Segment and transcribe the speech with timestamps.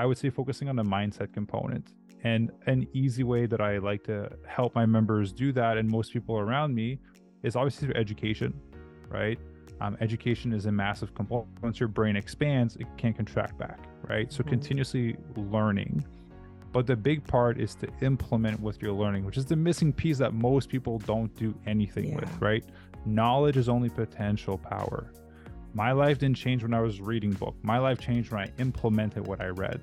[0.00, 1.92] I would say focusing on the mindset component.
[2.24, 6.10] And an easy way that I like to help my members do that, and most
[6.14, 6.98] people around me,
[7.42, 8.58] is obviously through education,
[9.08, 9.38] right?
[9.82, 11.48] Um, education is a massive component.
[11.62, 13.78] Once your brain expands, it can't contract back,
[14.08, 14.32] right?
[14.32, 14.50] So mm-hmm.
[14.50, 16.06] continuously learning.
[16.72, 20.16] But the big part is to implement what you're learning, which is the missing piece
[20.18, 22.16] that most people don't do anything yeah.
[22.16, 22.64] with, right?
[23.04, 25.12] Knowledge is only potential power.
[25.72, 27.54] My life didn't change when I was reading book.
[27.62, 29.82] My life changed when I implemented what I read.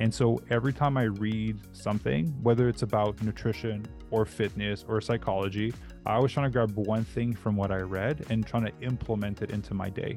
[0.00, 5.72] And so every time I read something, whether it's about nutrition or fitness or psychology,
[6.04, 9.40] I was trying to grab one thing from what I read and trying to implement
[9.40, 10.16] it into my day.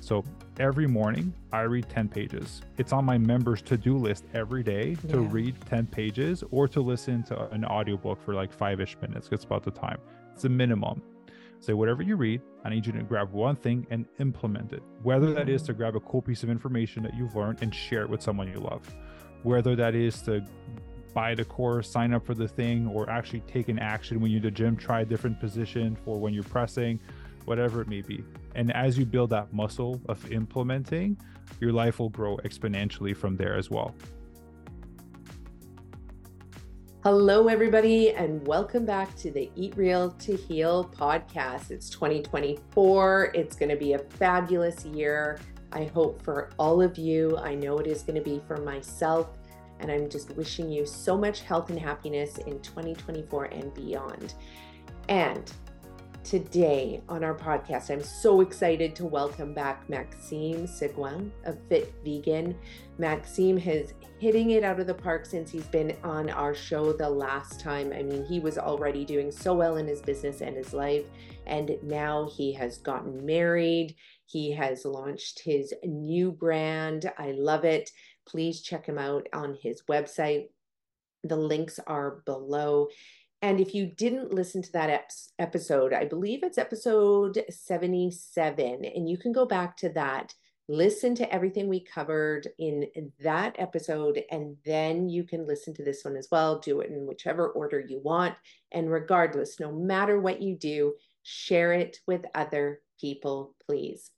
[0.00, 0.24] So
[0.60, 2.62] every morning I read 10 pages.
[2.76, 5.28] It's on my members to-do list every day to yeah.
[5.30, 9.28] read 10 pages or to listen to an audiobook for like 5ish minutes.
[9.32, 9.98] It's about the time.
[10.34, 11.02] It's a minimum.
[11.60, 14.82] Say whatever you read, I need you to grab one thing and implement it.
[15.02, 18.02] Whether that is to grab a cool piece of information that you've learned and share
[18.02, 18.82] it with someone you love.
[19.42, 20.44] Whether that is to
[21.14, 24.38] buy the course, sign up for the thing, or actually take an action when you're
[24.38, 27.00] in the gym, try a different position for when you're pressing,
[27.44, 28.22] whatever it may be.
[28.54, 31.16] And as you build that muscle of implementing,
[31.60, 33.94] your life will grow exponentially from there as well.
[37.04, 41.70] Hello, everybody, and welcome back to the Eat Real to Heal podcast.
[41.70, 43.30] It's 2024.
[43.34, 45.38] It's going to be a fabulous year.
[45.70, 47.38] I hope for all of you.
[47.38, 49.28] I know it is going to be for myself.
[49.78, 54.34] And I'm just wishing you so much health and happiness in 2024 and beyond.
[55.08, 55.52] And
[56.24, 62.56] today on our podcast, I'm so excited to welcome back Maxime Sigouin of Fit Vegan.
[62.98, 67.08] Maxime has hitting it out of the park since he's been on our show the
[67.08, 67.92] last time.
[67.92, 71.06] I mean, he was already doing so well in his business and his life,
[71.46, 73.94] and now he has gotten married.
[74.26, 77.10] He has launched his new brand.
[77.18, 77.90] I love it
[78.28, 80.48] please check him out on his website.
[81.24, 82.88] The links are below.
[83.40, 89.08] And if you didn't listen to that ep- episode, I believe it's episode 77, and
[89.08, 90.34] you can go back to that,
[90.68, 92.88] listen to everything we covered in
[93.20, 96.58] that episode, and then you can listen to this one as well.
[96.58, 98.34] Do it in whichever order you want.
[98.72, 104.10] And regardless, no matter what you do, share it with other people, please.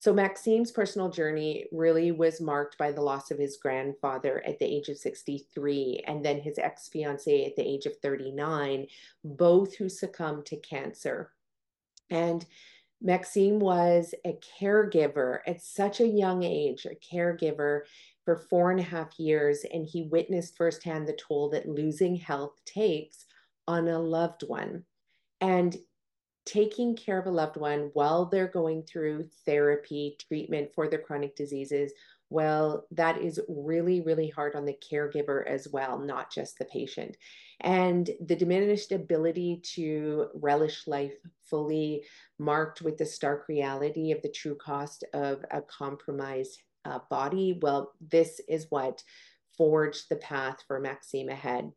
[0.00, 4.64] So Maxime's personal journey really was marked by the loss of his grandfather at the
[4.64, 8.86] age of 63 and then his ex-fiancee at the age of 39,
[9.22, 11.32] both who succumbed to cancer.
[12.08, 12.46] And
[13.02, 17.82] Maxime was a caregiver at such a young age, a caregiver
[18.24, 22.58] for four and a half years, and he witnessed firsthand the toll that losing health
[22.64, 23.26] takes
[23.68, 24.84] on a loved one.
[25.42, 25.76] And
[26.46, 31.36] taking care of a loved one while they're going through therapy, treatment for their chronic
[31.36, 31.92] diseases,
[32.30, 37.16] well, that is really, really hard on the caregiver as well, not just the patient.
[37.60, 41.12] And the diminished ability to relish life
[41.44, 42.04] fully,
[42.38, 47.58] marked with the stark reality of the true cost of a compromised uh, body.
[47.60, 49.02] Well, this is what
[49.58, 51.72] forged the path for Maxime ahead.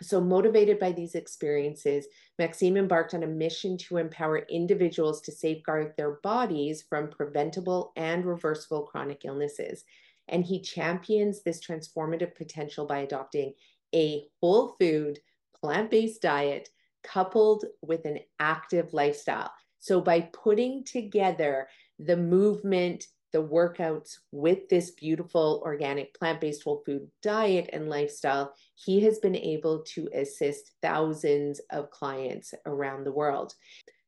[0.00, 2.06] So, motivated by these experiences,
[2.38, 8.24] Maxime embarked on a mission to empower individuals to safeguard their bodies from preventable and
[8.24, 9.84] reversible chronic illnesses.
[10.28, 13.54] And he champions this transformative potential by adopting
[13.94, 15.18] a whole food,
[15.60, 16.68] plant based diet
[17.02, 19.50] coupled with an active lifestyle.
[19.80, 26.82] So, by putting together the movement, the workouts with this beautiful organic plant based whole
[26.84, 33.12] food diet and lifestyle, he has been able to assist thousands of clients around the
[33.12, 33.54] world.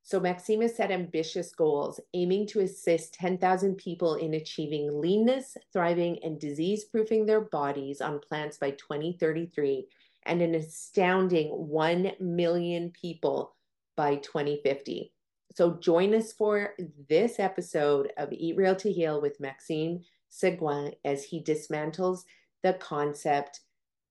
[0.03, 6.19] So, Maxime has set ambitious goals, aiming to assist 10,000 people in achieving leanness, thriving,
[6.25, 9.87] and disease proofing their bodies on plants by 2033,
[10.25, 13.55] and an astounding 1 million people
[13.97, 15.13] by 2050.
[15.57, 16.75] So join us for
[17.09, 20.01] this episode of Eat Real to Heal with Maxime
[20.31, 22.21] Sigouin as he dismantles
[22.63, 23.61] the concept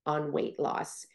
[0.06, 1.06] on weight loss,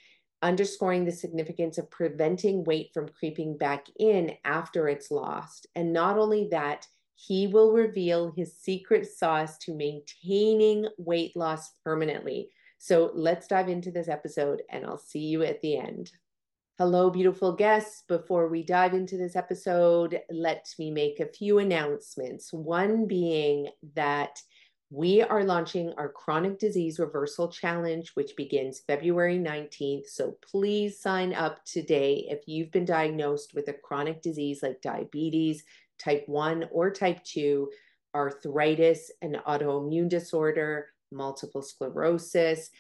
[0.41, 5.67] underscoring the significance of preventing weight from creeping back in after it's lost.
[5.75, 6.87] And not only that,
[7.17, 12.49] he will reveal his secret sauce to maintaining weight loss permanently.
[12.79, 16.11] So let's dive into this episode, and I'll see you at the end.
[16.77, 18.03] Hello, beautiful guests.
[18.09, 22.53] Before we dive into this episode, let me make a few announcements.
[22.53, 24.43] One being that
[24.91, 30.09] we are launching our chronic disease reversal challenge, which begins February 19th.
[30.09, 35.63] So please sign up today if you've been diagnosed with a chronic disease like diabetes,
[36.01, 37.71] type 1 or type 2,
[38.17, 42.71] arthritis, an autoimmune disorder, multiple sclerosis,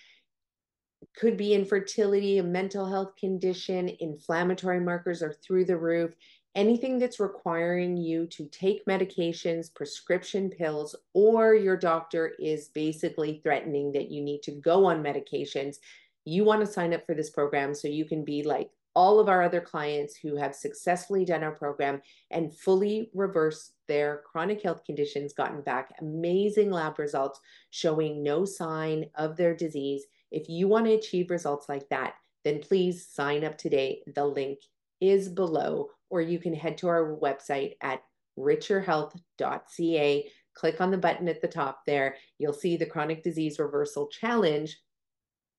[1.16, 6.12] could be infertility, a mental health condition, inflammatory markers are through the roof.
[6.54, 13.90] Anything that's requiring you to take medications, prescription pills, or your doctor is basically threatening
[13.92, 15.78] that you need to go on medications,
[16.24, 19.28] you want to sign up for this program so you can be like all of
[19.28, 24.84] our other clients who have successfully done our program and fully reversed their chronic health
[24.84, 27.40] conditions, gotten back amazing lab results
[27.70, 30.04] showing no sign of their disease.
[30.30, 34.02] If you want to achieve results like that, then please sign up today.
[34.14, 34.58] The link
[35.00, 38.02] is below, or you can head to our website at
[38.38, 40.30] richerhealth.ca.
[40.54, 42.16] Click on the button at the top there.
[42.38, 44.76] You'll see the Chronic Disease Reversal Challenge.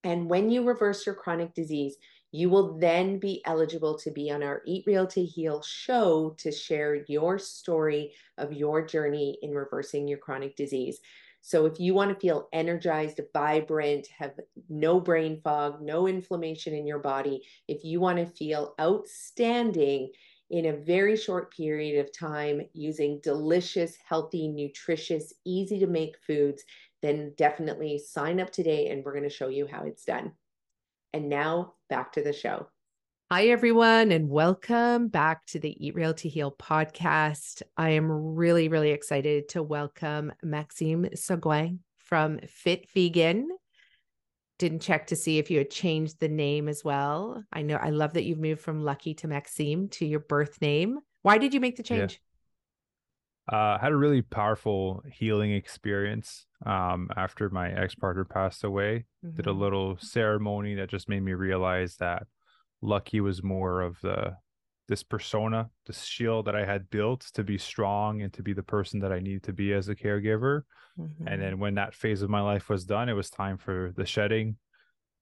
[0.04, 1.96] And when you reverse your chronic disease,
[2.32, 6.52] you will then be eligible to be on our Eat Real to Heal show to
[6.52, 11.00] share your story of your journey in reversing your chronic disease.
[11.46, 14.32] So, if you want to feel energized, vibrant, have
[14.68, 20.10] no brain fog, no inflammation in your body, if you want to feel outstanding
[20.50, 26.64] in a very short period of time using delicious, healthy, nutritious, easy to make foods,
[27.00, 30.32] then definitely sign up today and we're going to show you how it's done.
[31.12, 32.66] And now back to the show.
[33.28, 37.60] Hi, everyone, and welcome back to the Eat Real to Heal podcast.
[37.76, 43.48] I am really, really excited to welcome Maxime Sigouin from Fit Vegan.
[44.60, 47.42] Didn't check to see if you had changed the name as well.
[47.52, 51.00] I know I love that you've moved from Lucky to Maxime to your birth name.
[51.22, 52.20] Why did you make the change?
[53.48, 59.04] uh, had a really powerful healing experience um, after my ex partner passed away.
[59.24, 59.36] Mm-hmm.
[59.36, 59.60] Did a mm-hmm.
[59.60, 62.24] little ceremony that just made me realize that
[62.86, 64.36] Lucky was more of the
[64.88, 68.62] this persona, this shield that I had built to be strong and to be the
[68.62, 70.62] person that I needed to be as a caregiver.
[70.98, 71.26] Mm-hmm.
[71.26, 74.06] And then when that phase of my life was done, it was time for the
[74.06, 74.56] shedding.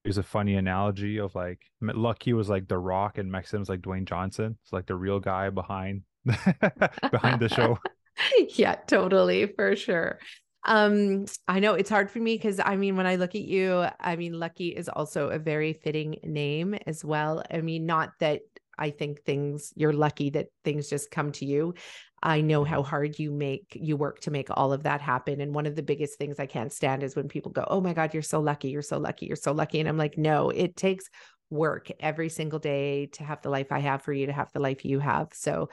[0.03, 4.05] There's a funny analogy of like Lucky was like The Rock and Maxime's like Dwayne
[4.05, 4.59] Johnson.
[4.63, 7.79] It's like the real guy behind behind the show.
[8.51, 10.19] yeah, totally, for sure.
[10.67, 13.87] Um, I know it's hard for me because I mean, when I look at you,
[14.01, 17.43] I mean, Lucky is also a very fitting name as well.
[17.51, 18.41] I mean, not that
[18.79, 21.75] I think things you're lucky that things just come to you.
[22.23, 25.41] I know how hard you make you work to make all of that happen.
[25.43, 27.93] And one of the biggest things I can't stand is when people go, Oh my
[27.93, 29.81] God, you're so lucky, you're so lucky, you're so lucky.
[29.81, 31.05] And I'm like, no, it takes
[31.51, 34.61] work every single day to have the life I have for you, to have the
[34.61, 35.29] life you have.
[35.33, 35.69] So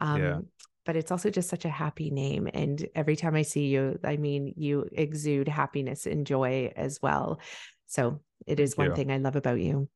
[0.00, 0.40] um yeah
[0.84, 2.48] but it's also just such a happy name.
[2.52, 7.40] And every time I see you, I mean, you exude happiness and joy as well.
[7.86, 9.88] So it is one thing I love about you.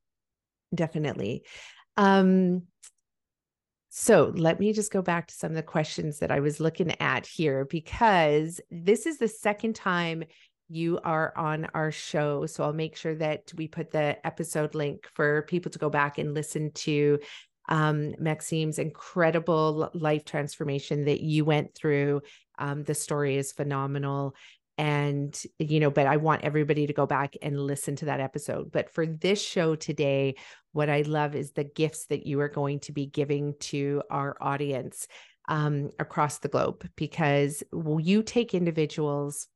[0.74, 1.44] Definitely.
[1.96, 2.62] Um,
[3.90, 6.94] so let me just go back to some of the questions that I was looking
[7.00, 10.24] at here because this is the second time
[10.68, 12.44] you are on our show.
[12.46, 16.18] So I'll make sure that we put the episode link for people to go back
[16.18, 17.18] and listen to
[17.68, 22.22] um, Maxime's incredible life transformation that you went through.
[22.58, 24.34] Um, the story is phenomenal.
[24.78, 28.70] And, you know, but I want everybody to go back and listen to that episode.
[28.70, 30.36] But for this show today,
[30.72, 34.36] what I love is the gifts that you are going to be giving to our
[34.40, 35.08] audience
[35.48, 39.48] um, across the globe because will you take individuals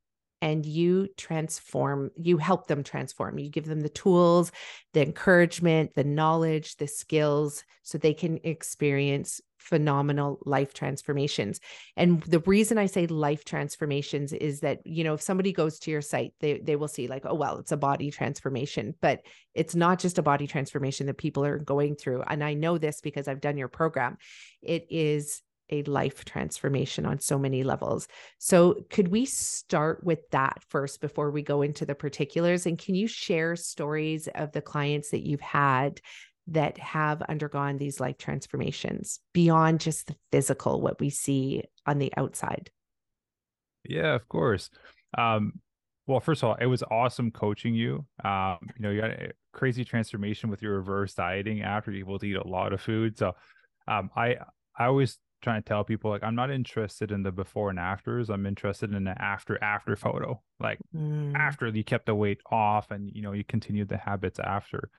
[0.42, 3.38] and you transform, you help them transform.
[3.38, 4.50] You give them the tools,
[4.92, 11.60] the encouragement, the knowledge, the skills so they can experience phenomenal life transformations.
[11.96, 15.92] And the reason I say life transformations is that, you know, if somebody goes to
[15.92, 19.22] your site, they they will see like, oh well, it's a body transformation, but
[19.54, 22.22] it's not just a body transformation that people are going through.
[22.22, 24.18] And I know this because I've done your program.
[24.60, 25.40] It is
[25.72, 28.06] a life transformation on so many levels.
[28.38, 32.66] So, could we start with that first before we go into the particulars?
[32.66, 36.00] And can you share stories of the clients that you've had
[36.48, 42.12] that have undergone these life transformations beyond just the physical, what we see on the
[42.16, 42.70] outside?
[43.84, 44.70] Yeah, of course.
[45.16, 45.60] Um,
[46.06, 48.04] well, first of all, it was awesome coaching you.
[48.24, 52.18] Um, you know, you got a crazy transformation with your reverse dieting after you're able
[52.18, 53.16] to eat a lot of food.
[53.16, 53.34] So,
[53.88, 54.36] um, I
[54.76, 58.30] I always trying to tell people like I'm not interested in the before and afters.
[58.30, 60.40] I'm interested in the after after photo.
[60.60, 61.34] Like mm.
[61.36, 64.90] after you kept the weight off and you know you continued the habits after.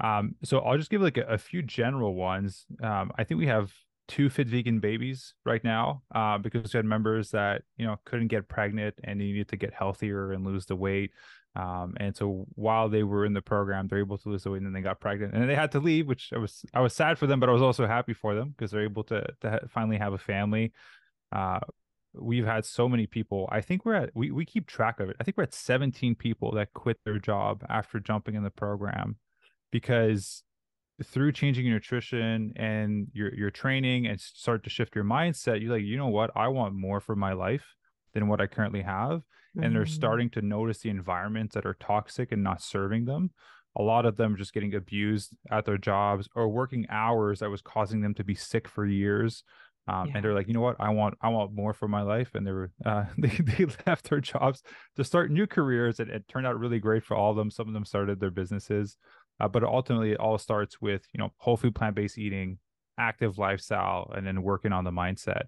[0.00, 2.64] Um, so I'll just give like a, a few general ones.
[2.82, 3.72] Um, I think we have
[4.08, 8.28] two fit vegan babies right now uh, because we had members that you know couldn't
[8.28, 11.12] get pregnant and needed to get healthier and lose the weight
[11.54, 14.58] um, and so while they were in the program, they're able to lose the weight,
[14.58, 16.94] and then they got pregnant, and they had to leave, which I was I was
[16.94, 19.60] sad for them, but I was also happy for them because they're able to to
[19.68, 20.72] finally have a family.
[21.30, 21.60] Uh,
[22.14, 23.48] we've had so many people.
[23.52, 25.16] I think we're at we we keep track of it.
[25.20, 29.16] I think we're at 17 people that quit their job after jumping in the program
[29.70, 30.42] because
[31.04, 35.72] through changing your nutrition and your your training and start to shift your mindset, you're
[35.72, 36.30] like, you know what?
[36.34, 37.74] I want more for my life
[38.14, 39.20] than what I currently have.
[39.20, 39.62] Mm-hmm.
[39.62, 39.88] And they're mm.
[39.88, 43.30] starting to notice the environments that are toxic and not serving them.
[43.76, 47.62] A lot of them just getting abused at their jobs or working hours that was
[47.62, 49.44] causing them to be sick for years.
[49.88, 50.12] Um, yeah.
[50.14, 52.34] and they're like, you know what, I want, I want more for my life.
[52.34, 54.62] And they were, uh, they, they left their jobs
[54.96, 56.00] to start new careers.
[56.00, 57.50] And it turned out really great for all of them.
[57.50, 58.96] Some of them started their businesses.
[59.40, 62.58] Uh, but ultimately, it all starts with you know whole food, plant based eating,
[62.98, 65.44] active lifestyle, and then working on the mindset.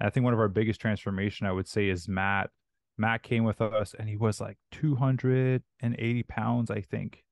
[0.00, 2.50] And I think one of our biggest transformation, I would say, is Matt.
[2.98, 7.22] Matt came with us, and he was like 280 pounds, I think.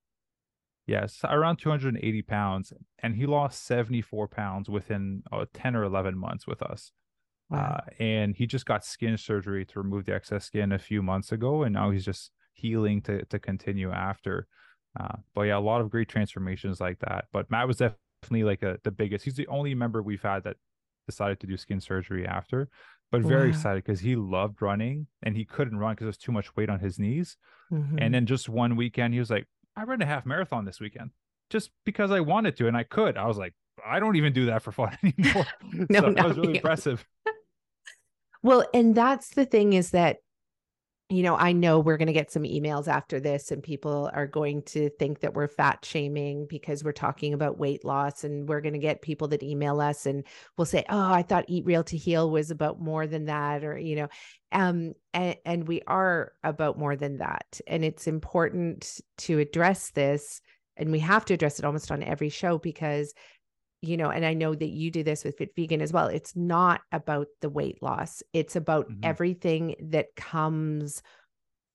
[0.87, 6.47] Yes, around 280 pounds, and he lost 74 pounds within uh, 10 or 11 months
[6.47, 6.93] with us.
[7.51, 7.59] Wow.
[7.59, 11.33] Uh, and he just got skin surgery to remove the excess skin a few months
[11.33, 14.47] ago, and now he's just healing to to continue after.
[14.99, 17.27] Uh, but yeah, a lot of great transformations like that.
[17.33, 19.25] But Matt was definitely like a, the biggest.
[19.25, 20.57] He's the only member we've had that
[21.09, 22.69] decided to do skin surgery after.
[23.11, 23.57] But very wow.
[23.57, 26.79] excited because he loved running and he couldn't run because there's too much weight on
[26.79, 27.39] his knees.
[27.73, 27.97] Mm-hmm.
[27.99, 31.11] And then just one weekend, he was like, I ran a half marathon this weekend
[31.49, 33.17] just because I wanted to and I could.
[33.17, 33.55] I was like,
[33.87, 35.47] I don't even do that for fun anymore.
[35.89, 37.07] no, so that was really impressive.
[38.43, 40.19] well, and that's the thing is that
[41.11, 44.27] you know, I know we're going to get some emails after this, and people are
[44.27, 48.25] going to think that we're fat shaming because we're talking about weight loss.
[48.25, 50.25] And we're going to get people that email us and
[50.59, 53.65] will say, Oh, I thought Eat Real to Heal was about more than that.
[53.65, 54.09] Or, you know,
[54.53, 57.59] um, and, and we are about more than that.
[57.67, 60.43] And it's important to address this.
[60.77, 63.15] And we have to address it almost on every show because
[63.81, 66.07] you know, and I know that you do this with Fit Vegan as well.
[66.09, 69.01] It's not about the weight loss, it's about mm-hmm.
[69.03, 71.03] everything that comes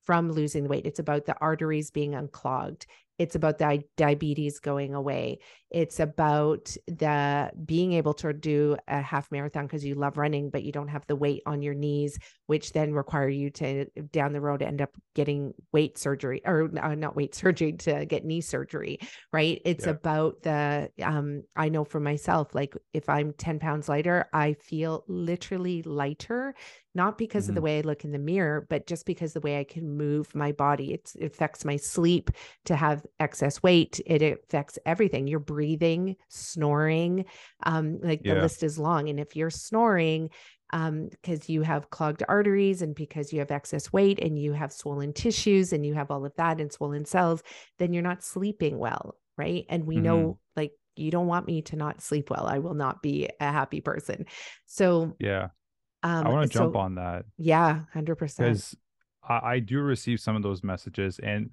[0.03, 0.85] from losing the weight.
[0.85, 2.85] It's about the arteries being unclogged.
[3.19, 5.39] It's about the diabetes going away.
[5.69, 10.63] It's about the being able to do a half marathon because you love running, but
[10.63, 12.17] you don't have the weight on your knees,
[12.47, 16.95] which then require you to down the road end up getting weight surgery or uh,
[16.95, 18.99] not weight surgery to get knee surgery.
[19.31, 19.61] Right.
[19.65, 19.91] It's yeah.
[19.91, 25.03] about the, um, I know for myself, like if I'm 10 pounds lighter, I feel
[25.07, 26.55] literally lighter
[26.95, 27.51] not because mm-hmm.
[27.51, 27.65] of the mm-hmm.
[27.65, 30.51] way I look in the mirror, but just because the way I can move my
[30.51, 30.93] body.
[30.93, 32.31] It's, it affects my sleep
[32.65, 33.99] to have excess weight.
[34.05, 35.27] It affects everything.
[35.27, 37.25] Your breathing, snoring,
[37.63, 38.35] um, like yeah.
[38.35, 39.09] the list is long.
[39.09, 40.29] And if you're snoring,
[40.71, 44.73] um, because you have clogged arteries and because you have excess weight and you have
[44.73, 47.43] swollen tissues and you have all of that and swollen cells,
[47.77, 49.65] then you're not sleeping well, right?
[49.69, 50.05] And we mm-hmm.
[50.05, 52.47] know like you don't want me to not sleep well.
[52.47, 54.25] I will not be a happy person.
[54.65, 55.49] So yeah,
[56.03, 57.25] um, I want to so, jump on that.
[57.37, 58.49] Yeah, hundred percent.
[58.49, 58.75] Because
[59.27, 61.51] I, I do receive some of those messages, and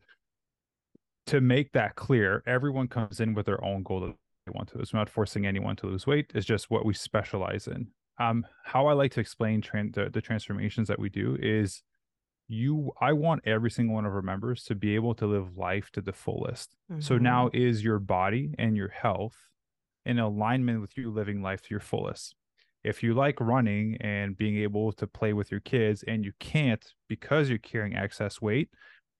[1.26, 4.14] to make that clear, everyone comes in with their own goal that
[4.46, 4.92] they want to lose.
[4.92, 6.32] We're not forcing anyone to lose weight.
[6.34, 7.88] It's just what we specialize in.
[8.18, 11.82] Um, how I like to explain tran- the, the transformations that we do is
[12.50, 15.88] you i want every single one of our members to be able to live life
[15.92, 17.00] to the fullest mm-hmm.
[17.00, 19.36] so now is your body and your health
[20.04, 22.34] in alignment with you living life to your fullest
[22.82, 26.84] if you like running and being able to play with your kids and you can't
[27.08, 28.70] because you're carrying excess weight,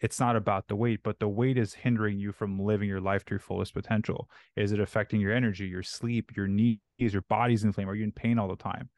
[0.01, 3.25] it's not about the weight, but the weight is hindering you from living your life
[3.27, 4.31] to your fullest potential.
[4.57, 7.91] Is it affecting your energy, your sleep, your knees, your body's inflamed?
[7.91, 8.89] Are you in pain all the time?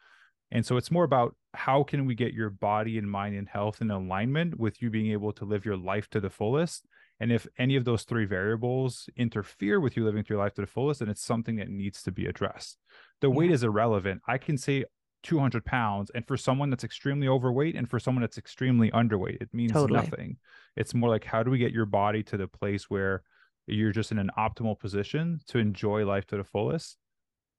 [0.52, 3.80] And so it's more about how can we get your body and mind and health
[3.80, 6.86] in alignment with you being able to live your life to the fullest.
[7.18, 10.60] And if any of those three variables interfere with you living through your life to
[10.60, 12.78] the fullest, then it's something that needs to be addressed
[13.22, 13.54] the weight mm-hmm.
[13.54, 14.20] is irrelevant.
[14.28, 14.84] I can say
[15.22, 19.54] 200 pounds, and for someone that's extremely overweight and for someone that's extremely underweight, it
[19.54, 20.00] means totally.
[20.00, 20.36] nothing.
[20.76, 23.22] It's more like how do we get your body to the place where
[23.66, 26.98] you're just in an optimal position to enjoy life to the fullest?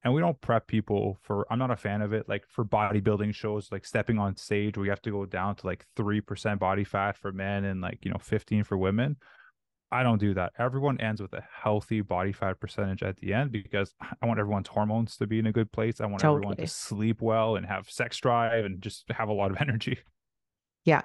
[0.03, 2.27] And we don't prep people for, I'm not a fan of it.
[2.27, 5.85] Like for bodybuilding shows, like stepping on stage, we have to go down to like
[5.95, 9.15] 3% body fat for men and like, you know, 15 for women.
[9.93, 10.53] I don't do that.
[10.57, 14.67] Everyone ends with a healthy body fat percentage at the end because I want everyone's
[14.67, 16.01] hormones to be in a good place.
[16.01, 16.37] I want totally.
[16.37, 19.99] everyone to sleep well and have sex drive and just have a lot of energy.
[20.85, 21.01] Yeah.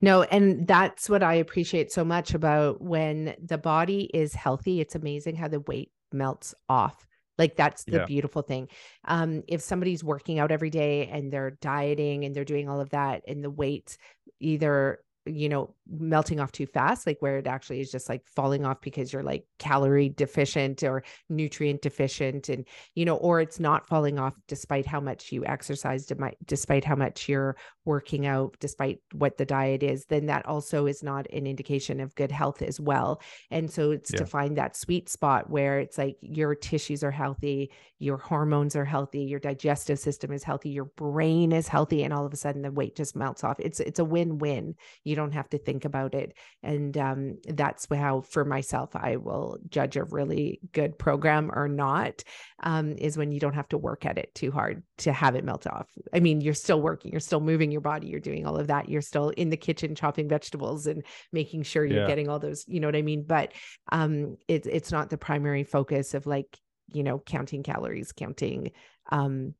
[0.00, 4.80] No, and that's what I appreciate so much about when the body is healthy.
[4.80, 7.06] It's amazing how the weight melts off.
[7.38, 8.04] Like that's the yeah.
[8.04, 8.68] beautiful thing.
[9.06, 12.90] Um, if somebody's working out every day and they're dieting and they're doing all of
[12.90, 13.96] that and the weight
[14.38, 18.64] either you know melting off too fast like where it actually is just like falling
[18.64, 23.86] off because you're like calorie deficient or nutrient deficient and you know or it's not
[23.86, 26.12] falling off despite how much you exercised
[26.46, 31.02] despite how much you're working out despite what the diet is, then that also is
[31.02, 33.20] not an indication of good health as well.
[33.50, 34.18] And so it's yeah.
[34.18, 38.84] to find that sweet spot where it's like your tissues are healthy, your hormones are
[38.84, 42.62] healthy, your digestive system is healthy, your brain is healthy, and all of a sudden
[42.62, 43.58] the weight just melts off.
[43.58, 44.74] It's it's a win-win.
[45.04, 46.34] You don't have to think about it.
[46.62, 52.22] And um, that's how for myself I will judge a really good program or not,
[52.62, 55.44] um, is when you don't have to work at it too hard to have it
[55.44, 55.88] melt off.
[56.12, 58.88] I mean, you're still working, you're still moving your body you're doing all of that
[58.88, 61.02] you're still in the kitchen chopping vegetables and
[61.32, 62.06] making sure you're yeah.
[62.06, 63.52] getting all those you know what i mean but
[63.90, 66.58] um it's it's not the primary focus of like
[66.92, 68.70] you know counting calories counting
[69.10, 69.54] um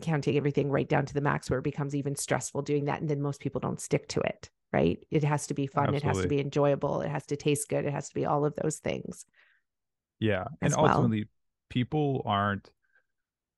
[0.00, 3.08] counting everything right down to the max where it becomes even stressful doing that and
[3.08, 6.08] then most people don't stick to it right it has to be fun Absolutely.
[6.08, 8.44] it has to be enjoyable it has to taste good it has to be all
[8.44, 9.24] of those things
[10.18, 11.28] yeah and ultimately well.
[11.70, 12.70] people aren't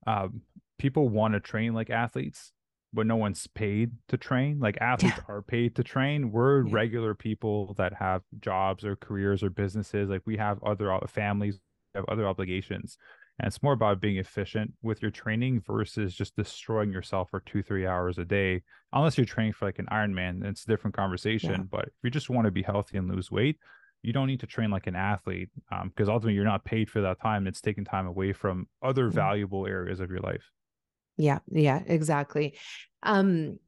[0.07, 0.43] um
[0.79, 2.53] people want to train like athletes
[2.93, 4.59] but no one's paid to train.
[4.59, 5.35] Like athletes yeah.
[5.35, 6.33] are paid to train.
[6.33, 6.75] We're yeah.
[6.75, 10.09] regular people that have jobs or careers or businesses.
[10.09, 11.59] Like we have other families,
[11.95, 12.97] have other obligations.
[13.39, 17.63] And it's more about being efficient with your training versus just destroying yourself for two,
[17.63, 18.63] three hours a day.
[18.95, 21.51] Unless you're training for like an Ironman, it's a different conversation.
[21.51, 21.67] Yeah.
[21.71, 23.59] But if you just want to be healthy and lose weight,
[24.03, 27.03] you don't need to train like an athlete because um, ultimately you're not paid for
[27.03, 27.47] that time.
[27.47, 30.51] It's taking time away from other valuable areas of your life.
[31.17, 32.57] Yeah, yeah, exactly.
[33.03, 33.59] Um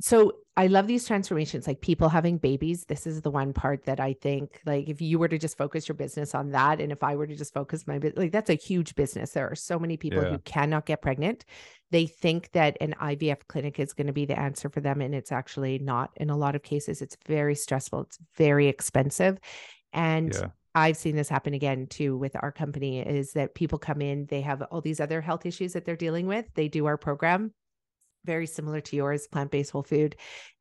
[0.00, 2.84] so I love these transformations, like people having babies.
[2.84, 5.88] This is the one part that I think, like, if you were to just focus
[5.88, 8.50] your business on that, and if I were to just focus my business, like, that's
[8.50, 9.32] a huge business.
[9.32, 10.30] There are so many people yeah.
[10.30, 11.44] who cannot get pregnant.
[11.90, 15.14] They think that an IVF clinic is going to be the answer for them, and
[15.14, 16.10] it's actually not.
[16.16, 19.38] In a lot of cases, it's very stressful, it's very expensive.
[19.92, 20.48] And yeah.
[20.74, 24.40] I've seen this happen again too with our company is that people come in, they
[24.40, 26.46] have all these other health issues that they're dealing with.
[26.54, 27.52] They do our program,
[28.24, 30.16] very similar to yours, plant based whole food,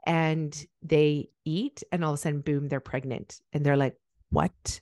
[0.05, 3.39] and they eat, and all of a sudden, boom, they're pregnant.
[3.53, 3.97] And they're like,
[4.29, 4.81] What?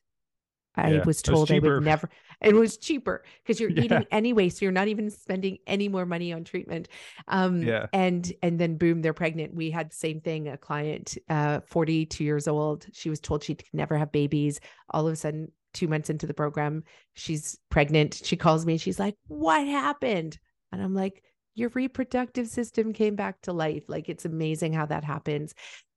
[0.75, 2.09] I yeah, was told I would never.
[2.41, 3.83] It was cheaper because you're yeah.
[3.83, 6.87] eating anyway, so you're not even spending any more money on treatment.
[7.27, 7.87] Um, yeah.
[7.93, 9.53] And and then boom, they're pregnant.
[9.53, 10.47] We had the same thing.
[10.47, 12.85] A client, uh, 42 years old.
[12.93, 14.59] She was told she could never have babies.
[14.89, 18.21] All of a sudden, two months into the program, she's pregnant.
[18.23, 20.39] She calls me she's like, "What happened?"
[20.71, 21.23] And I'm like,
[21.55, 23.83] "Your reproductive system came back to life.
[23.87, 25.53] Like it's amazing how that happens."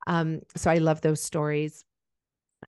[0.06, 1.84] Um, so I love those stories.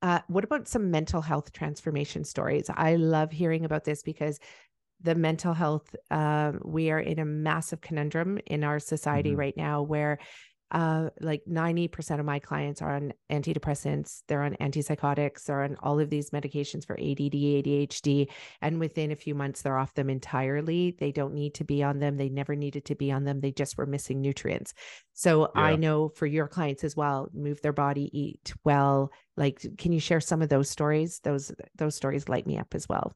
[0.02, 2.70] Uh, what about some mental health transformation stories?
[2.72, 4.38] I love hearing about this because
[5.02, 9.40] the mental health, uh, we are in a massive conundrum in our society mm-hmm.
[9.40, 10.18] right now where
[10.72, 16.00] uh, like 90% of my clients are on antidepressants, they're on antipsychotics, they're on all
[16.00, 18.28] of these medications for ADD, ADHD.
[18.60, 20.96] And within a few months, they're off them entirely.
[20.98, 22.16] They don't need to be on them.
[22.16, 23.40] They never needed to be on them.
[23.40, 24.74] They just were missing nutrients.
[25.12, 25.62] So yeah.
[25.62, 29.12] I know for your clients as well, move their body, eat well.
[29.36, 31.20] Like, can you share some of those stories?
[31.22, 33.14] Those, those stories light me up as well.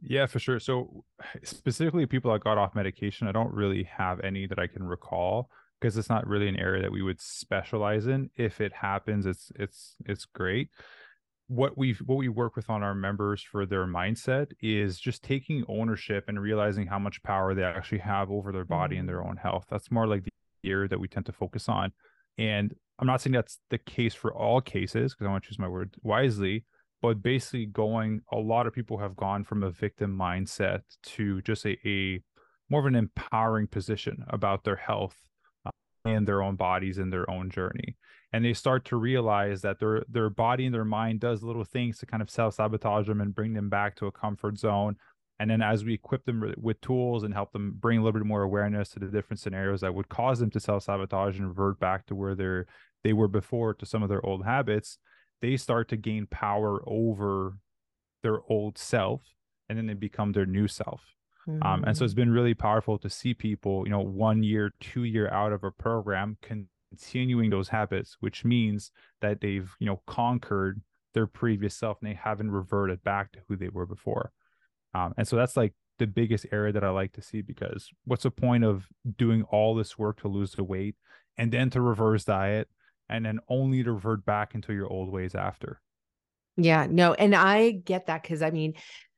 [0.00, 0.58] Yeah, for sure.
[0.58, 1.04] So
[1.44, 5.48] specifically people that got off medication, I don't really have any that I can recall
[5.82, 8.30] because it's not really an area that we would specialize in.
[8.36, 10.68] If it happens, it's it's it's great.
[11.48, 15.64] What we what we work with on our members for their mindset is just taking
[15.68, 19.28] ownership and realizing how much power they actually have over their body and their mm.
[19.28, 19.66] own health.
[19.68, 20.30] That's more like the
[20.70, 21.92] area that we tend to focus on.
[22.38, 25.58] And I'm not saying that's the case for all cases because I want to choose
[25.58, 26.64] my word wisely,
[27.02, 30.82] but basically going a lot of people have gone from a victim mindset
[31.16, 32.22] to just a, a
[32.70, 35.16] more of an empowering position about their health
[36.04, 37.96] and their own bodies and their own journey.
[38.32, 41.98] And they start to realize that their their body and their mind does little things
[41.98, 44.96] to kind of self-sabotage them and bring them back to a comfort zone.
[45.38, 48.26] And then as we equip them with tools and help them bring a little bit
[48.26, 52.06] more awareness to the different scenarios that would cause them to self-sabotage and revert back
[52.06, 52.66] to where they're
[53.02, 54.98] they were before to some of their old habits
[55.40, 57.58] they start to gain power over
[58.22, 59.22] their old self
[59.68, 61.16] and then they become their new self
[61.48, 61.62] Mm-hmm.
[61.62, 65.04] Um, and so it's been really powerful to see people, you know, one year, two
[65.04, 70.80] year out of a program continuing those habits, which means that they've, you know, conquered
[71.14, 74.32] their previous self and they haven't reverted back to who they were before.
[74.94, 78.22] Um, and so that's like the biggest area that I like to see because what's
[78.22, 78.86] the point of
[79.18, 80.96] doing all this work to lose the weight
[81.36, 82.68] and then to reverse diet
[83.08, 85.80] and then only to revert back into your old ways after?
[86.56, 88.74] Yeah, no, and I get that because I mean,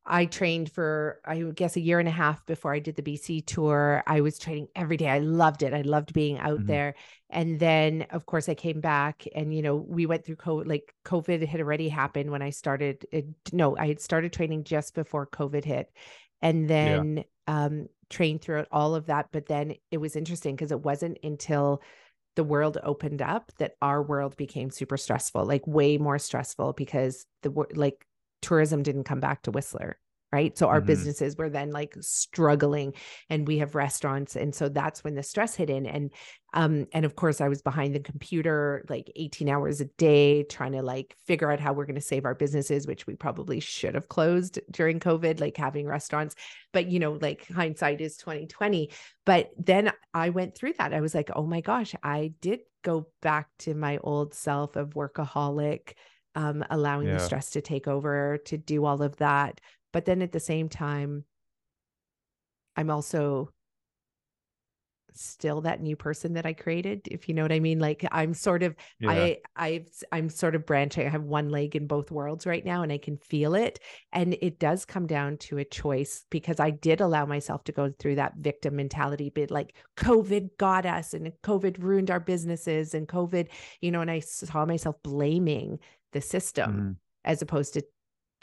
[0.07, 3.47] I trained for, I guess, a year and a half before I did the BC
[3.47, 4.03] tour.
[4.07, 5.09] I was training every day.
[5.09, 5.73] I loved it.
[5.73, 6.67] I loved being out mm-hmm.
[6.67, 6.95] there.
[7.31, 10.95] And then, of course, I came back and, you know, we went through COVID, like
[11.07, 13.07] COVID had already happened when I started.
[13.13, 15.91] It, no, I had started training just before COVID hit.
[16.43, 17.65] And then, yeah.
[17.65, 19.29] um, trained throughout all of that.
[19.33, 21.83] But then it was interesting because it wasn't until
[22.37, 27.27] the world opened up that our world became super stressful, like way more stressful because
[27.43, 28.07] the like
[28.45, 29.99] tourism didn't come back to Whistler
[30.35, 30.59] right?
[30.59, 30.87] So our mm-hmm.
[30.87, 32.95] businesses were then like struggling
[33.31, 36.11] and we have restaurants and so that's when the stress hit in and
[36.55, 40.73] um and of course i was behind the computer like 18 hours a day trying
[40.73, 43.95] to like figure out how we're going to save our businesses which we probably should
[43.95, 46.35] have closed during covid like having restaurants.
[46.73, 48.91] But you know like hindsight is 2020
[49.25, 50.93] but then i went through that.
[50.93, 54.91] I was like oh my gosh i did go back to my old self of
[54.91, 55.93] workaholic
[56.35, 57.15] um, allowing yeah.
[57.15, 59.61] the stress to take over to do all of that
[59.95, 61.25] but then at the same time,
[62.75, 63.51] I'm also
[65.17, 67.79] still that new person that I created, if you know what I mean.
[67.79, 69.11] Like I'm sort of yeah.
[69.11, 71.07] I I've I'm sort of branching.
[71.07, 73.79] I have one leg in both worlds right now and I can feel it.
[74.13, 77.93] And it does come down to a choice because I did allow myself to go
[77.97, 83.07] through that victim mentality bit like COVID got us and COVID ruined our businesses and
[83.07, 83.47] COVID,
[83.81, 85.79] you know, and I saw myself blaming
[86.15, 86.73] the system.
[86.73, 86.97] Mm.
[87.27, 87.83] As opposed to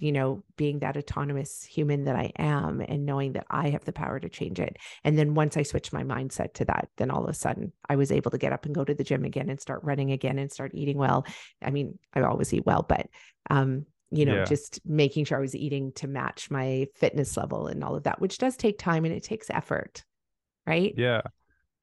[0.02, 3.94] you know, being that autonomous human that I am and knowing that I have the
[3.94, 4.78] power to change it.
[5.04, 7.96] And then once I switched my mindset to that, then all of a sudden I
[7.96, 10.40] was able to get up and go to the gym again and start running again
[10.40, 11.24] and start eating well.
[11.62, 13.10] I mean, I always eat well, but
[13.52, 14.46] um, you know, yeah.
[14.46, 18.20] just making sure I was eating to match my fitness level and all of that,
[18.20, 20.04] which does take time and it takes effort.
[20.66, 20.96] Right.
[20.98, 21.22] Yeah.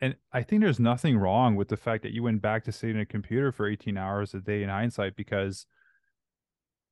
[0.01, 2.96] And I think there's nothing wrong with the fact that you went back to sitting
[2.96, 5.66] at a computer for 18 hours a day in hindsight because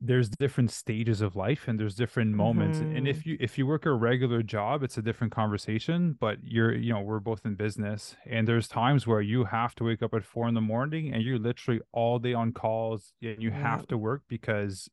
[0.01, 2.97] there's different stages of life and there's different moments mm-hmm.
[2.97, 6.75] and if you if you work a regular job it's a different conversation but you're
[6.75, 10.13] you know we're both in business and there's times where you have to wake up
[10.13, 13.87] at four in the morning and you're literally all day on calls and you have
[13.87, 14.89] to work because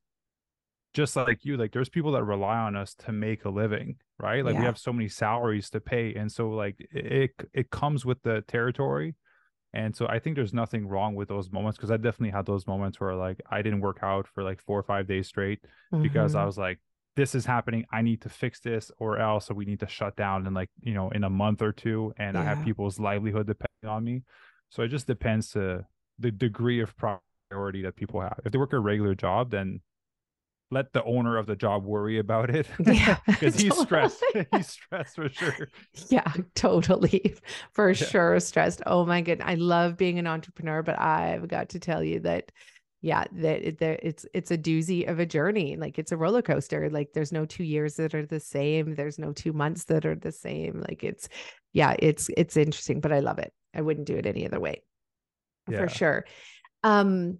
[0.93, 4.45] just like you like there's people that rely on us to make a living right
[4.45, 4.61] like yeah.
[4.61, 8.41] we have so many salaries to pay and so like it it comes with the
[8.47, 9.15] territory
[9.73, 12.67] and so I think there's nothing wrong with those moments because I definitely had those
[12.67, 16.03] moments where like I didn't work out for like four or five days straight mm-hmm.
[16.03, 16.47] because I mm-hmm.
[16.47, 16.79] was like,
[17.15, 17.85] this is happening.
[17.91, 20.93] I need to fix this or else we need to shut down in like, you
[20.93, 22.13] know, in a month or two.
[22.17, 22.41] And yeah.
[22.41, 24.21] I have people's livelihood depending on me.
[24.69, 25.85] So it just depends to
[26.19, 28.39] the degree of priority that people have.
[28.45, 29.81] If they work a regular job, then
[30.73, 32.67] let the owner of the job worry about it.
[32.85, 33.17] Yeah.
[33.25, 34.23] Because he's stressed.
[34.51, 35.69] he's stressed for sure.
[36.09, 37.35] Yeah, totally.
[37.71, 37.93] For yeah.
[37.93, 38.39] sure.
[38.39, 38.81] Stressed.
[38.85, 39.47] Oh my goodness.
[39.47, 42.51] I love being an entrepreneur, but I've got to tell you that
[43.01, 45.75] yeah, that it, it's it's a doozy of a journey.
[45.75, 46.89] Like it's a roller coaster.
[46.89, 48.95] Like there's no two years that are the same.
[48.95, 50.81] There's no two months that are the same.
[50.87, 51.27] Like it's
[51.73, 53.51] yeah, it's it's interesting, but I love it.
[53.73, 54.83] I wouldn't do it any other way.
[55.69, 55.79] Yeah.
[55.79, 56.25] For sure.
[56.81, 57.39] Um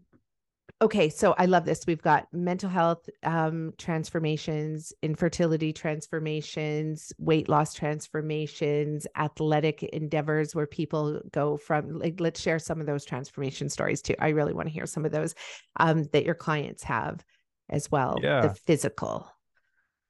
[0.82, 7.74] okay so i love this we've got mental health um, transformations infertility transformations weight loss
[7.74, 14.02] transformations athletic endeavors where people go from like let's share some of those transformation stories
[14.02, 15.36] too i really want to hear some of those
[15.78, 17.24] um, that your clients have
[17.70, 19.28] as well yeah the physical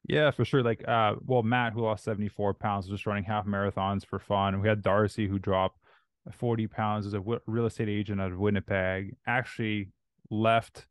[0.07, 0.63] yeah, for sure.
[0.63, 4.59] Like, uh, well, Matt, who lost 74 pounds, was just running half marathons for fun.
[4.59, 5.79] We had Darcy, who dropped
[6.31, 9.15] 40 pounds as a w- real estate agent out of Winnipeg.
[9.25, 9.91] Actually,
[10.33, 10.87] left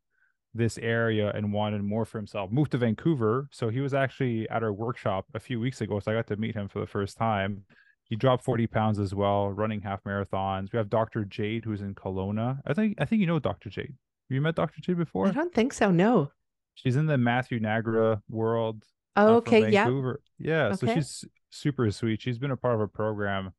[0.53, 2.51] this area and wanted more for himself.
[2.51, 3.47] Moved to Vancouver.
[3.51, 5.99] So he was actually at our workshop a few weeks ago.
[5.99, 7.63] So I got to meet him for the first time.
[8.03, 10.71] He dropped 40 pounds as well, running half marathons.
[10.71, 11.25] We have Dr.
[11.25, 12.59] Jade, who's in Kelowna.
[12.65, 13.69] I think I think you know Dr.
[13.69, 13.87] Jade.
[14.29, 14.81] Have you met Dr.
[14.81, 15.27] Jade before?
[15.27, 15.89] I don't think so.
[15.89, 16.31] No.
[16.75, 18.83] She's in the Matthew Nagra world.
[19.15, 19.69] Oh, okay.
[19.69, 19.89] Yeah.
[20.37, 20.65] Yeah.
[20.65, 20.75] Okay.
[20.75, 22.21] So she's super sweet.
[22.21, 23.53] She's been a part of a program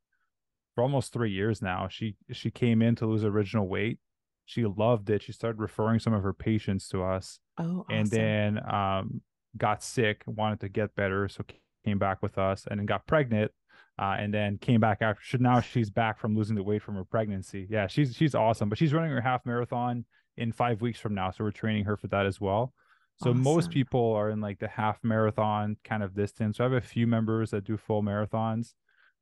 [0.74, 1.88] for almost three years now.
[1.88, 3.98] She she came in to lose original weight
[4.44, 5.22] she loved it.
[5.22, 7.38] She started referring some of her patients to us.
[7.58, 7.96] Oh, awesome.
[7.96, 9.20] and then um,
[9.56, 11.44] got sick, wanted to get better, so
[11.84, 13.52] came back with us, and then got pregnant,
[13.98, 15.38] uh, and then came back after.
[15.38, 17.66] Now she's back from losing the weight from her pregnancy.
[17.70, 20.04] Yeah, she's she's awesome, but she's running her half marathon
[20.36, 22.72] in five weeks from now, so we're training her for that as well.
[23.16, 23.42] So awesome.
[23.42, 26.56] most people are in like the half marathon kind of distance.
[26.56, 28.74] So I have a few members that do full marathons.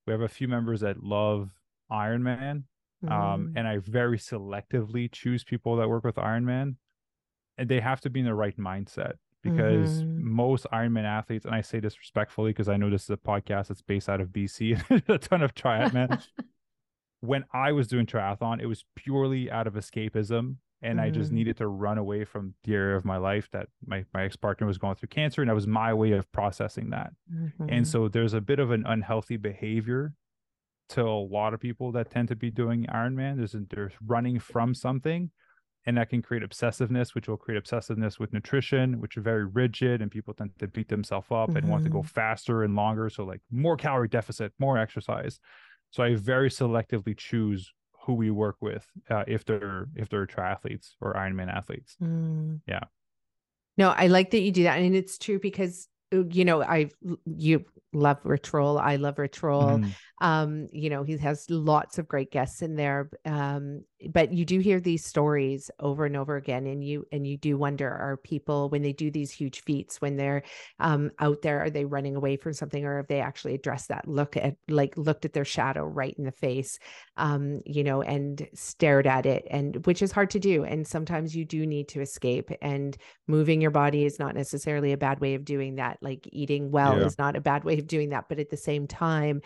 [0.07, 1.51] We have a few members that love
[1.91, 2.65] Ironman
[3.09, 3.53] um, mm.
[3.57, 6.77] and I very selectively choose people that work with Ironman,
[7.59, 10.35] and they have to be in the right mindset because mm-hmm.
[10.35, 13.69] most Ironman athletes, and I say this respectfully because I know this is a podcast
[13.69, 16.23] that's based out of BC, a ton of triathlon.
[17.21, 20.57] when I was doing triathlon, it was purely out of escapism.
[20.85, 21.07] And mm-hmm.
[21.07, 21.37] I just mm-hmm.
[21.37, 24.67] needed to run away from the area of my life that my, my ex partner
[24.67, 25.41] was going through cancer.
[25.41, 27.12] And that was my way of processing that.
[27.33, 27.67] Mm-hmm.
[27.69, 30.15] And so there's a bit of an unhealthy behavior
[30.90, 33.37] to a lot of people that tend to be doing Ironman.
[33.37, 35.31] There's there's running from something,
[35.87, 40.03] and that can create obsessiveness, which will create obsessiveness with nutrition, which are very rigid,
[40.03, 41.59] and people tend to beat themselves up mm-hmm.
[41.59, 42.09] and want to go mm-hmm.
[42.09, 43.09] faster and longer.
[43.11, 45.40] So like more calorie deficit, more exercise.
[45.90, 47.73] So I very selectively choose
[48.05, 51.97] who we work with uh, if they're if they're triathletes or Ironman athletes.
[52.03, 52.61] Mm.
[52.66, 52.85] Yeah.
[53.79, 54.79] No, I like that you do that.
[54.79, 55.88] And it's true because
[56.31, 56.90] you know, I
[57.25, 58.18] you love
[58.53, 58.79] Roll.
[58.79, 59.83] I love Rich Roll.
[60.23, 63.11] Um, you know, he has lots of great guests in there.
[63.27, 67.37] Um, but you do hear these stories over and over again, and you and you
[67.37, 70.45] do wonder: Are people when they do these huge feats, when they're
[70.79, 74.07] um, out there, are they running away from something, or have they actually addressed that?
[74.09, 76.79] Look at like looked at their shadow right in the face,
[77.17, 80.65] um, you know, and stared at it, and which is hard to do.
[80.65, 84.97] And sometimes you do need to escape, and moving your body is not necessarily a
[84.99, 85.99] bad way of doing that.
[86.01, 87.03] Like eating well Yeah.
[87.03, 89.43] is not a bad way of doing that, but at the same time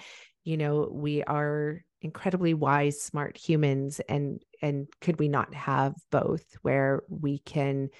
[0.46, 6.44] you know we are incredibly wise smart humans and and could we not have both
[6.62, 7.90] where we can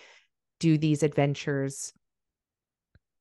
[0.61, 1.93] do these adventures?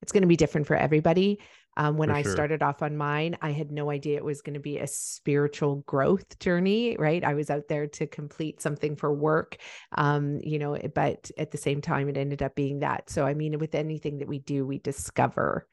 [0.02, 1.40] It's going to be different for everybody.
[1.78, 2.32] Um, when For i sure.
[2.32, 5.84] started off on mine i had no idea it was going to be a spiritual
[5.86, 7.22] growth journey right?
[7.22, 9.58] I was out there to complete something for work
[9.98, 13.10] um, you know but at the same time it ended up being that.
[13.10, 15.68] So i mean with anything that we do we discover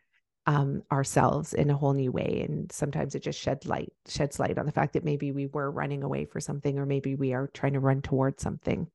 [0.47, 2.45] um, ourselves in a whole new way.
[2.49, 5.71] And sometimes it just shed light, sheds light on the fact that maybe we were
[5.71, 8.89] running away for something, or maybe we are trying to run towards something.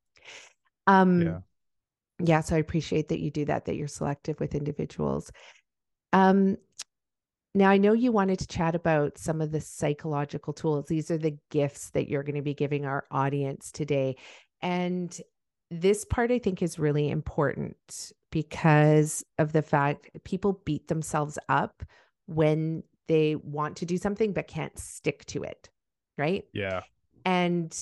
[0.88, 1.39] Um, Yeah.
[2.19, 2.41] yeah.
[2.41, 5.31] So I appreciate that you do that, that you're selective with individuals.
[6.13, 6.57] Um,
[7.55, 10.88] now I know you wanted to chat about some of the psychological tools.
[10.88, 14.17] These are the gifts that you're going to be giving our audience today.
[14.62, 15.17] And
[15.71, 21.84] this part I think is really important because of the fact people beat themselves up
[22.28, 25.71] when they want to do something but can't stick to it.
[26.19, 26.45] Right.
[26.54, 26.82] Yeah.
[27.26, 27.76] And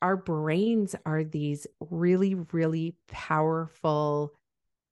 [0.00, 4.34] our brains are these really, really powerful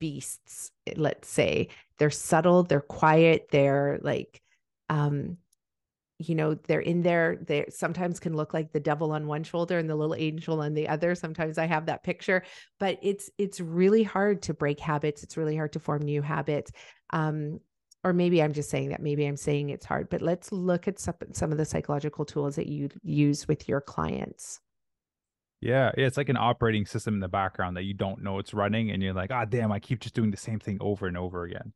[0.00, 1.68] beasts, let's say.
[1.98, 4.42] They're subtle, they're quiet, they're like,
[4.88, 5.36] um,
[6.18, 7.36] you know, they're in there.
[7.46, 10.74] They sometimes can look like the devil on one shoulder and the little angel on
[10.74, 11.14] the other.
[11.14, 12.42] Sometimes I have that picture,
[12.80, 15.22] but it's it's really hard to break habits.
[15.22, 16.72] It's really hard to form new habits.
[17.10, 17.60] Um,
[18.02, 19.02] or maybe I'm just saying that.
[19.02, 20.08] Maybe I'm saying it's hard.
[20.08, 23.80] But let's look at some some of the psychological tools that you use with your
[23.80, 24.60] clients.
[25.60, 28.54] Yeah, yeah, it's like an operating system in the background that you don't know it's
[28.54, 31.16] running, and you're like, ah, damn, I keep just doing the same thing over and
[31.16, 31.72] over again.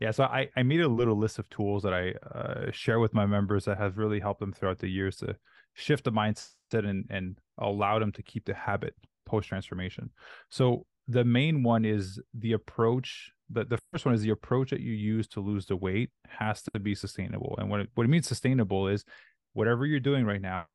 [0.00, 3.14] Yeah, so I, I made a little list of tools that I uh, share with
[3.14, 5.36] my members that have really helped them throughout the years to
[5.74, 8.94] shift the mindset and and allow them to keep the habit
[9.26, 10.10] post transformation.
[10.50, 13.30] So the main one is the approach.
[13.50, 16.62] The, the first one is the approach that you use to lose the weight has
[16.72, 17.54] to be sustainable.
[17.58, 19.04] And what it, what it means sustainable is
[19.52, 20.66] whatever you're doing right now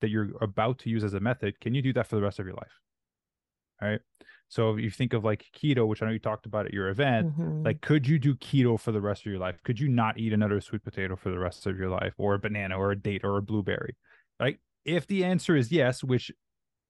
[0.00, 2.38] that you're about to use as a method, can you do that for the rest
[2.38, 2.80] of your life?
[3.82, 4.00] All right.
[4.48, 6.88] So if you think of like keto, which I know you talked about at your
[6.88, 7.64] event, Mhm.
[7.64, 9.62] like could you do keto for the rest of your life?
[9.64, 12.38] Could you not eat another sweet potato for the rest of your life or a
[12.38, 13.96] banana or a date or a blueberry?
[14.40, 14.58] Right?
[14.84, 16.30] If the answer is yes, which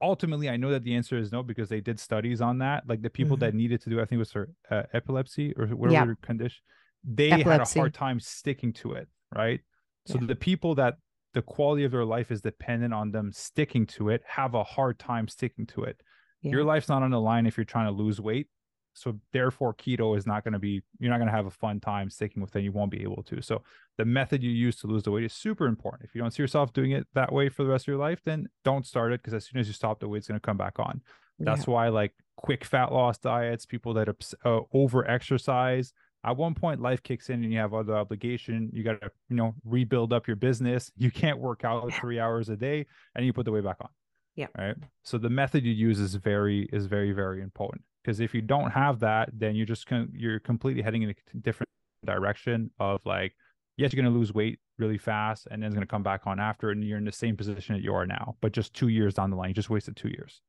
[0.01, 3.01] ultimately I know that the answer is no because they did studies on that, like
[3.01, 6.15] the people that needed to do I think it was for uh, epilepsy or whatever
[6.15, 6.15] Yeah.
[6.21, 6.61] condition,
[7.03, 9.61] they had a hard time sticking to it, right?
[10.05, 10.19] So Yeah.
[10.19, 10.95] the people that
[11.33, 14.99] the quality of their life is dependent on them sticking to it have a hard
[14.99, 16.01] time sticking to it
[16.51, 18.47] your life's not on the line if you're trying to lose weight.
[18.93, 21.79] So therefore keto is not going to be you're not going to have a fun
[21.81, 22.61] time sticking with it.
[22.61, 23.41] You won't be able to.
[23.41, 23.61] So
[23.97, 26.07] the method you use to lose the weight is super important.
[26.07, 28.21] If you don't see yourself doing it that way for the rest of your life
[28.23, 30.57] then don't start it because as soon as you stop the weight's going to come
[30.57, 31.01] back on.
[31.39, 34.07] That's why like quick fat loss diets people that
[34.45, 35.91] uh, over exercise
[36.23, 38.69] at one point life kicks in and you have other obligation.
[38.71, 40.91] You got to you know rebuild up your business.
[40.97, 43.89] You can't work out three hours a day and you put the weight back on
[44.35, 44.47] Yeah.
[44.57, 48.41] right so the method you use is very is very very important because if you
[48.41, 51.69] don't have that then you're just con- you're completely heading in a different
[52.05, 53.33] direction of like
[53.77, 56.21] yes you're going to lose weight really fast and then it's going to come back
[56.27, 58.89] on after and you're in the same position that you are now but just two
[58.89, 60.41] years down the line you just wasted two years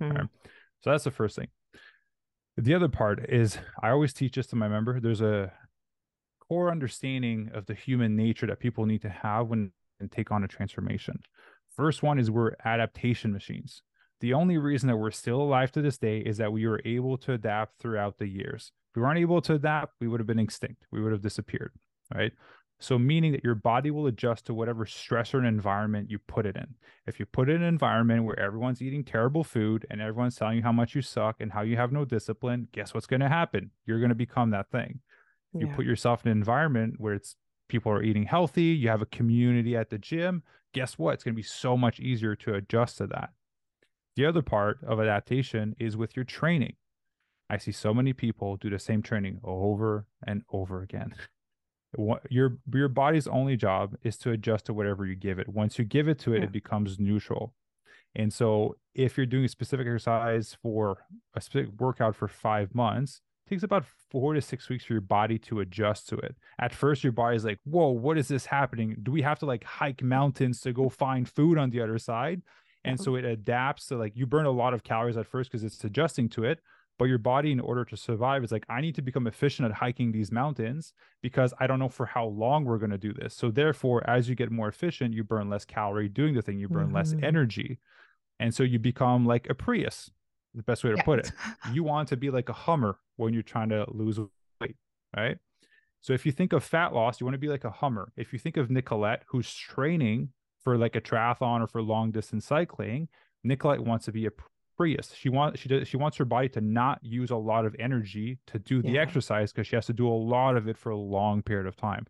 [0.00, 0.14] Mhm.
[0.18, 0.28] right?
[0.82, 1.48] So that's the first thing.
[2.56, 5.00] The other part is I always teach this to my member.
[5.00, 5.52] There's a
[6.48, 10.44] core understanding of the human nature that people need to have when and take on
[10.44, 11.20] a transformation.
[11.80, 13.80] First one is we're adaptation machines.
[14.20, 17.16] The only reason that we're still alive to this day is that we were able
[17.16, 18.72] to adapt throughout the years.
[18.90, 20.84] If we weren't able to adapt, we would have been extinct.
[20.92, 21.72] We would have disappeared,
[22.14, 22.32] right?
[22.80, 26.54] So meaning that your body will adjust to whatever stressor and environment you put it
[26.54, 26.74] in.
[27.06, 30.58] If you put it in an environment where everyone's eating terrible food and everyone's telling
[30.58, 33.28] you how much you suck and how you have no discipline, guess what's going to
[33.30, 33.70] happen?
[33.86, 35.00] You're going to become that thing.
[35.54, 37.36] You put yourself in an environment where it's
[37.68, 41.14] people are eating healthy, you have a community at the gym, guess what?
[41.14, 43.30] It's going to be so much easier to adjust to that.
[44.16, 46.74] The other part of adaptation is with your training.
[47.48, 51.14] I see so many people do the same training over and over again.
[52.30, 55.48] Your your body's only job is to adjust to whatever you give it.
[55.48, 56.44] Once you give it to it, Yeah.
[56.44, 57.52] it becomes neutral.
[58.14, 60.98] And so if you're doing a specific exercise for
[61.34, 65.38] a specific workout for five months, takes about four to six weeks for your body
[65.38, 66.36] to adjust to it.
[66.58, 68.96] At first, your body's like, whoa, what is this happening?
[69.02, 72.42] Do we have to like hike mountains to go find food on the other side?
[72.84, 75.64] And so it adapts to like you burn a lot of calories at first because
[75.64, 76.60] it's adjusting to it.
[76.98, 79.74] But your body, in order to survive, is like, I need to become efficient at
[79.74, 83.34] hiking these mountains because I don't know for how long we're going to do this.
[83.34, 86.68] So, therefore, as you get more efficient, you burn less calorie doing the thing, you
[86.68, 86.96] burn mm-hmm.
[86.96, 87.78] less energy.
[88.38, 90.10] And so you become like a Prius,
[90.54, 91.02] the best way to yeah.
[91.02, 91.32] put it.
[91.72, 94.18] You want to be like a Hummer when you're trying to lose
[94.60, 94.76] weight,
[95.16, 95.38] right?
[96.00, 98.12] So if you think of fat loss, you want to be like a Hummer.
[98.16, 100.30] If you think of Nicolette, who's training
[100.62, 103.08] for like a triathlon or for long distance cycling,
[103.44, 104.30] Nicolette wants to be a
[104.76, 105.12] Prius.
[105.14, 108.38] She wants she does she wants her body to not use a lot of energy
[108.46, 109.02] to do the yeah.
[109.02, 111.76] exercise because she has to do a lot of it for a long period of
[111.76, 112.06] time.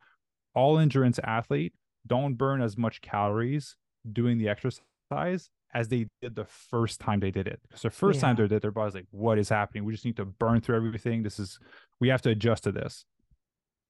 [0.54, 1.72] All endurance athlete
[2.06, 3.74] don't burn as much calories
[4.12, 7.60] doing the exercise as they did the first time they did it.
[7.62, 8.22] Because the first yeah.
[8.22, 9.84] time they did it, their body's like, what is happening?
[9.84, 11.22] We just need to burn through everything.
[11.22, 11.58] This is
[12.00, 13.04] we have to adjust to this.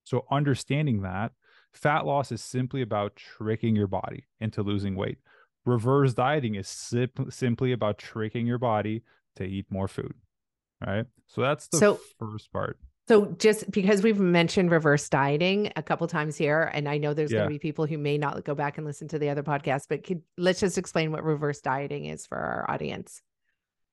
[0.04, 1.32] So understanding that
[1.72, 5.18] fat loss is simply about tricking your body into losing weight
[5.64, 9.02] reverse dieting is sim- simply about tricking your body
[9.36, 10.14] to eat more food
[10.84, 15.82] right so that's the so, first part so just because we've mentioned reverse dieting a
[15.82, 17.38] couple times here and i know there's yeah.
[17.38, 19.86] going to be people who may not go back and listen to the other podcast
[19.88, 23.22] but could, let's just explain what reverse dieting is for our audience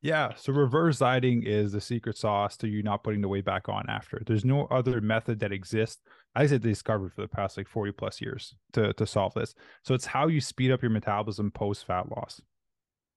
[0.02, 0.34] yeah.
[0.36, 3.89] So reverse dieting is the secret sauce to you not putting the weight back on
[3.89, 4.22] after.
[4.26, 6.02] There's no other method that exists.
[6.36, 9.56] I said discovered for the past like 40 plus years to, to solve this.
[9.84, 12.39] So it's how you speed up your metabolism post fat loss.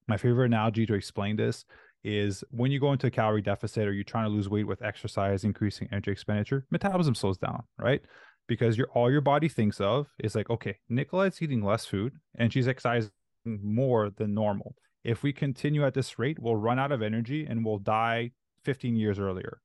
[0.09, 1.67] My favorite analogy to explain this
[2.03, 4.83] is when you go into a calorie deficit or you're trying to lose weight with
[4.83, 8.03] exercise, increasing energy expenditure, metabolism slows down, right?
[8.49, 12.53] Because your all your body thinks of is like, okay, Nicolette's eating less food and
[12.53, 13.11] she's exercising
[13.45, 17.65] more than normal if we continue at this rate, we'll run out of energy and
[17.65, 18.33] we'll die
[18.65, 19.61] 15 years earlier.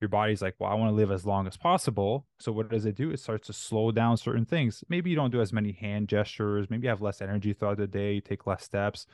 [0.00, 2.26] Your body's like, well, I want to live as long as possible.
[2.40, 3.10] So what does it do?
[3.10, 4.82] It starts to slow down certain things.
[4.88, 6.68] Maybe you don't do as many hand gestures.
[6.68, 8.14] Maybe you have less energy throughout the day.
[8.14, 9.06] You take less steps.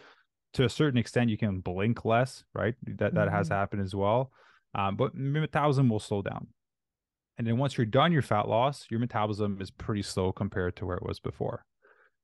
[0.55, 2.75] To a certain extent, you can blink less, right?
[2.83, 3.37] That that mm-hmm.
[3.37, 4.33] has happened as well.
[4.75, 6.49] Um, but metabolism will slow down.
[7.37, 10.87] And then once you're done your fat loss, your metabolism is pretty slow compared to
[10.87, 11.65] where it was before.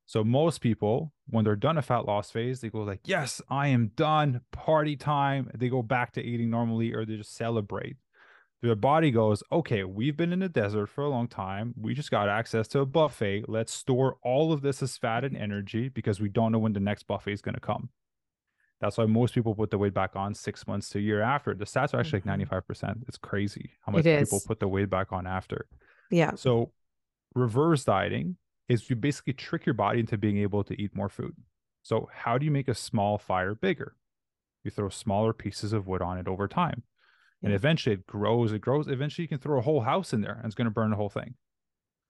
[0.07, 3.69] So most people, when they're done a fat loss phase, they go like, "Yes, I
[3.69, 4.43] am done.
[4.53, 7.97] Party time." They go back to eating normally, or they just celebrate.
[8.61, 11.75] Their body goes, "Okay, we've been in the desert for a long time.
[11.77, 13.45] We just got access to a buffet.
[13.49, 16.81] Let's store all of this as fat and energy because we don't know when the
[16.81, 17.89] next buffet is going to come."
[18.85, 21.55] That's why most people put the weight back on six months to a year after.
[21.55, 22.29] The stats are actually mm-hmm.
[22.29, 22.99] like ninety five percent.
[23.09, 25.67] It's crazy how much people put the weight back on after.
[26.11, 26.35] Yeah.
[26.35, 26.73] So
[27.35, 28.37] reverse dieting
[28.69, 31.35] is you basically trick your body into being able to eat more food.
[31.83, 33.95] So, how do you make a small fire bigger?
[34.65, 36.83] You throw smaller pieces of wood on it over time.
[37.41, 37.49] Yeah.
[37.49, 38.89] And eventually it grows, it grows.
[38.89, 40.97] Eventually you can throw a whole house in there and it's going to burn the
[40.97, 41.35] whole thing.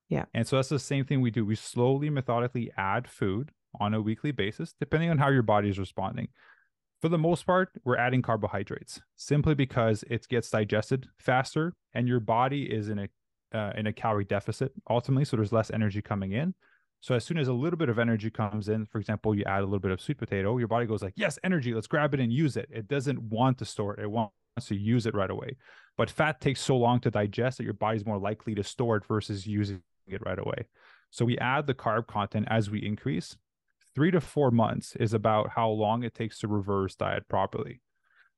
[0.08, 0.26] Yeah.
[0.32, 1.44] And so that's the same thing we do.
[1.44, 5.78] We slowly, methodically add food on a weekly basis, depending on how your body is
[5.78, 6.28] responding.
[7.04, 12.18] For the most part, we're adding carbohydrates simply because it gets digested faster and your
[12.18, 13.08] body is in a
[13.54, 15.26] uh, in a calorie deficit ultimately.
[15.26, 16.54] So there's less energy coming in.
[17.00, 19.60] So as soon as a little bit of energy comes in, for example, you add
[19.60, 22.20] a little bit of sweet potato, your body goes like, yes, energy, let's grab it
[22.20, 22.70] and use it.
[22.70, 24.04] It doesn't want to store it.
[24.04, 24.32] It wants
[24.68, 25.58] to use it right away.
[25.98, 29.04] But fat takes so long to digest that your body's more likely to store it
[29.04, 30.68] versus using it right away.
[31.10, 33.36] So we add the carb content as we increase.
[33.94, 37.80] Three to four months is about how long it takes to reverse diet properly.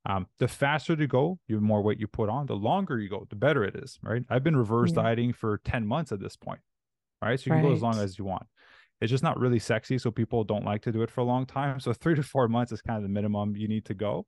[0.04, 3.26] Um, the faster to go, the more weight you put on, the longer you go,
[3.28, 4.22] the better it is, right?
[4.30, 5.02] I've been reverse yeah.
[5.02, 6.60] dieting for 10 months at this point,
[7.20, 7.40] right?
[7.40, 8.46] So you can go as long as you want.
[9.00, 9.98] It's just not really sexy.
[9.98, 11.80] So people don't like to do it for a long time.
[11.80, 14.26] So three to four months is kind of the minimum you need to go.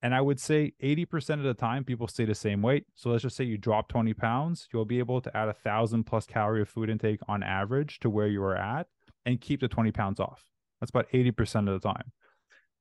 [0.00, 2.86] And I would say 80% of the time, people stay the same weight.
[2.94, 6.04] So let's just say you drop 20 pounds, you'll be able to add a thousand
[6.04, 8.86] plus calorie of food intake on average to where you are at
[9.28, 10.42] and keep the 20 pounds off.
[10.80, 12.12] That's about 80% of the time.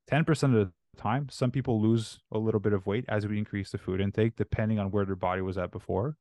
[0.09, 1.27] 10% of the time.
[1.29, 4.79] Some people lose a little bit of weight as we increase the food intake, depending
[4.79, 6.15] on where their body was at before.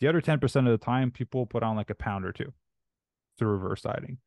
[0.00, 2.52] The other 10% of the time, people put on like a pound or two
[3.36, 4.18] through reverse dieting,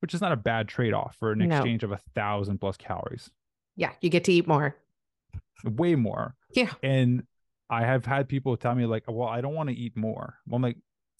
[0.00, 1.56] which is not a bad trade off for an no.
[1.56, 3.28] exchange of a thousand plus calories.
[3.74, 4.76] Yeah, you get to eat more.
[5.64, 6.36] Way more.
[6.54, 6.72] Yeah.
[6.80, 7.24] And
[7.68, 10.36] I have had people tell me, like, well, I don't want to eat more.
[10.46, 10.78] Well, I'm like,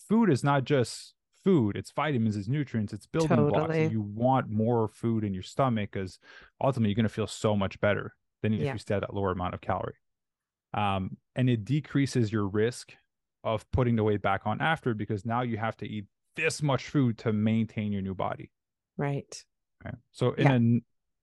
[0.08, 1.14] food is not just
[1.46, 3.50] food it's vitamins it's nutrients it's building totally.
[3.50, 6.18] blocks and you want more food in your stomach because
[6.60, 8.72] ultimately you're going to feel so much better than if yeah.
[8.72, 9.94] you stay at that lower amount of calorie
[10.74, 12.92] um, and it decreases your risk
[13.44, 16.88] of putting the weight back on after because now you have to eat this much
[16.88, 18.50] food to maintain your new body
[18.96, 19.44] right
[19.84, 19.96] okay.
[20.12, 20.80] so in yeah.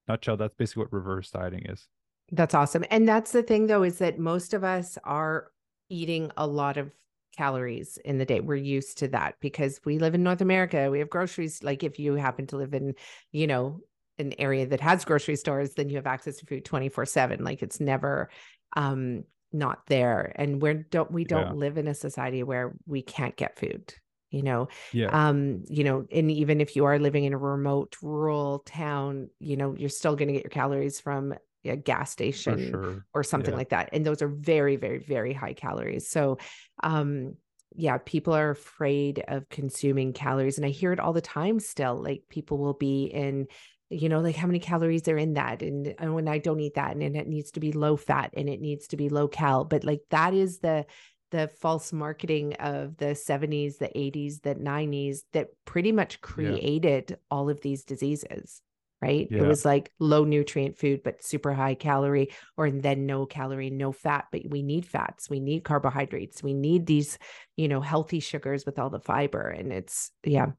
[0.08, 1.88] nutshell, that's basically what reverse dieting is.
[2.32, 2.86] That's awesome.
[2.90, 5.52] And that's the thing though, is that most of us are
[5.90, 6.92] eating a lot of
[7.36, 8.40] calories in the day.
[8.40, 10.90] We're used to that because we live in North America.
[10.90, 11.64] We have groceries.
[11.64, 12.96] Like if you happen to live in,
[13.32, 13.82] you know,
[14.20, 17.44] an area that has grocery stores, then you have access to food 24 seven.
[17.44, 18.30] Like it's never
[18.76, 20.34] um not there.
[20.36, 21.54] And we're don't we don't yeah.
[21.54, 23.94] live in a society where we can't get food
[24.34, 27.96] you know yeah um you know and even if you are living in a remote
[28.02, 32.70] rural town you know you're still going to get your calories from a gas station
[32.72, 33.05] sure.
[33.14, 33.57] or something yeah.
[33.57, 36.38] like that and those are very very very high calories so
[36.84, 37.36] um
[37.76, 41.95] yeah people are afraid of consuming calories and i hear it all the time still
[41.95, 43.47] like people will be in
[43.89, 46.76] you know like how many calories are in that and, and when i don't eat
[46.76, 49.28] that and and it needs to be low fat and it needs to be low
[49.28, 50.86] cal but like that is the
[51.32, 57.16] the false marketing of the 70s the 80s the 90s that pretty much created yeah.
[57.32, 58.61] all of these diseases
[59.04, 59.28] right?
[59.30, 59.43] Yeah.
[59.43, 63.91] It was like low nutrient food, but super high calorie, or then no calorie, no
[63.91, 64.28] fat.
[64.32, 67.20] But we need fats, we need carbohydrates, we need these,
[67.58, 69.49] you know, healthy sugars with all the fiber.
[69.49, 70.51] And it's, yeah,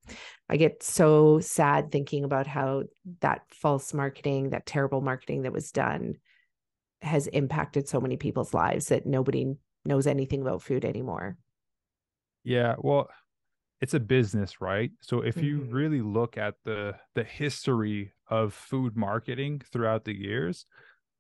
[0.51, 2.83] I get so sad thinking about how
[3.21, 6.17] that false marketing, that terrible marketing that was done
[7.01, 9.55] has impacted so many people's lives that nobody
[9.87, 11.39] knows anything about food anymore.
[12.45, 12.75] Yeah.
[12.79, 13.09] Well,
[13.81, 14.91] it's a business, right?
[15.01, 15.75] So if you mm-hmm.
[15.75, 20.67] really look at the the history of food marketing throughout the years,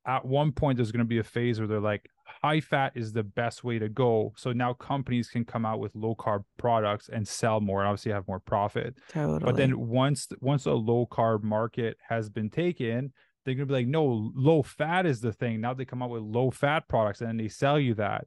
[0.07, 2.09] at one point there's going to be a phase where they're like
[2.43, 4.33] high fat is the best way to go.
[4.37, 8.13] So now companies can come out with low carb products and sell more and obviously
[8.13, 8.97] have more profit.
[9.09, 9.41] Totally.
[9.41, 13.13] But then once once a low carb market has been taken,
[13.45, 15.61] they're going to be like no, low fat is the thing.
[15.61, 18.27] Now they come out with low fat products and they sell you that.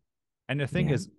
[0.49, 0.95] And the thing yeah.
[0.95, 1.09] is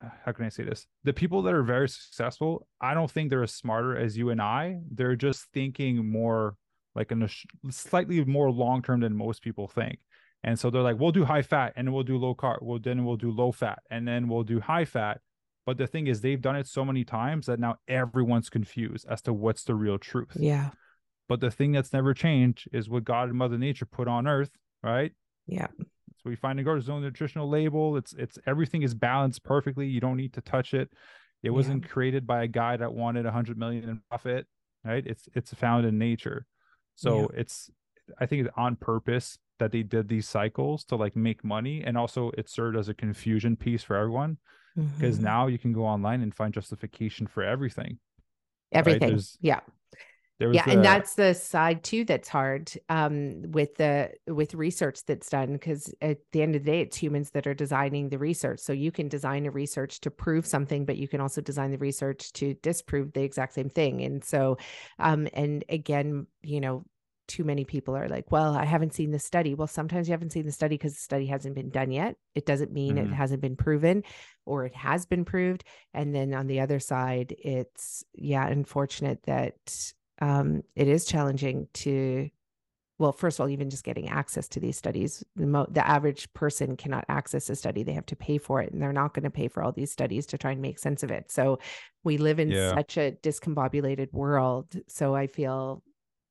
[0.24, 0.86] how can I say this?
[1.04, 4.40] The people that are very successful, I don't think they're as smarter as you and
[4.40, 4.78] I.
[4.90, 6.56] They're just thinking more
[6.98, 10.00] like in a sh- slightly more long term than most people think.
[10.42, 12.58] And so they're like, we'll do high fat and we'll do low carb.
[12.60, 15.20] Well, then we'll do low fat and then we'll do high fat.
[15.64, 19.22] But the thing is, they've done it so many times that now everyone's confused as
[19.22, 20.36] to what's the real truth.
[20.36, 20.70] Yeah.
[21.28, 24.50] But the thing that's never changed is what God and Mother Nature put on earth,
[24.82, 25.12] right?
[25.46, 25.66] Yeah.
[25.78, 27.96] So we find a garden's own nutritional label.
[27.96, 29.86] It's it's everything is balanced perfectly.
[29.86, 30.90] You don't need to touch it.
[31.42, 31.90] It wasn't yeah.
[31.90, 34.46] created by a guy that wanted a hundred million in profit,
[34.84, 35.06] right?
[35.06, 36.46] It's it's found in nature.
[36.98, 37.40] So yeah.
[37.40, 37.70] it's
[38.18, 41.96] I think it's on purpose that they did these cycles to like make money and
[41.96, 44.38] also it served as a confusion piece for everyone
[44.74, 45.24] because mm-hmm.
[45.24, 47.98] now you can go online and find justification for everything
[48.72, 49.36] everything right?
[49.40, 49.60] yeah
[50.40, 50.72] yeah the...
[50.72, 55.92] and that's the side too that's hard um, with the with research that's done because
[56.00, 58.60] at the end of the day it's humans that are designing the research.
[58.60, 61.78] So you can design a research to prove something but you can also design the
[61.78, 64.02] research to disprove the exact same thing.
[64.02, 64.58] And so
[64.98, 66.84] um and again you know
[67.26, 69.54] too many people are like well i haven't seen the study.
[69.54, 72.16] Well sometimes you haven't seen the study because the study hasn't been done yet.
[72.34, 73.12] It doesn't mean mm-hmm.
[73.12, 74.04] it hasn't been proven
[74.46, 75.64] or it has been proved.
[75.92, 82.28] And then on the other side it's yeah unfortunate that um, it is challenging to
[82.98, 86.32] well first of all even just getting access to these studies the, mo- the average
[86.34, 87.82] person cannot access a study.
[87.82, 89.92] They have to pay for it and they're not going to pay for all these
[89.92, 91.30] studies to try and make sense of it.
[91.30, 91.60] So
[92.04, 92.74] we live in yeah.
[92.74, 95.82] such a discombobulated world so i feel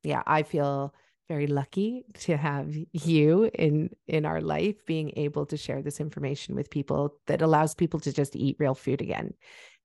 [0.04, 0.94] yeah i feel
[1.30, 6.56] very lucky to have you in in our life being able to share this information
[6.56, 9.34] with people that allows people to just eat real food again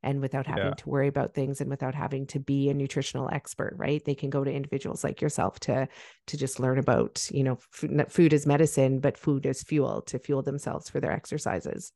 [0.03, 0.75] and without having yeah.
[0.75, 4.31] to worry about things and without having to be a nutritional expert right they can
[4.31, 5.87] go to individuals like yourself to
[6.27, 10.19] to just learn about you know food, food is medicine but food is fuel to
[10.19, 11.93] fuel themselves for their exercises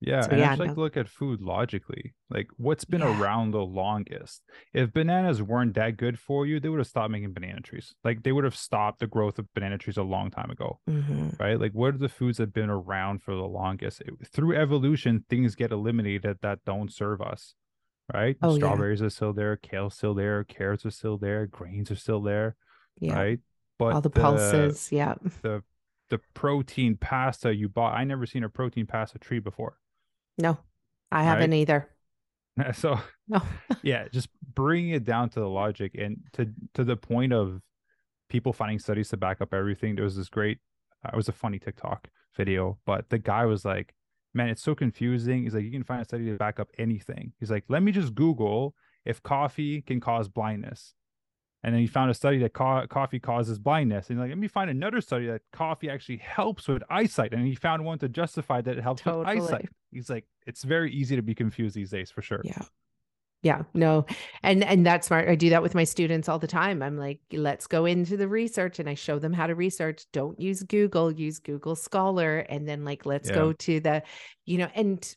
[0.00, 2.14] yeah, so, and yeah, just like look at food logically.
[2.28, 3.18] Like what's been yeah.
[3.18, 4.42] around the longest?
[4.74, 7.94] If bananas weren't that good for you, they would have stopped making banana trees.
[8.04, 10.80] Like they would have stopped the growth of banana trees a long time ago.
[10.88, 11.30] Mm-hmm.
[11.40, 11.58] Right?
[11.58, 14.02] Like what are the foods that have been around for the longest?
[14.02, 17.54] It, through evolution, things get eliminated that don't serve us.
[18.12, 18.36] Right?
[18.42, 19.06] Oh, Strawberries yeah.
[19.06, 22.54] are still there, kale's still there, carrots are still there, grains are still there.
[23.00, 23.14] Yeah.
[23.14, 23.40] Right.
[23.78, 25.14] But all the, the pulses, yeah.
[25.42, 25.62] The
[26.08, 29.78] the protein pasta you bought, I never seen a protein pasta tree before.
[30.38, 30.58] No,
[31.10, 31.58] I haven't right?
[31.58, 31.88] either.
[32.72, 33.42] So no.
[33.82, 37.60] yeah, just bringing it down to the logic and to to the point of
[38.30, 39.94] people finding studies to back up everything.
[39.94, 40.56] There was this great,
[41.04, 43.94] uh, it was a funny TikTok video, but the guy was like,
[44.32, 47.34] "Man, it's so confusing." He's like, "You can find a study to back up anything."
[47.38, 48.74] He's like, "Let me just Google
[49.04, 50.94] if coffee can cause blindness."
[51.66, 54.08] And then he found a study that co- coffee causes blindness.
[54.08, 57.32] And he's like, let me find another study that coffee actually helps with eyesight.
[57.32, 59.40] And he found one to justify that it helps totally.
[59.40, 59.68] with eyesight.
[59.96, 62.42] He's like, it's very easy to be confused these days for sure.
[62.44, 62.62] Yeah.
[63.42, 64.06] Yeah, no.
[64.42, 65.28] And and that's smart.
[65.28, 66.82] I do that with my students all the time.
[66.82, 70.04] I'm like, let's go into the research and I show them how to research.
[70.12, 73.36] Don't use Google, use Google Scholar and then like let's yeah.
[73.36, 74.02] go to the
[74.46, 75.16] you know and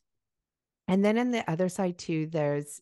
[0.87, 2.81] and then on the other side too there's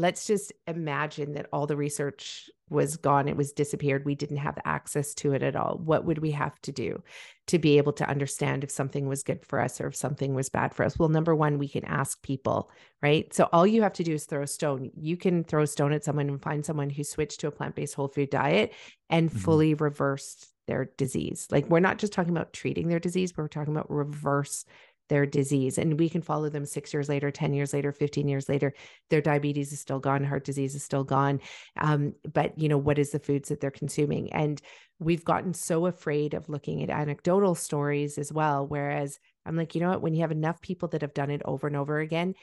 [0.00, 4.56] let's just imagine that all the research was gone it was disappeared we didn't have
[4.64, 5.80] access to it at all.
[5.84, 7.02] What would we have to do
[7.48, 10.48] to be able to understand if something was good for us or if something was
[10.48, 10.98] bad for us?
[10.98, 12.70] Well number one we can ask people
[13.02, 13.32] right?
[13.34, 14.90] So all you have to do is throw a stone.
[14.94, 17.94] You can throw a stone at someone and find someone who switched to a plant-based
[17.94, 18.72] whole food diet
[19.08, 19.38] and mm-hmm.
[19.38, 21.48] fully reversed their disease.
[21.50, 24.64] Like we're not just talking about treating their disease but we're talking about reverse
[25.10, 25.76] their disease.
[25.76, 28.72] And we can follow them six years later, 10 years later, 15 years later.
[29.10, 31.40] Their diabetes is still gone, heart disease is still gone.
[31.76, 34.32] Um, but, you know, what is the foods that they're consuming?
[34.32, 34.62] And
[34.98, 38.66] we've gotten so afraid of looking at anecdotal stories as well.
[38.66, 40.02] Whereas I'm like, you know what?
[40.02, 42.34] When you have enough people that have done it over and over again,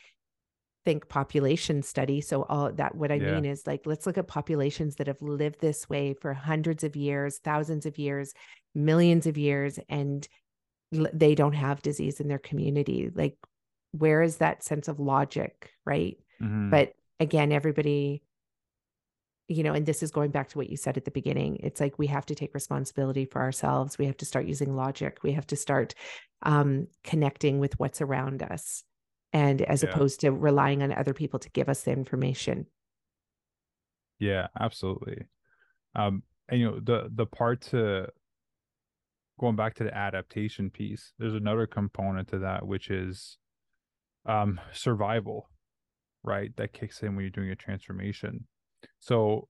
[0.84, 2.22] think population study.
[2.22, 3.34] So all that what I yeah.
[3.34, 6.96] mean is like let's look at populations that have lived this way for hundreds of
[6.96, 8.34] years, thousands of years,
[8.74, 10.28] millions of years and
[10.92, 13.38] they don't have disease in their community like
[13.92, 16.70] where is that sense of logic right mm-hmm.
[16.70, 18.22] but again everybody
[19.48, 21.80] you know and this is going back to what you said at the beginning it's
[21.80, 25.32] like we have to take responsibility for ourselves we have to start using logic we
[25.32, 25.94] have to start
[26.44, 28.84] um, connecting with what's around us
[29.34, 29.90] and as yeah.
[29.90, 32.66] opposed to relying on other people to give us the information
[34.20, 35.26] yeah absolutely
[35.96, 38.08] um and you know the the part to
[39.40, 43.38] going back to the adaptation piece, there's another component to that, which is
[44.26, 45.50] um, survival,
[46.24, 46.56] right?
[46.58, 48.48] That kicks in when you're doing a transformation.
[49.00, 49.48] So,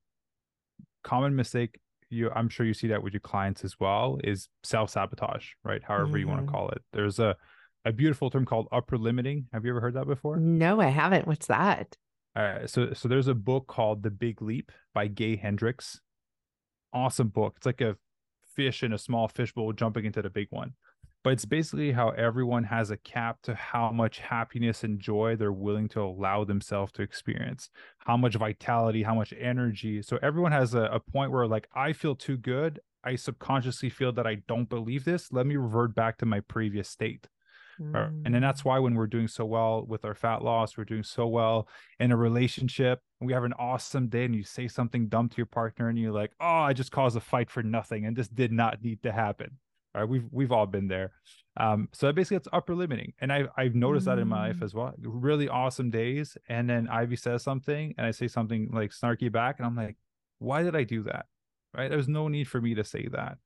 [1.04, 1.80] common mistake
[2.10, 5.84] you I'm sure you see that with your clients as well is self sabotage, right?
[5.84, 6.18] However mm-hmm.
[6.18, 6.82] you want to call it.
[6.94, 7.36] There's a
[7.86, 9.48] a beautiful term called upper limiting.
[9.54, 10.38] Have you ever heard that before?
[10.38, 11.28] No, I haven't.
[11.28, 11.96] What's that?
[12.36, 16.00] Uh, so so there's a book called The Big Leap by Gay Hendricks.
[16.94, 17.56] Awesome book.
[17.58, 17.98] It's like a
[18.58, 20.74] fish in a small fishbowl jumping into the big one.
[21.24, 25.52] But it's basically how everyone has a cap to how much happiness and joy they're
[25.52, 30.02] willing to allow themselves to experience, how much vitality, how much energy.
[30.02, 32.80] So everyone has a, a point where, like, I feel too good.
[33.04, 35.32] I subconsciously feel that I don't believe this.
[35.32, 37.28] Let me revert back to my previous state.
[37.82, 38.26] Mm.
[38.26, 41.04] And then that's why when we're doing so well with our fat loss, we're doing
[41.04, 41.68] so well
[42.00, 45.46] in a relationship, we have an awesome day and you say something dumb to your
[45.46, 48.52] partner and you're like, oh, I just caused a fight for nothing and this did
[48.52, 49.58] not need to happen.
[49.96, 50.10] All right.
[50.10, 51.12] We've we've all been there.
[51.60, 53.14] Um, so basically it's upper limiting.
[53.20, 54.12] And I I've noticed mm.
[54.12, 54.64] that in my life mm.
[54.64, 54.94] as well.
[55.00, 56.38] Really awesome days.
[56.48, 59.96] And then Ivy says something and I say something like snarky back, and I'm like,
[60.40, 61.26] why did I do that?
[61.76, 61.90] Right.
[61.90, 63.38] There's no need for me to say that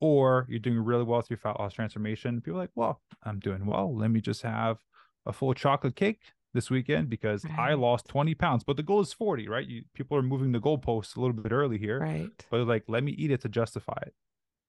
[0.00, 2.40] or you're doing really well through fat loss transformation.
[2.40, 3.94] People are like, well, I'm doing well.
[3.94, 4.78] Let me just have
[5.26, 6.20] a full chocolate cake
[6.54, 7.70] this weekend because right.
[7.70, 9.66] I lost 20 pounds, but the goal is 40, right?
[9.66, 12.30] You, people are moving the goalposts a little bit early here, right?
[12.50, 14.14] But like, let me eat it to justify it.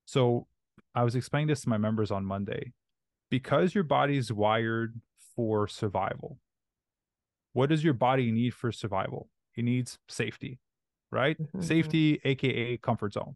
[0.05, 0.47] So
[0.93, 2.73] I was explaining this to my members on Monday
[3.29, 4.99] because your body's wired
[5.35, 6.39] for survival.
[7.53, 9.29] What does your body need for survival?
[9.55, 10.59] It needs safety,
[11.11, 11.41] right?
[11.41, 11.61] Mm-hmm.
[11.61, 13.35] Safety, aka comfort zone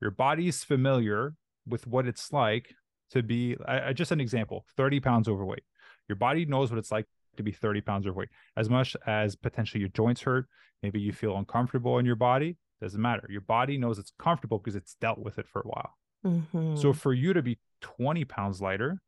[0.00, 1.34] your body's familiar
[1.66, 2.74] with what it's like
[3.10, 5.64] to be I, just an example 30 pounds overweight.
[6.08, 8.30] Your body knows what it's like to be 30 pounds overweight.
[8.56, 10.46] As much as potentially your joints hurt
[10.82, 13.26] maybe you feel uncomfortable in your body doesn't matter.
[13.28, 15.94] Your body knows it's comfortable because it's dealt with it for a while.
[16.24, 16.76] Mm-hmm.
[16.76, 19.00] so for you to be 20 pounds lighter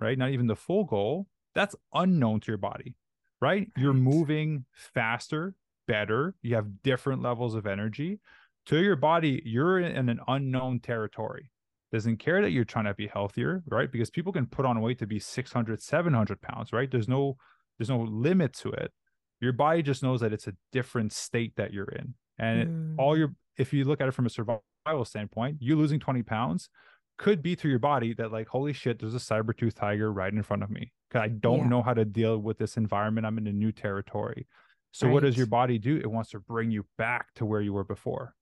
[0.00, 2.96] right not even the full goal that's unknown to your body
[3.40, 3.68] right, right.
[3.76, 5.54] you're moving faster
[5.88, 6.34] better.
[6.42, 8.20] You have different levels of energy
[8.68, 11.50] to your body, you're in an unknown territory.
[11.90, 13.90] Doesn't care that you're trying to be healthier, right?
[13.90, 16.90] Because people can put on weight to be 600, 700 pounds, right?
[16.90, 17.38] There's no,
[17.78, 18.92] there's no limit to it.
[19.40, 22.12] Your body just knows that it's a different state that you're in.
[22.38, 22.94] And mm.
[22.98, 24.60] all your, if you look at it from a survival
[25.04, 26.68] standpoint, you losing 20 pounds
[27.16, 30.32] could be to your body that like, holy shit, there's a saber tooth tiger right
[30.32, 30.92] in front of me.
[31.10, 31.68] Cause I don't yeah.
[31.68, 33.26] know how to deal with this environment.
[33.26, 34.46] I'm in a new territory.
[34.92, 35.14] So right.
[35.14, 35.96] what does your body do?
[35.96, 38.34] It wants to bring you back to where you were before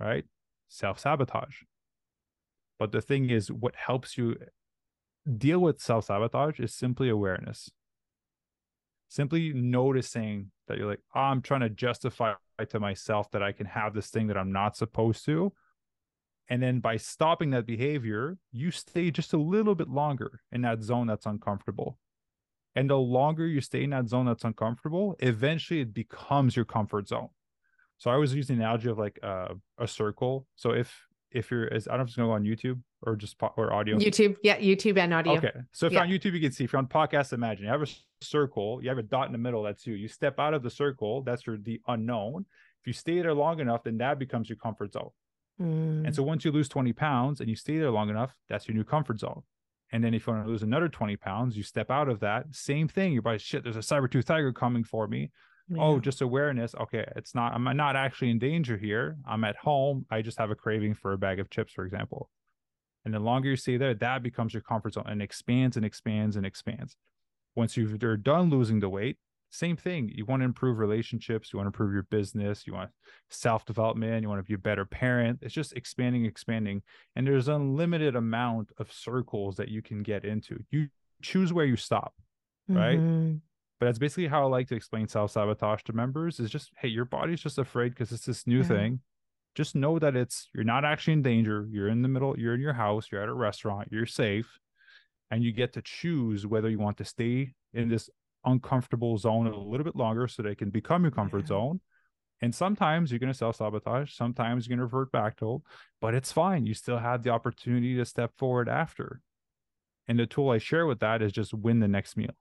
[0.00, 0.24] right?
[0.68, 1.62] Self sabotage.
[2.78, 4.36] But the thing is, what helps you
[5.36, 7.70] deal with self sabotage is simply awareness.
[9.08, 12.34] Simply noticing that you're like, oh, I'm trying to justify
[12.68, 15.52] to myself that I can have this thing that I'm not supposed to.
[16.48, 20.82] And then by stopping that behavior, you stay just a little bit longer in that
[20.82, 21.98] zone that's uncomfortable.
[22.74, 27.08] And the longer you stay in that zone that's uncomfortable, eventually it becomes your comfort
[27.08, 27.28] zone.
[28.00, 30.46] So I was using the analogy of like uh, a circle.
[30.56, 33.14] So if if you're, as I don't know if it's gonna go on YouTube, or
[33.14, 33.98] just po- or audio?
[33.98, 34.36] YouTube.
[34.42, 35.34] Yeah, YouTube and audio.
[35.36, 35.52] Okay.
[35.72, 35.98] So if Yeah.
[36.04, 36.64] you're on YouTube, you can see.
[36.64, 37.86] If you're on podcast, imagine you have a
[38.22, 39.94] circle, you have a dot in the middle, that's you.
[39.94, 42.46] You step out of the circle, that's your the unknown.
[42.80, 45.10] If you stay there long enough, then that becomes your comfort zone.
[45.60, 48.66] Mm, And so once you lose 20 pounds and you stay there long enough, that's
[48.66, 49.42] your new comfort zone.
[49.92, 52.46] And then if you want to lose another 20 pounds, you step out of that.
[52.52, 53.12] Same thing.
[53.12, 55.30] You're like, shit, there's a saber tooth tiger coming for me.
[55.78, 56.74] Oh, just awareness.
[56.74, 59.16] Okay, it's not, I'm not actually in danger here.
[59.26, 60.06] I'm at home.
[60.10, 62.30] I just have a craving for a bag of chips, for example.
[63.04, 66.36] And the longer you stay there, that becomes your comfort zone and expands and expands
[66.36, 66.96] and expands.
[67.54, 69.16] Once you've you're done losing the weight,
[69.50, 70.10] same thing.
[70.14, 72.90] You want to improve relationships, you want to improve your business, you want
[73.30, 75.40] self-development, you want to be a better parent.
[75.42, 76.82] It's just expanding, expanding.
[77.16, 80.62] And there's an unlimited amount of circles that you can get into.
[80.70, 80.88] You
[81.22, 82.14] choose where you stop
[82.68, 82.98] right?
[83.00, 83.40] Mhm.
[83.80, 86.88] But that's basically how I like to explain self sabotage to members is just, hey,
[86.88, 88.64] your body's just afraid because it's this new Yeah.
[88.68, 89.00] thing.
[89.54, 91.66] Just know that it's you're not actually in danger.
[91.70, 94.58] You're in the middle, you're in your house, you're at a restaurant, you're safe,
[95.30, 98.10] and you get to choose whether you want to stay in this
[98.44, 101.56] uncomfortable zone a little bit longer so they can become your comfort Yeah.
[101.56, 101.80] zone.
[102.42, 105.62] And sometimes you're going to self sabotage, sometimes you're going to revert back to, it,
[106.00, 106.66] but it's fine.
[106.66, 109.20] You still have the opportunity to step forward after.
[110.06, 112.34] And the tool I share with that is just win the next meal.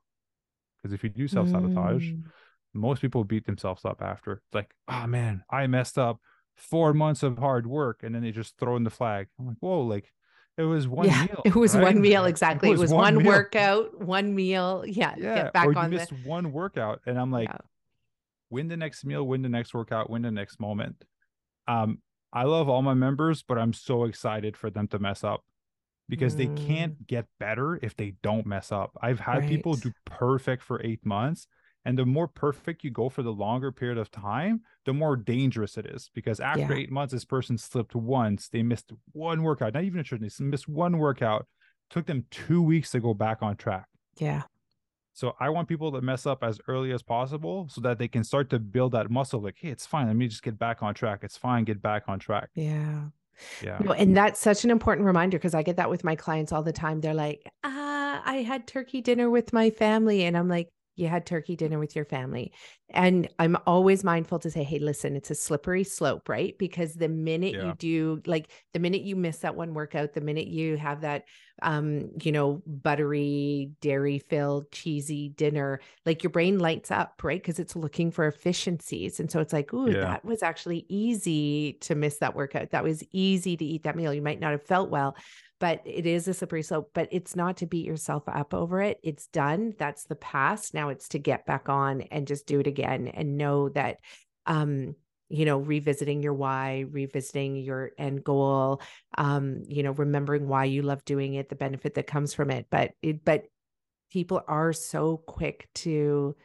[0.82, 2.24] Because if you do self sabotage, Mm.
[2.74, 4.34] most people beat themselves up after.
[4.34, 6.20] It's like, oh man, I messed up
[6.56, 9.28] four months of hard work, and then they just throw in the flag.
[9.40, 10.12] I'm like, whoa, like
[10.58, 11.42] it was one yeah, meal.
[11.46, 11.84] it was right?
[11.84, 12.70] one meal exactly.
[12.72, 13.28] It was, one, meal.
[13.28, 14.84] workout, one meal.
[14.86, 16.16] Yeah, Yeah, get back or you on missed the.
[16.30, 17.58] one workout, and I'm like, Yeah.
[18.50, 21.04] win the next meal, win the next workout, win the next moment.
[21.68, 22.02] Um,
[22.34, 25.44] I love all my members, but I'm so excited for them to mess up
[26.10, 26.68] because they Mm.
[26.68, 28.98] can't get better if they don't mess up.
[29.02, 31.48] I've had people do perfect for eight months.
[31.86, 35.78] And the more perfect you go for the longer period of time, the more dangerous
[35.78, 36.10] it is.
[36.14, 36.82] Because after Yeah.
[36.82, 40.46] eight months, this person slipped once, they missed one workout, not even a training, they
[40.46, 41.48] missed one workout,
[41.90, 43.88] took them two weeks to go back on track.
[44.18, 44.44] Yeah.
[45.14, 48.24] So I want people to mess up as early as possible so that they can
[48.24, 49.42] start to build that muscle.
[49.42, 50.08] Like, hey, it's fine.
[50.08, 51.24] Let me just get back on track.
[51.24, 51.64] It's fine.
[51.64, 52.50] Get back on track.
[52.56, 53.10] Yeah.
[53.64, 53.80] Yeah.
[53.80, 56.64] No, and that's such an important reminder because I get that with my clients all
[56.64, 57.02] the time.
[57.02, 60.24] They're like, ah, I had turkey dinner with my family.
[60.24, 60.70] And I'm like,
[61.00, 62.52] you had turkey dinner with your family.
[62.90, 66.58] And I'm always mindful to say, hey, listen, it's a slippery slope, right?
[66.58, 67.68] Because the minute Yeah.
[67.68, 71.26] you do, like, the minute you miss that one workout, the minute you have that,
[71.62, 77.42] um, you know, buttery, dairy filled, cheesy dinner, like your brain lights up, right?
[77.42, 79.20] Because it's looking for efficiencies.
[79.20, 80.02] And so it's like, ooh, Yeah.
[80.02, 82.72] that was actually easy to miss that workout.
[82.72, 84.14] That was easy to eat that meal.
[84.14, 85.16] You might not have felt well,
[85.60, 86.92] but it is a slippery slope.
[86.94, 89.00] But it's not to beat yourself up over it.
[89.04, 89.74] It's done.
[89.78, 90.74] That's the past.
[90.74, 93.98] Now it's to get back on and just do it again and know that
[94.46, 94.96] um
[95.30, 98.82] you know revisiting your why revisiting your end goal
[99.18, 102.66] um you know remembering why you love doing it the benefit that comes from it
[102.72, 103.44] but it but
[104.12, 106.36] people are so quick to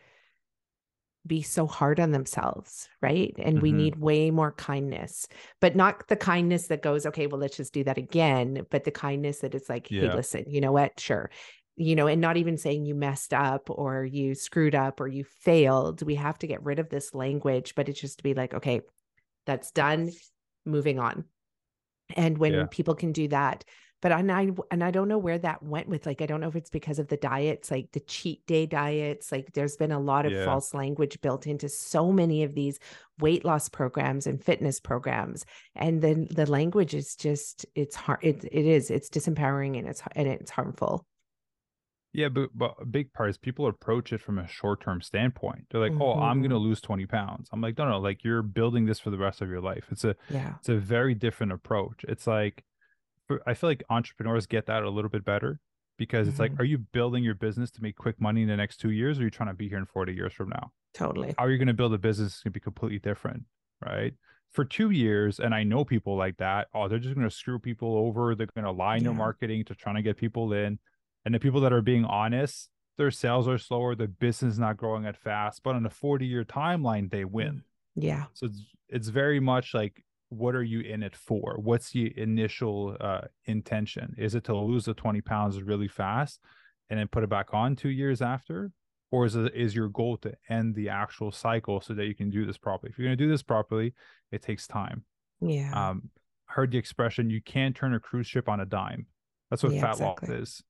[1.27, 3.35] be so hard on themselves right?
[3.39, 3.73] And we Mhm.
[3.73, 5.27] need way more kindness
[5.61, 8.91] but not the kindness that goes okay well let's just do that again but the
[8.91, 10.99] kindness that it's like hey listen you know what?
[11.01, 11.31] Sure.
[11.77, 15.25] You know and not even saying you messed up or you screwed up or you
[15.25, 18.55] failed we have to get rid of this language but it's just to be like
[18.55, 18.81] okay
[19.47, 20.11] that's done
[20.67, 21.25] moving on.
[22.17, 22.67] And when Yeah.
[22.69, 23.65] people can do that
[24.05, 26.49] but and I and I don't know where that went with like I don't know
[26.49, 30.01] if it's because of the diets like the cheat day diets like there's been a
[30.01, 30.39] lot of Yeah.
[30.39, 32.79] false language built into so many of these
[33.21, 35.45] weight loss programs and fitness programs
[35.75, 40.03] and then the language is just it's hard it, it is it's disempowering and it's
[40.15, 41.07] and it's harmful
[42.13, 45.67] Yeah, but but a big part is people approach it from a short term standpoint.
[45.71, 46.59] They're like, "Oh, I'm gonna Mhm.
[46.59, 49.49] lose 20 pounds." I'm like, "No, no, like you're building this for the rest of
[49.49, 52.05] your life." It's a yeah it's a very different approach.
[52.05, 52.65] It's like
[53.47, 55.61] I feel like entrepreneurs get that a little bit better
[55.97, 56.59] because it's like, Mhm.
[56.61, 59.23] are you building your business to make quick money in the next two years, or
[59.23, 60.73] are you trying to be here in 40 years from now?
[60.93, 62.35] totally How are you going to build a business?
[62.35, 63.45] It's going to be completely different,
[63.85, 64.15] right?
[64.51, 66.69] For two years, and I know people like that.
[66.73, 68.35] Oh, they're just going to screw people over.
[68.37, 70.79] They're going to lie in their marketing to trying to get people in.
[71.25, 74.77] And the people that are being honest, their sales are slower, their business is not
[74.77, 77.65] growing at fast, but on a 40 year timeline, they win.
[77.97, 80.05] yeah So it's it's very much like
[80.35, 81.57] what are you in it for?
[81.59, 84.15] What's the initial uh, intention?
[84.19, 86.41] Is it to lose the 20 pounds really fast
[86.91, 88.73] and then put it back on two years after?
[89.11, 92.31] Or is it is your goal to end the actual cycle so that you can
[92.31, 92.91] do this properly?
[92.91, 93.95] If you're gonna do this properly,
[94.33, 95.05] it takes time.
[95.41, 96.11] yeah Um
[96.49, 99.07] I heard the expression you can't turn a cruise ship on a dime.
[99.51, 100.29] That's what Yeah, fat exactly.
[100.31, 100.63] loss is.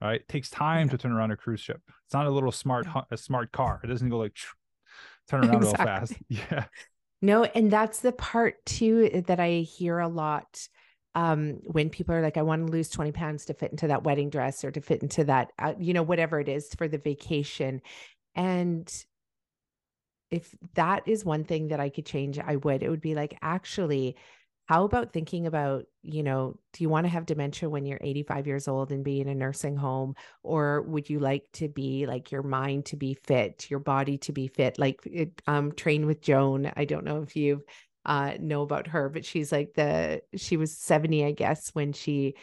[0.00, 0.20] Right?
[0.20, 0.92] It takes time Yeah.
[0.92, 1.80] to turn around a cruise ship.
[2.04, 3.80] It's not a little smart a smart car.
[3.84, 4.36] It doesn't go like
[5.28, 6.14] turn around real fast.
[6.28, 6.64] Yeah.
[7.24, 10.68] No, and that's the part too that I hear a lot
[11.14, 14.04] um, when people are like, I want to lose 20 pounds to fit into that
[14.04, 16.98] wedding dress or to fit into that, uh, you know, whatever it is for the
[16.98, 17.80] vacation.
[18.34, 18.92] And
[20.30, 22.82] if that is one thing that I could change, I would.
[22.82, 24.16] It would be like, actually,
[24.66, 28.46] how about thinking about, you know, do you want to have dementia when you're 85
[28.46, 30.14] years old and be in a nursing home?
[30.42, 34.32] Or would you like to be like your mind to be fit, your body to
[34.32, 34.78] be fit?
[34.78, 36.72] Like it, um, train with Joan.
[36.76, 37.62] I don't know if you
[38.06, 42.34] uh, know about her, but she's like the, she was 70, I guess, when she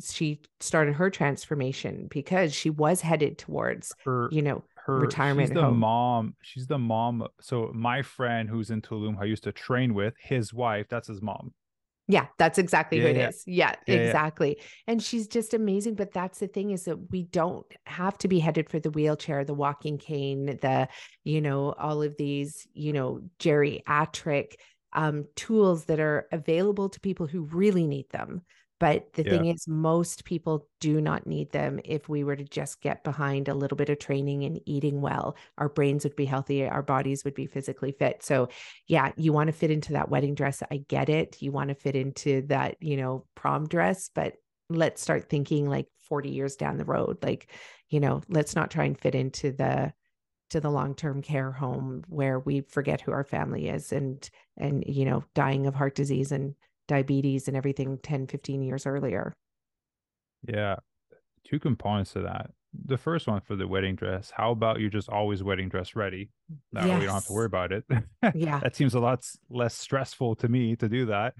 [0.00, 5.54] she started her transformation because she was headed towards her, you know her retirement she's
[5.54, 5.78] the home.
[5.78, 10.14] mom she's the mom so my friend who's in tulum i used to train with
[10.18, 11.52] his wife that's his mom
[12.10, 13.28] yeah, that's exactly yeah, who it yeah.
[13.28, 13.42] is.
[13.46, 14.60] Yeah, yeah, exactly.
[14.86, 15.94] And she's just amazing.
[15.94, 19.44] But that's the thing is that we don't have to be headed for the wheelchair,
[19.44, 20.88] the walking cane, the,
[21.24, 24.54] you know, all of these, you know, geriatric
[24.92, 28.42] um, tools that are available to people who really need them.
[28.80, 29.30] But the yeah.
[29.30, 31.78] thing is, most people do not need them.
[31.84, 35.36] If we were to just get behind a little bit of training and eating well,
[35.58, 38.22] our brains would be healthy, our bodies would be physically fit.
[38.22, 38.48] So,
[38.88, 40.62] yeah, you want to fit into that wedding dress.
[40.70, 41.40] I get it.
[41.40, 44.34] You want to fit into that, you know, prom dress, but
[44.70, 47.18] let's start thinking like 40 years down the road.
[47.22, 47.52] Like,
[47.90, 49.92] you know, let's not try and fit into the
[50.50, 55.04] to the long-term care home where we forget who our family is and and you
[55.04, 56.54] know dying of heart disease and
[56.90, 59.32] diabetes and everything 10 15 years earlier.
[60.46, 60.76] Yeah.
[61.48, 62.50] Two components to that.
[62.86, 66.30] The first one for the wedding dress how about you're just always wedding dress ready?
[66.72, 66.94] That yes.
[66.94, 67.84] way you don't have to worry about it.
[68.34, 68.60] Yeah.
[68.62, 71.34] That seems a lot less stressful to me to do that.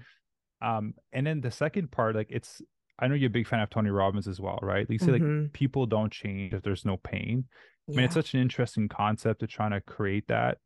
[0.61, 2.61] Um and then the second part like it's
[2.97, 4.87] i know you're a big fan of tony robbins as well right?
[4.89, 5.41] You say mm-hmm.
[5.41, 7.45] like people don't change if there's no pain.
[7.87, 7.93] Yeah.
[7.93, 10.59] i mean it's such an interesting concept to trying to create that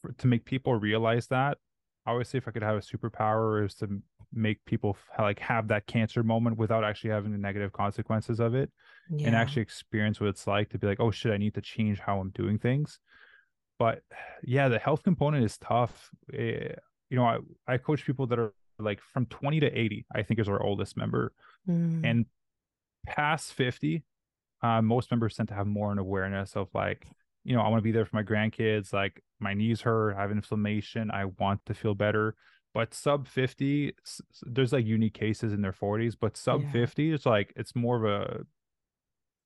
[0.00, 1.58] for, to make people realize that.
[2.06, 3.88] I always say if I could have a superpower is to
[4.32, 8.70] make people like have that cancer moment without actually having the negative consequences of it
[9.10, 9.26] yeah.
[9.26, 11.98] and actually experience what it's like to be like oh shit i need to change
[11.98, 12.98] how i'm doing things
[13.78, 14.02] but
[14.42, 16.74] yeah the health component is tough it, eh,
[17.10, 20.40] you know I, I coach people that are like from 20 to 80 i think
[20.40, 21.32] is our oldest member
[21.68, 22.00] mm.
[22.04, 22.26] and
[23.06, 24.02] past 50
[24.62, 27.06] uh, most members tend to have more an awareness of like
[27.44, 30.22] you know i want to be there for my grandkids like my knees hurt i
[30.22, 32.34] have inflammation i want to feel better
[32.74, 33.94] but sub 50
[34.42, 36.72] there's like unique cases in their 40s but sub yeah.
[36.72, 38.40] 50 it's like it's more of a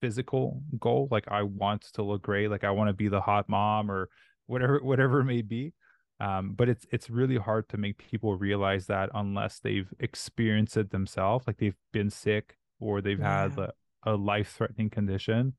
[0.00, 3.48] physical goal like i want to look great like i want to be the hot
[3.48, 4.08] mom or
[4.46, 5.72] whatever whatever it may be
[6.18, 10.90] um, but it's it's really hard to make people realize that unless they've experienced it
[10.90, 13.42] themselves like they've been sick or they've yeah.
[13.42, 13.72] had a,
[14.04, 15.52] a life-threatening condition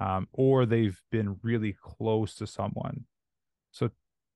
[0.00, 3.04] um, or they've been really close to someone
[3.70, 3.90] so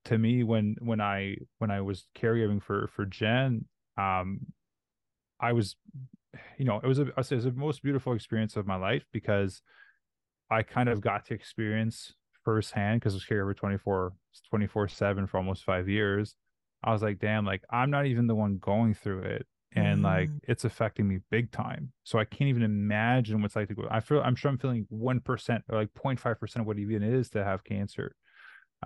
[0.06, 3.66] to me when when I when I was caregiving for for Jen,
[3.98, 4.40] um,
[5.40, 5.76] I was,
[6.58, 9.62] you know, it was a it was the most beautiful experience of my life because
[10.50, 12.12] I kind of got to experience
[12.44, 14.12] firsthand because I was caregiver 24
[14.48, 16.36] 24 7 for almost five years.
[16.84, 19.46] I was like, damn, like I'm not even the one going through it.
[19.74, 20.04] And mm.
[20.04, 21.92] like it's affecting me big time.
[22.04, 23.88] So I can't even imagine what's like to go.
[23.90, 27.02] I feel I'm sure I'm feeling one percent or like 0.5 percent of what even
[27.02, 28.14] is to have cancer.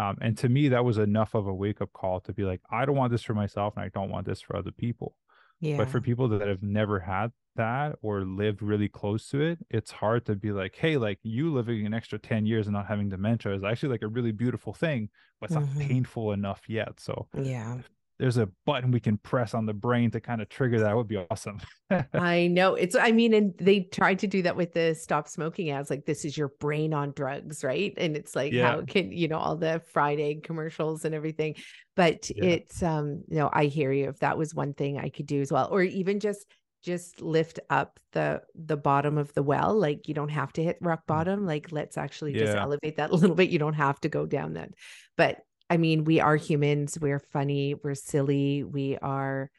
[0.00, 2.62] Um, and to me, that was enough of a wake up call to be like,
[2.70, 5.14] I don't want this for myself and I don't want this for other people.
[5.60, 5.76] Yeah.
[5.76, 9.90] But for people that have never had that or lived really close to it, it's
[9.90, 13.10] hard to be like, hey, like you living an extra 10 years and not having
[13.10, 15.78] dementia is actually like a really beautiful thing, but it's mm-hmm.
[15.78, 16.98] not painful enough yet.
[16.98, 17.76] So, yeah,
[18.20, 21.08] there's a button we can press on the brain to kind of trigger that would
[21.08, 21.58] be awesome.
[22.12, 22.74] I know.
[22.74, 26.04] It's I mean, and they tried to do that with the stop smoking ads, like
[26.04, 27.94] this is your brain on drugs, right?
[27.96, 28.72] And it's like yeah.
[28.72, 31.56] how can you know all the fried egg commercials and everything.
[31.96, 32.44] But yeah.
[32.44, 34.10] it's um, you know, I hear you.
[34.10, 36.44] If that was one thing I could do as well, or even just
[36.82, 40.78] just lift up the the bottom of the well like you don't have to hit
[40.80, 41.06] rock mm.
[41.08, 42.44] bottom like let's actually yeah.
[42.44, 44.70] just elevate that a little bit you don't have to go down that
[45.18, 46.98] but I mean, we are humans.
[47.00, 47.74] We're funny.
[47.74, 48.64] We're silly.
[48.64, 49.50] We are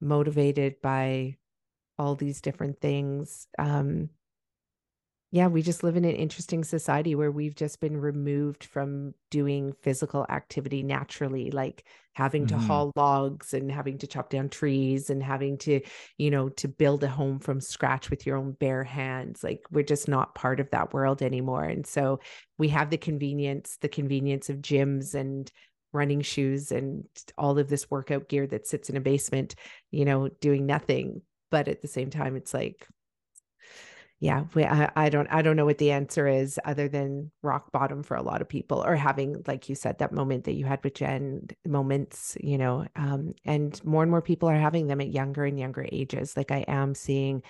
[0.00, 1.36] motivated by
[1.98, 3.46] all these different things.
[3.58, 4.10] Um,
[5.32, 9.72] yeah, we just live in an interesting society where we've just been removed from doing
[9.80, 12.66] physical activity naturally, like having to mm-hmm.
[12.66, 15.80] haul logs and having to chop down trees and having to,
[16.18, 19.44] you know, to build a home from scratch with your own bare hands.
[19.44, 21.62] Like we're just not part of that world anymore.
[21.62, 22.18] And so
[22.58, 25.48] we have the convenience, the convenience of gyms and
[25.92, 27.04] running shoes and
[27.38, 29.54] all of this workout gear that sits in a basement,
[29.92, 31.22] you know, doing nothing.
[31.52, 32.86] But at the same time, it's like,
[34.20, 37.72] yeah we, I, I don't i don't know what the answer is other than rock
[37.72, 40.66] bottom for a lot of people or having like you said that moment that you
[40.66, 45.00] had with jen moments you know um, and more and more people are having them
[45.00, 46.36] at younger and younger ages.
[46.36, 47.42] Like i am seeing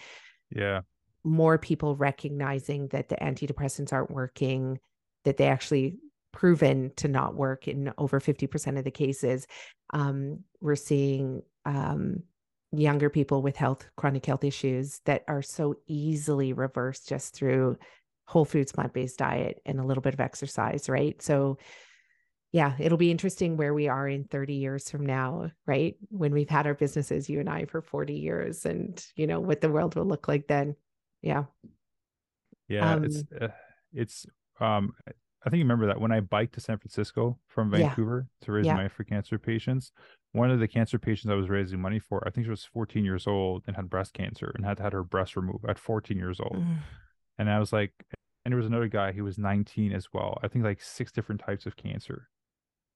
[0.50, 0.80] yeah.
[1.24, 4.78] more people recognizing that the antidepressants aren't working
[5.24, 5.96] that they actually
[6.32, 9.46] proven to not work in over 50% of the cases.
[9.92, 12.22] Um, we're seeing um,
[12.72, 17.76] younger people with health chronic health issues that are so easily reversed just through
[18.26, 21.58] whole foods plant-based diet and a little bit of exercise right so
[22.52, 26.48] yeah it'll be interesting where we are in 30 years from now right when we've
[26.48, 29.96] had our businesses you and i for 40 years and you know what the world
[29.96, 30.76] will look like then
[31.22, 31.44] yeah
[32.68, 33.48] yeah um, it's uh,
[33.92, 34.26] it's
[34.60, 34.92] um
[35.44, 38.44] I think you remember that when I biked to San Francisco from Vancouver yeah.
[38.44, 38.74] to raise yeah.
[38.74, 39.90] money for cancer patients,
[40.32, 43.04] one of the cancer patients I was raising money for, I think she was 14
[43.04, 46.40] years old and had breast cancer and had had her breast removed at 14 years
[46.40, 46.56] old.
[46.56, 46.78] Mm.
[47.38, 47.92] And I was like,
[48.44, 50.38] and there was another guy who was 19 as well.
[50.42, 52.28] I think like six different types of cancer.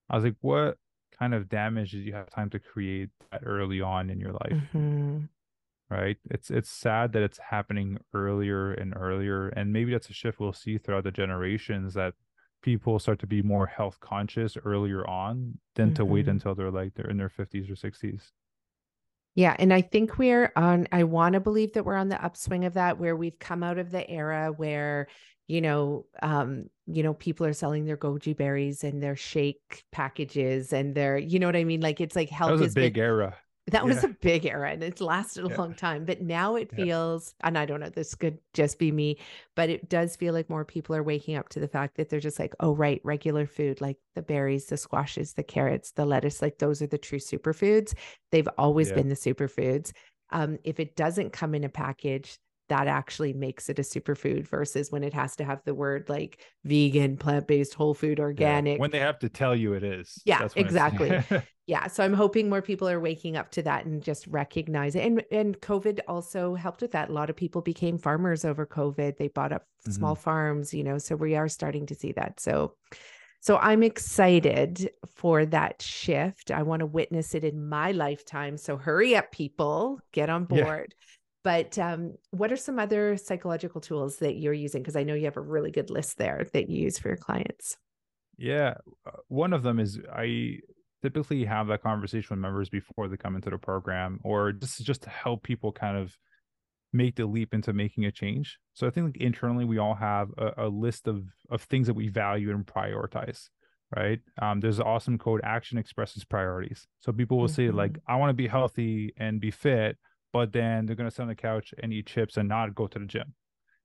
[0.09, 0.79] I was like, what
[1.19, 4.53] kind of damage did you have time to create that early on in your life?
[4.53, 5.19] Mm-hmm.
[5.91, 6.17] Right.
[6.31, 9.49] It's it's sad that it's happening earlier and earlier.
[9.49, 12.15] And maybe that's a shift we'll see throughout the generations that
[12.65, 15.97] people start to be more health conscious earlier on than mm-hmm.
[15.97, 16.31] to wait mm-hmm.
[16.31, 18.31] until they're like they're in their 50s or 60s
[19.35, 22.65] yeah and i think we're on i want to believe that we're on the upswing
[22.65, 25.09] of that where we've come out of the era where
[25.47, 30.73] you know um you know people are selling their goji berries and their shake packages
[30.73, 32.95] and their you know what i mean like it's like health that was a big
[32.95, 33.37] been, era
[33.69, 33.89] that yeah.
[33.89, 35.57] was a big era and it's lasted a yeah.
[35.57, 36.05] long time.
[36.05, 39.19] But now it feels, and I don't know, this could just be me,
[39.57, 42.21] but it does feel like more people are waking up to the fact that they're
[42.21, 46.43] just like, oh, right, regular food, like the berries, the squashes, the carrots, the lettuce,
[46.43, 47.95] like those are the true superfoods.
[48.33, 49.93] They've always been the superfoods.
[50.31, 52.39] Um, if it doesn't come in a package,
[52.75, 56.41] that actually makes it a superfood versus when it has to have the word like
[56.65, 58.79] vegan, plant based, whole food, organic.
[58.79, 60.21] Yeah, when they have to tell you it is.
[60.25, 61.23] Yeah, exactly.
[61.69, 61.87] yeah.
[61.87, 65.05] So I'm hoping more people are waking up to that and just recognize it.
[65.05, 67.11] And and COVID also helped with that.
[67.11, 69.19] A lot of people became farmers over COVID.
[69.19, 69.93] They bought up mm-hmm.
[69.93, 72.41] small farms, you know, so we are starting to see that.
[72.41, 72.75] So
[73.41, 76.51] so I'm excited for that shift.
[76.51, 78.57] I want to witness it in my lifetime.
[78.57, 80.95] So hurry up, people, get on board.
[80.99, 81.07] Yeah.
[81.45, 84.83] But um, what are some other psychological tools that you're using?
[84.83, 87.19] Because I know you have a really good list there that you use for your
[87.19, 87.77] clients.
[88.37, 88.75] Yeah.
[89.07, 90.61] Uh, one of them is I
[91.03, 95.03] typically have that conversation with members before they come into the program, or just, just
[95.03, 96.17] to help people kind of
[96.95, 98.59] make the leap into making a change.
[98.73, 101.95] So I think like internally we all have a, a list of of things that
[101.95, 103.49] we value and prioritize
[103.97, 104.21] right?
[104.41, 106.87] Um, there's an awesome code action expresses priorities.
[107.01, 107.55] So people will mm-hmm.
[107.55, 109.97] say like, I want to be healthy and be fit,
[110.35, 112.89] but then they're going to sit on the couch and eat chips and not go
[112.89, 113.35] to the gym.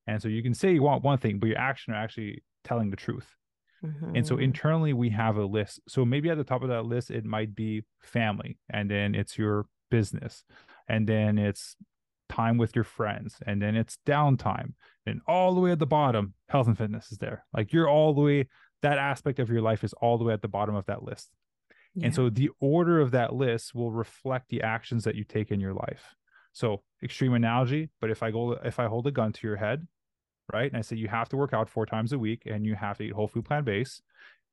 [0.08, 2.90] And so you can say you want one thing, but your action are actually telling
[2.90, 3.36] the truth.
[3.86, 4.16] Mm-hmm.
[4.16, 4.46] And so mm-hmm.
[4.46, 5.80] internally, we have a list.
[5.88, 9.38] So maybe at the top of that list, it might be family, and then it's
[9.38, 10.44] your business,
[10.88, 11.76] and then it's
[12.30, 14.74] time with your friends, and then it's downtime.
[15.06, 17.46] And all the way at the bottom, health and fitness is there.
[17.54, 18.48] Like you're all the way,
[18.82, 21.30] that aspect of your life is all the way at the bottom of that list.
[21.94, 22.08] Yeah.
[22.08, 25.60] And so the order of that list will reflect the actions that you take in
[25.60, 26.16] your life.
[26.54, 29.88] So extreme analogy, but if I go if I hold a gun to your head,
[30.52, 32.76] right, and I say you have to work out four times a week and you
[32.76, 34.02] have to eat whole food plant based,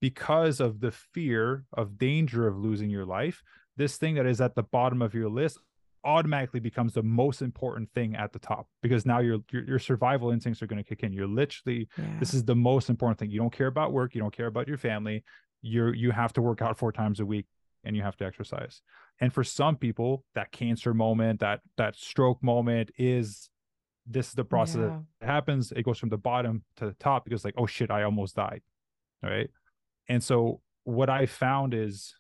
[0.01, 3.43] because of the fear of danger of losing your life,
[3.77, 5.59] this thing that is at the bottom of your list
[6.05, 10.31] automatically becomes the most important thing at the top because now your your, your survival
[10.31, 11.13] instincts are going to kick in.
[11.13, 12.05] You're literally yeah.
[12.21, 13.31] this is the most important thing.
[13.31, 15.25] You don't care about work, you don't care about your family.
[15.63, 17.47] You're you have to work out four times a week
[17.85, 18.83] and you have to exercise.
[19.21, 23.49] And for some people, that cancer moment, that that stroke moment is
[24.07, 24.99] this is the process yeah.
[25.21, 25.73] that happens.
[25.73, 28.63] It goes from the bottom to the top because like, oh shit, I almost died.
[29.23, 29.51] Right.
[30.09, 32.15] And so what I found is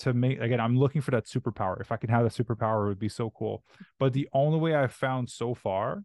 [0.00, 1.80] to make again, I'm looking for that superpower.
[1.80, 3.64] If I can have that superpower, it would be so cool.
[3.98, 6.02] But the only way I've found so far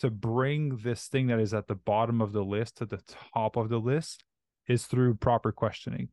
[0.00, 3.00] to bring this thing that is at the bottom of the list to the
[3.34, 4.24] top of the list
[4.66, 6.08] is through proper questioning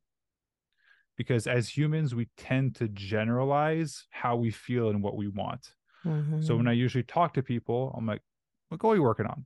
[1.18, 5.74] because as humans we tend to generalize how we feel and what we want.
[6.06, 6.44] Mm-hmm.
[6.44, 8.22] so when i usually talk to people i'm like
[8.70, 9.46] what goal are you working on?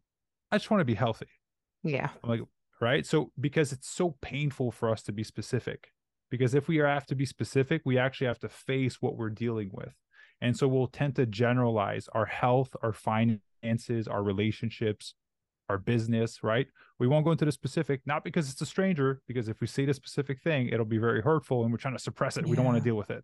[0.52, 1.28] I just want to be healthy.
[1.84, 2.10] Yeah.
[2.24, 2.42] I'm like
[2.82, 3.06] right?
[3.06, 5.92] So because it's so painful for us to be specific
[6.32, 9.70] because if we have to be specific we actually have to face what we're dealing
[9.74, 9.94] with.
[10.42, 15.14] And so we'll tend to generalize our health our finances our relationships
[15.70, 16.68] our business, right?
[16.98, 19.86] We won't go into the specific, not because it's a stranger, because if we say
[19.86, 22.46] the specific thing, it'll be very hurtful and we're trying to suppress it.
[22.46, 22.50] Yeah.
[22.50, 23.24] We don't want to deal with it.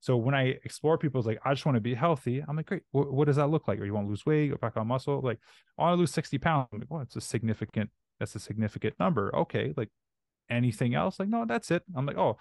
[0.00, 2.82] So when I explore people's like, I just want to be healthy, I'm like, great.
[2.90, 3.78] What, what does that look like?
[3.78, 5.20] Or you want to lose weight, go back on muscle?
[5.22, 5.38] Like,
[5.78, 6.68] I want to lose 60 pounds.
[6.72, 7.88] I'm like, well, it's a significant,
[8.18, 9.34] that's a significant number.
[9.34, 9.72] Okay.
[9.76, 9.90] Like
[10.50, 11.20] anything else?
[11.20, 11.84] Like, no, that's it.
[11.94, 12.36] I'm like, oh,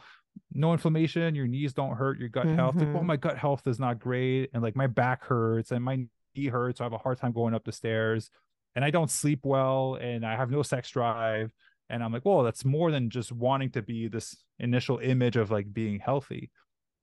[0.51, 2.55] no inflammation, your knees don't hurt, your gut mm-hmm.
[2.55, 2.75] health.
[2.75, 3.07] Like, well, mm-hmm.
[3.07, 4.49] my gut health is not great.
[4.53, 6.79] And like my back hurts and my knee hurts.
[6.79, 8.31] So I have a hard time going up the stairs
[8.75, 11.53] and I don't sleep well and I have no sex drive.
[11.89, 15.51] And I'm like, well, that's more than just wanting to be this initial image of
[15.51, 16.51] like being healthy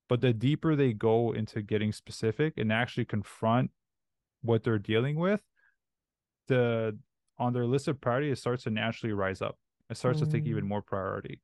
[0.09, 3.71] but the deeper they go into getting specific and actually confront
[4.41, 5.41] what they're dealing with
[6.47, 6.97] the
[7.37, 9.57] on their list of priority it starts to naturally rise up
[9.89, 10.25] it starts mm.
[10.25, 10.69] to take even mm.
[10.69, 11.39] more priority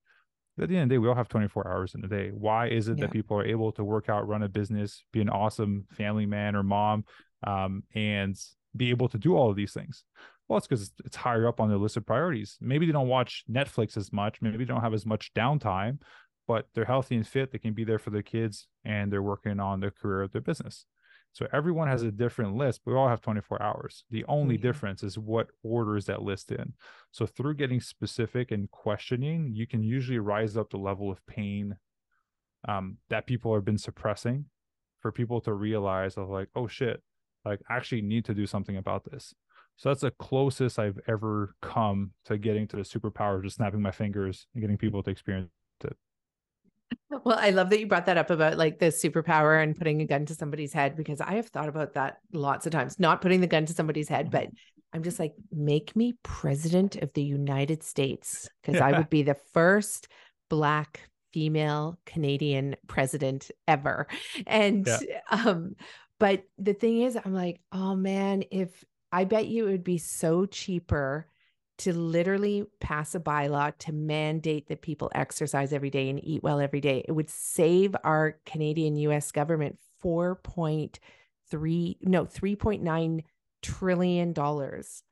[0.59, 2.67] at the end of the day we all have 24 hours in a day why
[2.67, 3.05] is it yeah.
[3.05, 6.55] that people are able to work out run a business be an awesome family man
[6.55, 7.05] or mom
[7.45, 8.35] um, and
[8.75, 10.03] be able to do all of these things
[10.47, 13.43] well it's because it's higher up on their list of priorities maybe they don't watch
[13.49, 15.97] netflix as much maybe they don't have as much downtime
[16.47, 17.51] but they're healthy and fit.
[17.51, 20.41] They can be there for their kids and they're working on their career of their
[20.41, 20.85] business.
[21.33, 24.05] So everyone has a different list, but we all have 24 hours.
[24.09, 26.73] The only difference is what order is that list in.
[27.11, 31.75] So through getting specific and questioning, you can usually rise up the level of pain
[32.67, 34.45] um, that people have been suppressing
[35.01, 37.01] for people to realize of like, oh shit,
[37.45, 39.33] like I actually need to do something about this.
[39.77, 43.81] So that's the closest I've ever come to getting to the superpower, of just snapping
[43.81, 45.49] my fingers and getting people to experience
[45.83, 45.97] it.
[47.09, 50.05] Well, I love that you brought that up about like the superpower and putting a
[50.05, 52.99] gun to somebody's head because I have thought about that lots of times.
[52.99, 54.47] Not putting the gun to somebody's head, but
[54.93, 59.37] I'm just like, make me president of the United States because I would be the
[59.53, 60.07] first
[60.49, 64.07] Black female Canadian president ever.
[64.47, 65.19] And, yeah.
[65.31, 65.75] um,
[66.19, 69.97] but the thing is, I'm like, oh man, if I bet you it would be
[69.97, 71.27] so cheaper
[71.77, 76.59] to literally pass a bylaw to mandate that people exercise every day and eat well
[76.59, 77.03] every day.
[77.05, 83.23] It would save our Canadian US government 4.3 no 3.9
[83.61, 85.03] trillion dollars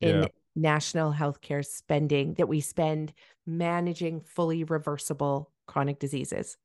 [0.00, 0.28] in yeah.
[0.54, 3.12] national healthcare spending that we spend
[3.46, 6.56] managing fully reversible chronic diseases.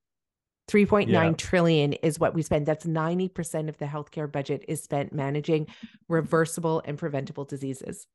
[0.71, 1.31] 3.9 yeah.
[1.33, 2.65] trillion is what we spend.
[2.65, 5.67] That's 90% of the healthcare budget is spent managing
[6.07, 8.07] reversible and preventable diseases.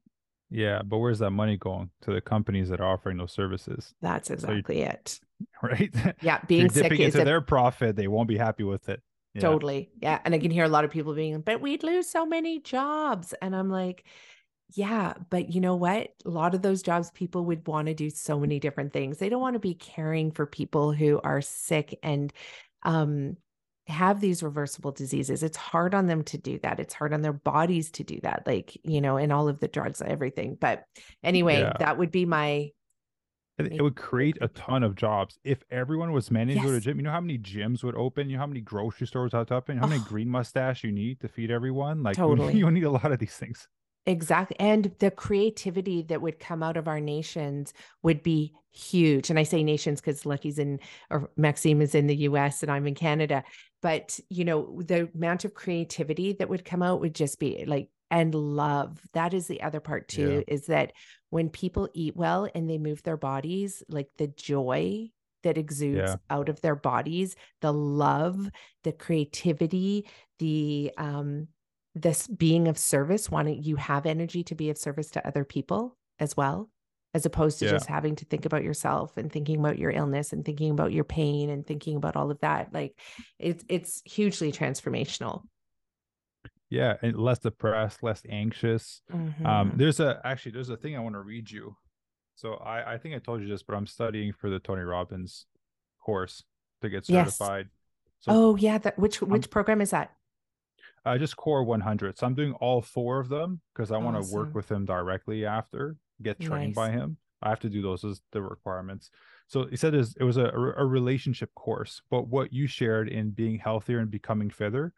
[0.50, 3.92] Yeah, but where's that money going to the companies that are offering those services?
[4.00, 5.20] That's exactly so it.
[5.62, 5.94] Right.
[6.22, 7.24] Yeah, being sick dipping into a...
[7.24, 9.02] their profit, they won't be happy with it.
[9.34, 9.42] Yeah.
[9.42, 9.90] Totally.
[10.00, 12.58] Yeah, and I can hear a lot of people being, "But we'd lose so many
[12.58, 14.06] jobs," and I'm like,
[14.74, 16.08] yeah, but you know what?
[16.24, 19.18] A lot of those jobs, people would want to do so many different things.
[19.18, 22.32] They don't want to be caring for people who are sick and
[22.82, 23.36] um,
[23.88, 27.32] have these reversible diseases it's hard on them to do that it's hard on their
[27.32, 30.84] bodies to do that like you know and all of the drugs and everything but
[31.22, 31.72] anyway yeah.
[31.78, 32.68] that would be my
[33.58, 36.66] it would create a ton of jobs if everyone was managed yes.
[36.66, 36.98] to to gym.
[36.98, 38.28] You know how many gyms would open?
[38.28, 39.76] You know how many grocery stores would open?
[39.76, 42.02] You know how many green mustache you need to feed everyone?
[42.02, 42.54] Like totally.
[42.54, 43.66] you need a lot of these things.
[44.06, 44.56] Exactly.
[44.60, 49.30] And the creativity that would come out of our nations would be huge.
[49.30, 50.78] And I say nations because Lucky's in,
[51.10, 53.42] or Maxime is in the US and I'm in Canada.
[53.82, 57.88] But, you know, the amount of creativity that would come out would just be like,
[58.10, 59.00] and love.
[59.14, 60.54] That is the other part too, yeah.
[60.54, 60.92] is that
[61.30, 65.10] when people eat well and they move their bodies, like the joy
[65.42, 66.16] that exudes yeah.
[66.30, 68.48] out of their bodies, the love,
[68.84, 71.48] the creativity, the, um,
[71.96, 75.96] this being of service, wanting you have energy to be of service to other people
[76.20, 76.68] as well,
[77.14, 77.70] as opposed to yeah.
[77.70, 81.04] just having to think about yourself and thinking about your illness and thinking about your
[81.04, 82.72] pain and thinking about all of that.
[82.72, 83.00] Like
[83.38, 85.42] it's it's hugely transformational.
[86.68, 89.00] Yeah, and less depressed, less anxious.
[89.10, 89.46] Um, mm-hmm.
[89.46, 91.76] Um, there's a actually there's a thing I want to read you.
[92.34, 95.46] So I I think I told you this, but I'm studying for the Tony Robbins
[96.04, 96.44] course
[96.82, 97.68] to get certified.
[97.70, 98.24] Yes.
[98.24, 100.12] So oh yeah, that which which I'm, program is that?
[101.06, 104.34] Uh, just core 100 so i'm doing all four of them because i want to
[104.34, 106.74] work with him directly after get trained nice.
[106.74, 107.16] by him.
[107.42, 109.10] I have to do those as the requirements.
[109.48, 110.46] So he said it was a,
[110.76, 114.92] a relationship course but what you shared in being healthier and becoming fitter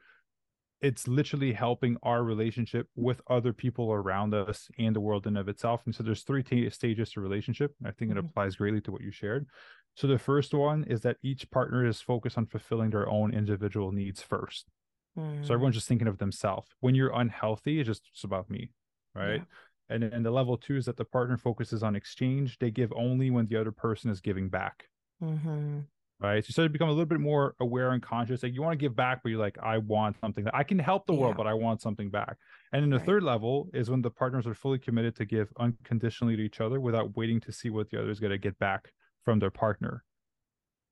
[0.80, 5.48] it's literally helping our relationship with other people around us and the world in of
[5.48, 5.82] itself.
[5.84, 8.18] And so there's three t- stages to relationship i think mm-hmm.
[8.18, 9.46] it applies greatly to what you shared.
[9.96, 13.90] So the first one is that each partner is focused on fulfilling their own individual
[13.90, 14.66] needs first
[15.18, 15.46] Mm.
[15.46, 16.68] So everyone's just thinking of themselves.
[16.80, 18.70] When you're unhealthy, it's just it's about me,
[19.14, 19.42] right?
[19.90, 19.94] Yeah.
[19.94, 22.58] And and the level two is that the partner focuses on exchange.
[22.58, 24.84] They give only when the other person is giving back.
[25.22, 25.80] Mm-hmm.
[26.20, 26.44] Right.
[26.44, 28.42] So you start to become a little bit more aware and conscious.
[28.42, 30.78] Like you want to give back, but you're like, I want something that I can
[30.78, 31.20] help the yeah.
[31.20, 32.36] world, but I want something back.
[32.72, 33.06] And then the right.
[33.06, 36.80] third level is when the partners are fully committed to give unconditionally to each other
[36.80, 38.92] without waiting to see what the other is going to get back
[39.24, 40.02] from their partner.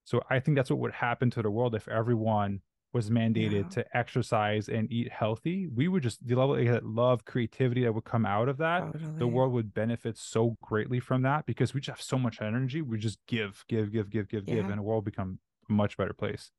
[0.04, 2.60] So I think that's what would happen to the world if everyone
[2.96, 3.68] was mandated Yeah.
[3.76, 5.66] to exercise and eat healthy.
[5.68, 8.82] We would just the level of love, creativity that would come out of that
[9.18, 12.80] the world would benefit so greatly from that because we just have so much energy.
[12.82, 15.38] We just give, give, give, give, give, give, and the world become
[15.68, 16.50] a much better place.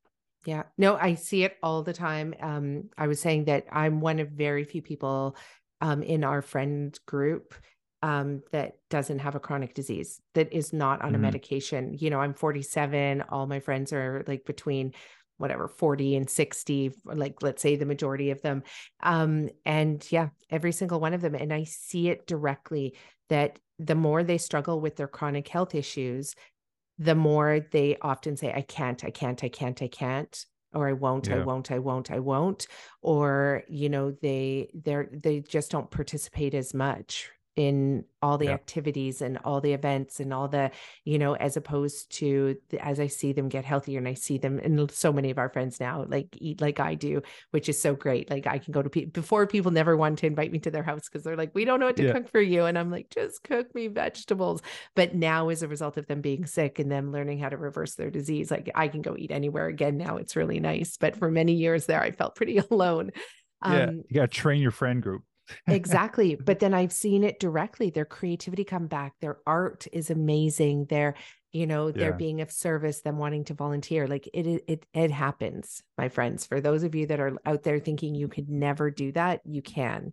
[0.46, 0.62] Yeah.
[0.78, 2.34] No, I see it all the time.
[2.40, 5.36] Um, I was saying that I'm one of very few people
[5.80, 7.54] um, in our friend group
[8.02, 11.22] um, that doesn't have a chronic disease, that is not on a Mhm.
[11.22, 11.94] medication.
[11.98, 13.22] You know, I'm 47.
[13.22, 14.94] All my friends are like between
[15.38, 18.62] whatever 40 and 60 like let's say the majority of them.
[19.02, 21.34] Um and yeah every single one of them.
[21.34, 22.94] And i see it directly
[23.28, 26.34] that the more they struggle with their chronic health issues
[26.98, 30.92] the more they often say i can't i can't i can't i can't or i
[30.92, 32.66] won't i won't i won't i won't
[33.02, 38.52] or you know they they're they just don't participate as much in all the Yeah.
[38.52, 40.70] activities and all the events and all the
[41.04, 44.38] you know as opposed to the, as i see them get healthier and i see
[44.38, 47.80] them and so many of our friends now like eat like i do which is
[47.80, 50.60] so great like i can go to people before people never wanted to invite me
[50.60, 52.12] to their house because they're like we don't know what to Yeah.
[52.12, 54.62] cook for you and i'm like just cook me vegetables
[54.94, 57.96] but now as a result of them being sick and them learning how to reverse
[57.96, 61.28] their disease like i can go eat anywhere again now it's really nice but for
[61.28, 63.10] many years there i felt pretty alone
[63.64, 63.86] yeah.
[63.86, 65.22] um You got to train your friend group.
[65.66, 70.84] Exactly but then i've seen it directly their creativity come back their art is amazing
[70.86, 71.14] their
[71.52, 72.16] you know their Yeah.
[72.16, 76.60] being of service them wanting to volunteer like it it it, happens my friends for
[76.60, 80.12] those of you that are out there thinking you could never do that you can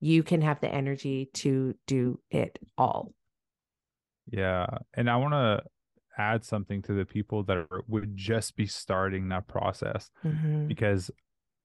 [0.00, 3.14] you can have the energy to do it all
[4.30, 4.66] Yeah.
[4.94, 5.62] And I want to
[6.16, 10.68] add something to the people that are, would just be starting that process Mhm.
[10.68, 11.10] because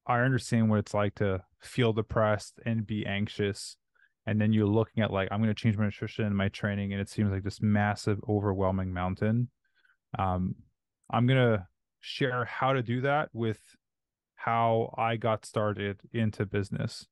[0.07, 3.77] I understand what it's like to feel depressed and be anxious.
[4.25, 6.93] And then you're looking at like, I'm going to change my nutrition and my training,
[6.93, 9.49] and it seems like this massive, overwhelming mountain.
[10.17, 10.55] Um,
[11.09, 11.67] I'm going to
[11.99, 13.59] share how to do that with
[14.35, 17.07] how I got started into business.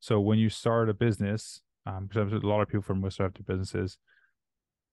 [0.00, 3.34] So when you start a business, um, because a lot of people from Worcester have
[3.34, 3.98] their businesses,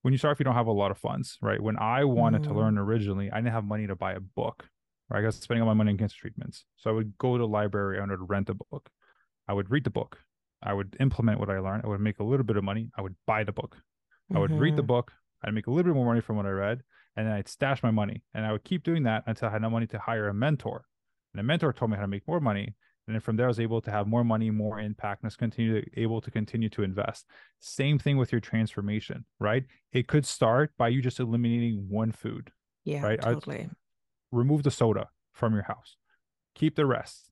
[0.02, 1.62] when you start, if you don't have a lot of funds, right?
[1.62, 2.56] When I wanted to Mhm.
[2.58, 4.70] learn originally, I didn't have money to buy a book.
[5.14, 5.24] Right?
[5.24, 6.66] I was spending all my money on cancer treatments.
[6.76, 8.90] So I would go to the library, I would rent a book.
[9.48, 10.18] I would read the book.
[10.64, 11.84] I would implement what I learned.
[11.86, 12.90] I would make a little bit of money.
[12.98, 13.78] I would buy the book.
[14.34, 14.88] I would read the Mhm.
[14.88, 15.14] book.
[15.44, 16.82] I'd make a little bit more money from what I read,
[17.16, 18.24] and then I'd stash my money.
[18.34, 20.86] And I would keep doing that until I had no money to hire a mentor.
[21.34, 22.76] And a mentor told me how to make more money.
[23.06, 25.30] And then from there, I was able to have more money, more impact, and I
[25.30, 27.28] was continue to, able to continue to invest.
[27.60, 29.66] Same thing with your transformation, right?
[29.92, 32.52] It could start by you just eliminating one food.
[32.86, 33.20] yeah right?
[33.22, 33.70] Totally
[34.34, 35.96] Remove the soda from your house.
[36.56, 37.30] Keep the rest.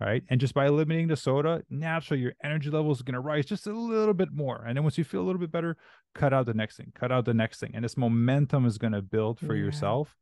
[0.00, 0.22] Right.
[0.30, 3.66] And just by eliminating the soda, naturally your energy level is going to rise just
[3.66, 4.64] a little bit more.
[4.66, 5.76] And then once you feel a little bit better,
[6.14, 7.72] cut out the next thing, cut out the next thing.
[7.74, 9.64] And this momentum is going to build for Yeah.
[9.64, 10.16] yourself.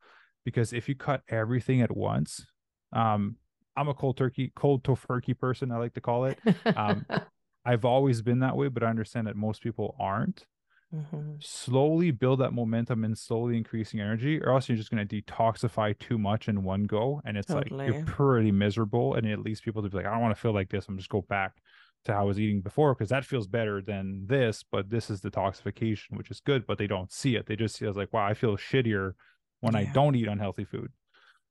[0.44, 2.44] Because if you cut everything at once,
[2.92, 3.36] um,
[3.76, 6.38] I'm a cold turkey, cold tofurkey person, I like to call it.
[6.76, 7.06] um,
[7.64, 10.44] I've always been that way, but I understand that most people aren't.
[10.92, 11.40] Mhm.
[11.40, 15.96] Slowly build that momentum and slowly increasing energy, or else you're just going to detoxify
[15.96, 17.22] too much in one go.
[17.24, 19.14] And it's like you're pretty miserable.
[19.14, 20.88] And it leads people to be like, I don't want to feel like this.
[20.88, 21.62] I'm just go back
[22.06, 24.64] to how I was eating before because that feels better than this.
[24.64, 27.46] But this is detoxification, which is good, but they don't see it.
[27.46, 29.12] They just see it as like, wow, I feel shittier
[29.60, 30.92] when I don't eat unhealthy food.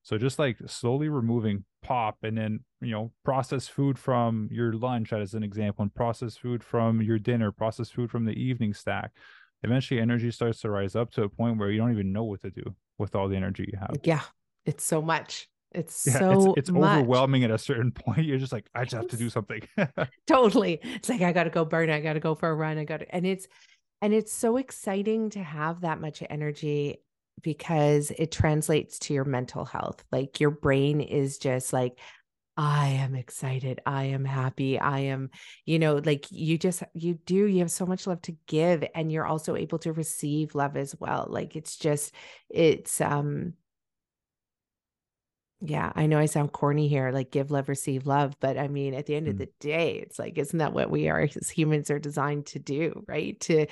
[0.07, 5.11] So just like slowly removing pop and then, you know, processed food from your lunch
[5.11, 9.11] as an example, and processed food from your dinner, processed food from the evening stack.
[9.63, 12.41] Eventually energy starts to rise up to a point where you don't even know what
[12.43, 12.63] to do
[12.97, 13.97] with all the energy you have.
[14.05, 14.21] yeah
[14.65, 18.23] it's so much it's Yeah, so it's it's overwhelming at a certain point.
[18.23, 19.61] You're just like, I just have to do something.
[20.25, 23.13] totally it's like i gotta go burn i gotta go for a run i gotta
[23.13, 23.45] and it's
[24.01, 26.97] and it's so exciting to have that much energy
[27.41, 30.03] because it translates to your mental health.
[30.11, 31.99] Like your brain is just like
[32.59, 33.81] i am excited.
[33.85, 34.79] I am happy.
[34.79, 35.29] I am
[35.65, 39.11] you know like you just you do you have so much love to give and
[39.11, 41.27] you're also able to receive love as well.
[41.29, 42.13] Like it's just
[42.49, 43.53] it's um
[45.59, 48.35] yeah, I know I sound corny here, like give love, receive love.
[48.39, 49.37] But I mean, at the end of Mm.
[49.37, 53.03] the day, it's like, isn't that what we are as humans are designed to do,
[53.07, 53.39] right?
[53.41, 53.65] To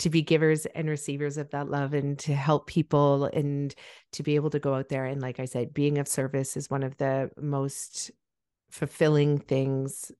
[0.00, 3.74] to be givers and receivers of that love and to help people and
[4.12, 6.70] to be able to go out there and like I said, being of service is
[6.70, 8.10] one of the most
[8.70, 10.12] fulfilling things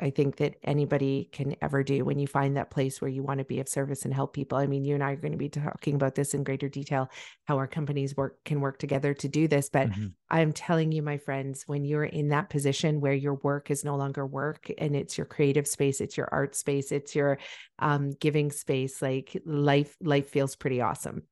[0.00, 3.38] I think that anybody can ever do when you find that place where you want
[3.38, 4.58] to be of service and help people.
[4.58, 7.08] I mean, you and I are going to be talking about this in greater detail,
[7.44, 9.70] how our companies work can work together to do this.
[9.70, 10.16] But Mhm.
[10.28, 13.96] I'm telling you, my friends, when you're in that position where your work is no
[13.96, 17.38] longer work and it's your creative space, it's your art space, it's your
[17.78, 21.22] um, giving space, like life, life feels pretty awesome.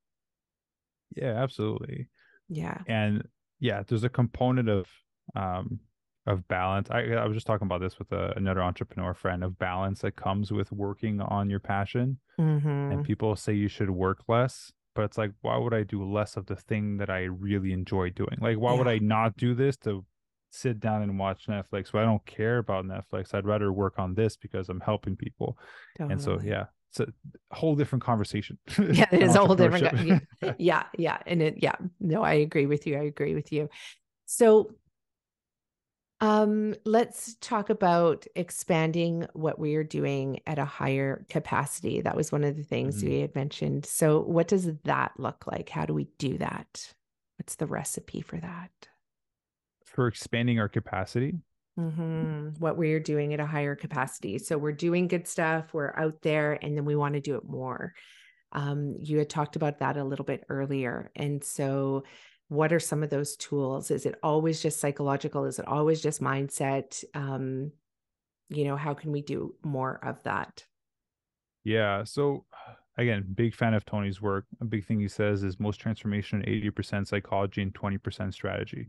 [1.16, 2.08] Yeah, absolutely.
[2.48, 2.84] Yeah.
[2.86, 3.28] And
[3.60, 4.88] yeah, there's a component of
[5.36, 5.80] um
[6.26, 6.90] of balance.
[6.90, 10.16] I I was just talking about this with a, another entrepreneur friend of balance that
[10.16, 12.18] comes with working on your passion.
[12.40, 12.68] Mm-hmm.
[12.68, 16.36] And people say you should work less, but it's like why would I do less
[16.36, 18.38] of the thing that I really enjoy doing?
[18.40, 20.04] Like why would I not do this to
[20.50, 21.92] sit down and watch Netflix?
[21.92, 23.34] Well, I don't care about Netflix.
[23.34, 25.58] I'd rather work on this because I'm helping people.
[25.98, 28.58] And so yeah, it's a whole different conversation.
[28.78, 30.22] Yeah, it is a whole different
[30.58, 33.68] yeah yeah and it yeah no i agree with you i agree with you
[34.26, 34.70] so
[36.20, 42.00] um let's talk about expanding what we are doing at a higher capacity.
[42.00, 43.04] That was one of the things Mhm.
[43.04, 43.84] we had mentioned.
[43.86, 45.68] So what does that look like?
[45.68, 46.94] How do we do that?
[47.38, 48.88] What's the recipe for that?
[49.86, 51.38] For expanding our capacity,
[51.76, 54.38] hmm what we're doing at a higher capacity.
[54.38, 57.44] So we're doing good stuff we're out there and then we want to do it
[57.44, 57.94] more.
[58.52, 61.10] Um, you had talked about that a little bit earlier.
[61.16, 62.04] And so
[62.48, 66.20] what are some of those tools is it always just psychological is it always just
[66.20, 67.72] mindset um,
[68.48, 70.64] you know how can we do more of that
[71.64, 72.04] Yeah.
[72.04, 72.44] So
[72.98, 74.44] again, big fan of Tony's work.
[74.60, 78.88] A big thing he says is most transformation, 80% psychology and 20% strategy.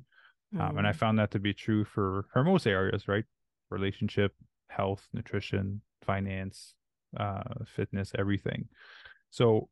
[0.60, 3.26] Um, and I Mm, found that to be true for, for most areas, right?
[3.69, 4.34] Relationship,
[4.69, 6.76] health, nutrition, finance,
[7.18, 8.68] uh, fitness, everything.
[9.32, 9.69] So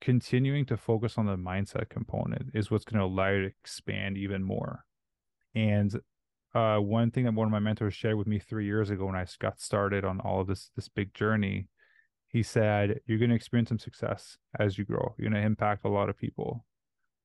[0.00, 4.16] continuing to focus on the mindset component is what's going to allow you to expand
[4.16, 4.84] even more.
[5.54, 6.00] And
[6.54, 9.16] uh, one thing that one of my mentors shared with me three years ago when
[9.16, 11.68] I got started on all of this this big journey
[12.28, 15.14] he said you're going to experience some success as you grow.
[15.16, 16.64] You're going to impact a lot of people.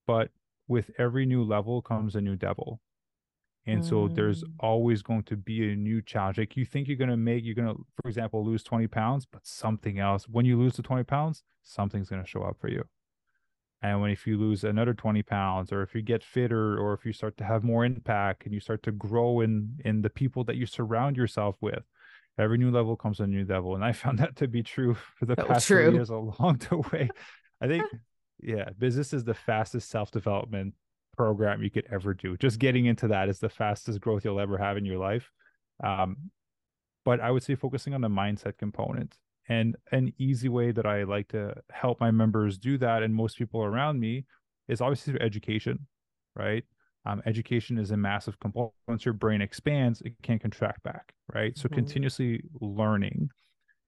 [0.07, 0.30] But
[0.68, 2.80] with every new level comes a new devil
[3.68, 4.48] and so there's Mm.
[4.60, 6.38] always going to be a new challenge.
[6.38, 9.26] Like you think you're going to make you're going to for example lose 20 pounds
[9.26, 12.70] but something else when you lose the 20 pounds something's going to show up for
[12.70, 12.84] you.
[13.84, 17.06] And when if you lose another 20 pounds or if you get fitter or if
[17.06, 20.44] you start to have more impact and you start to grow in in the people
[20.46, 21.84] that you surround yourself with
[22.38, 25.26] every new level comes a new devil and i found that to be true for
[25.26, 27.10] the So past three years along the way.
[27.60, 27.86] I think
[28.40, 30.74] yeah business is the fastest self-development
[31.22, 32.35] program you could ever do.
[32.38, 35.30] Just getting into that is the fastest growth you'll ever have in your life.
[35.84, 36.31] Um,
[37.03, 39.18] but i would say focusing on the mindset component
[39.49, 41.41] and an easy way that i like to
[41.72, 44.23] help my members do that and most people around me
[44.68, 45.77] is obviously through education
[46.35, 46.64] right?
[47.07, 48.73] Um, education is a massive component.
[48.88, 51.57] Once your brain expands it can't contract back right?
[51.57, 51.73] So Mhm.
[51.80, 53.31] continuously learning.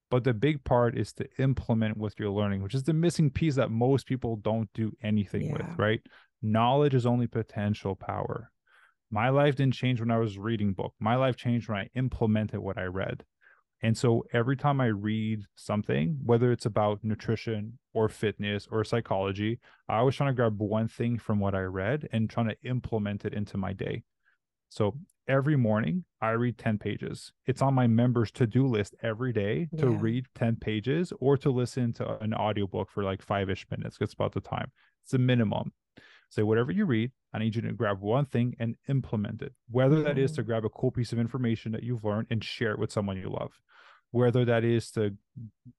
[0.10, 3.56] But the big part is to implement what you're learning which is the missing piece
[3.62, 5.58] that most people don't do anything Yeah.
[5.58, 6.02] with right
[6.44, 8.52] knowledge is only potential power
[9.10, 12.60] my life didn't change when i was reading book my life changed when i implemented
[12.60, 13.24] what i read
[13.86, 19.60] and so every time I read something, whether it's about nutrition or fitness or psychology,
[19.90, 23.26] I was trying to grab one thing from what I read and trying to implement
[23.26, 24.04] it into my day.
[24.70, 24.96] So
[25.28, 27.34] every morning I read 10 pages.
[27.46, 29.98] It's on my members to-do list every day to Yeah.
[30.00, 33.98] read 10 pages or to listen to an audiobook for like five-ish minutes.
[34.00, 34.72] It's about the time.
[35.04, 35.74] It's a minimum.
[36.34, 39.54] So whatever you read, I need you to grab one thing and implement it.
[39.70, 40.48] Whether that is to Mhm.
[40.48, 43.30] grab a cool piece of information that you've learned and share it with someone you
[43.30, 43.60] love
[44.12, 45.18] whether that is to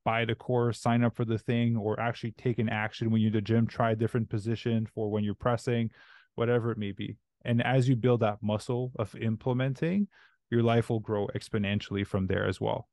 [0.05, 3.28] buy the course, sign up for the thing, or actually take an action when you're
[3.28, 5.89] in the gym, try a different position for when you're pressing,
[6.35, 7.16] whatever it may be.
[7.44, 10.09] And as you build that muscle of implementing,
[10.51, 12.89] your life will grow exponentially from there as well.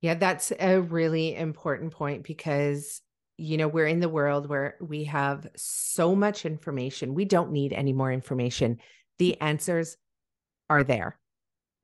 [0.00, 3.02] Yeah, that's a really important point because,
[3.38, 7.14] you know, we're in the world where we have so much information.
[7.14, 8.78] We don't need any more information.
[9.18, 9.96] The answers
[10.68, 11.18] are there.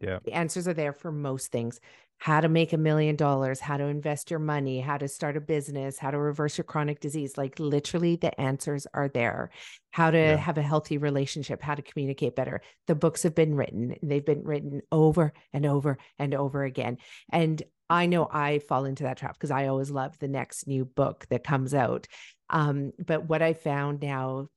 [0.01, 0.19] Yeah.
[0.25, 1.81] The answers are there for most things.
[2.19, 5.41] How to make a million dollars, how to invest your money, how to start a
[5.41, 7.37] business, how to reverse your chronic disease.
[7.37, 9.51] Like literally, the answers are there.
[9.91, 10.37] How to Yeah.
[10.37, 12.63] have a healthy relationship, how to communicate better.
[12.87, 16.99] The books have been written, they've been written over and over and over again.
[17.31, 20.85] And I know I fall into that trap because I always love the next new
[20.85, 22.07] book that comes out.
[22.51, 24.49] Um, but what I found now,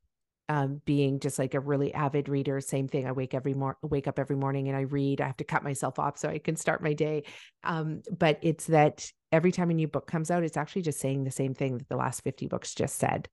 [0.50, 3.06] um, being just like a really avid reader, same thing.
[3.06, 5.20] I wake every mor- wake up every morning and I read.
[5.20, 7.24] I have to cut myself off so I can start my day.
[7.66, 11.26] Um, but it's that every time a new book comes out, it's actually just saying
[11.26, 13.28] the same thing that the last 50 books just said.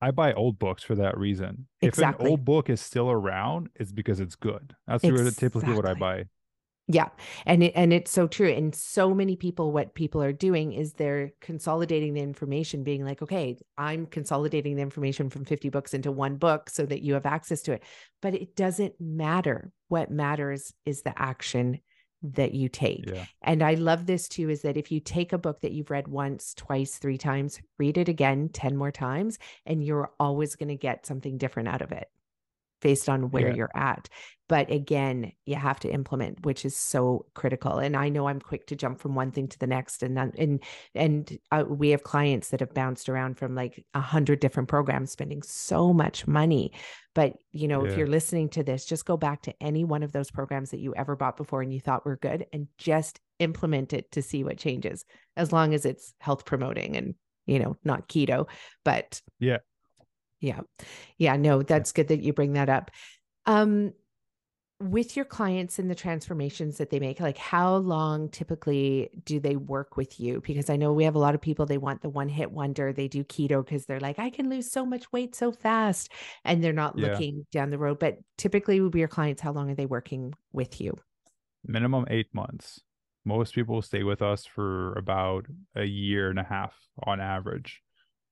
[0.00, 1.66] I buy old books for that reason.
[1.80, 4.74] If an old book is still around, it's because it's good.
[4.86, 6.24] That's really typically what I buy.
[6.86, 7.08] Yeah.
[7.46, 8.50] And it, and it's so true.
[8.50, 13.22] And so many people, what people are doing is they're consolidating the information, being like,
[13.22, 17.26] okay, I'm consolidating the information from 50 books into one book so that you have
[17.26, 17.82] access to it.
[18.20, 19.72] But it doesn't matter.
[19.88, 21.80] What matters is the action
[22.22, 23.04] that you take.
[23.06, 23.24] Yeah.
[23.42, 26.08] And I love this too is that if you take a book that you've read
[26.08, 30.76] once, twice, three times, read it again 10 more times, and you're always going to
[30.76, 32.08] get something different out of it
[32.84, 33.54] based on where Yeah.
[33.56, 34.08] you're at.
[34.46, 37.78] But again, you have to implement, which is so critical.
[37.78, 40.32] And I know I'm quick to jump from one thing to the next, and then
[40.38, 40.62] and
[40.94, 45.10] and uh, we have clients that have bounced around from like a hundred different programs,
[45.12, 46.72] spending so much money.
[47.14, 50.12] But you know, if you're listening to this, just go back to any one of
[50.12, 53.94] those programs that you ever bought before and you thought were good, and just implement
[53.94, 55.06] it to see what changes.
[55.38, 57.14] As long as it's health promoting and
[57.46, 58.46] you know not keto,
[58.84, 59.58] but Yeah.
[60.44, 60.60] Yeah.
[61.18, 62.90] Yeah, no, that's good that you bring that up.
[63.46, 63.92] Um
[64.80, 69.56] with your clients and the transformations that they make, like how long typically do they
[69.56, 70.40] work with you?
[70.40, 72.92] Because I know we have a lot of people, they want the one hit wonder.
[72.92, 76.10] They do keto because they're like, I can lose so much weight so fast.
[76.44, 77.04] And they're not Yeah.
[77.10, 77.98] looking down the road.
[78.00, 80.98] But typically, would be your clients, how long are they working with you?
[81.64, 82.80] minimum eight months.
[83.24, 87.80] Most people stay with us for about a year and a half on average.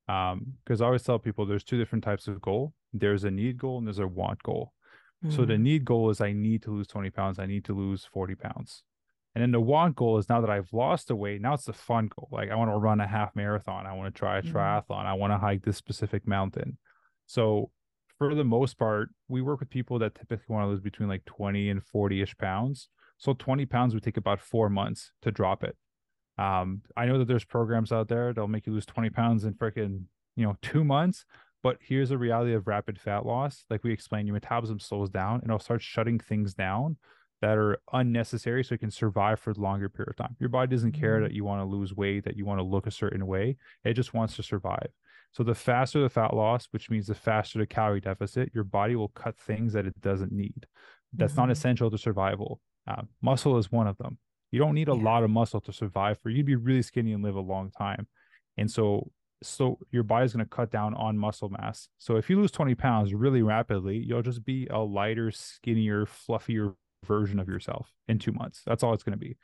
[0.09, 2.75] Um, because I always tell people there's two different types of goal.
[2.93, 4.73] There's a need goal and there's a want goal.
[5.29, 7.75] So the Mm, need goal is I need to lose 20 pounds, I need to
[7.75, 8.83] lose 40 pounds.
[9.35, 11.73] And then the want goal is now that I've lost the weight, now it's the
[11.73, 12.29] fun goal.
[12.31, 14.43] Like I want to run a half marathon, I want to try a Mhm.
[14.43, 16.79] triathlon, I want to hike this specific mountain.
[17.27, 17.71] So
[18.19, 21.25] for the most part, we work with people that typically want to lose between like
[21.25, 22.89] 20 and 40-ish pounds.
[23.17, 25.77] So 20 pounds would take about four months to drop it.
[26.39, 29.55] Um, I know that there's programs out there that'll make you lose 20 pounds in
[29.55, 30.05] freaking,
[30.37, 31.25] you know, two months.
[31.63, 33.65] But here's the reality of rapid fat loss.
[33.71, 36.97] Like we explained, your metabolism slows down and it'll start shutting things down
[37.41, 40.37] that are unnecessary so you can survive for a longer period of time.
[40.41, 41.23] Your body doesn't care Mhm.
[41.25, 43.57] that you want to lose weight, that you want to look a certain way.
[43.85, 44.89] It just wants to survive.
[45.33, 48.97] So the faster the fat loss, which means the faster the calorie deficit, your body
[48.97, 50.67] will cut things that it doesn't need.
[51.13, 51.53] That's not Mhm.
[51.53, 52.61] essential to survival.
[52.87, 54.19] Uh, muscle is one of them.
[54.53, 55.03] You don't need a Yeah.
[55.03, 58.07] lot of muscle to survive for you'd be really skinny and live a long time.
[58.57, 59.11] And so
[59.43, 61.89] so your body's going to cut down on muscle mass.
[61.99, 66.77] So if you lose 20 pounds really rapidly, you'll just be a lighter, skinnier, fluffier
[67.05, 68.63] version of yourself in two months.
[68.65, 69.37] That's all it's going to be.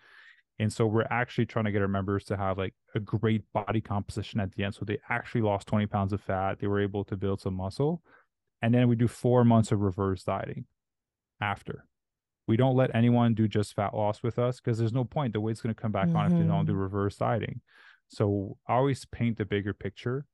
[0.61, 3.81] And so we're actually trying to get our members to have like a great body
[3.81, 4.77] composition at the end.
[4.77, 6.61] So they actually lost 20 pounds of fat.
[6.61, 8.01] They were able to build some muscle.
[8.63, 10.67] And then we do four months of reverse dieting
[11.41, 11.88] after.
[12.49, 15.35] We don't let anyone do just fat loss with us because there's no point.
[15.35, 16.81] The weight's going to come back on if they don't do Mhm.
[16.81, 17.61] reverse dieting.
[18.09, 20.27] So I always paint the bigger picture.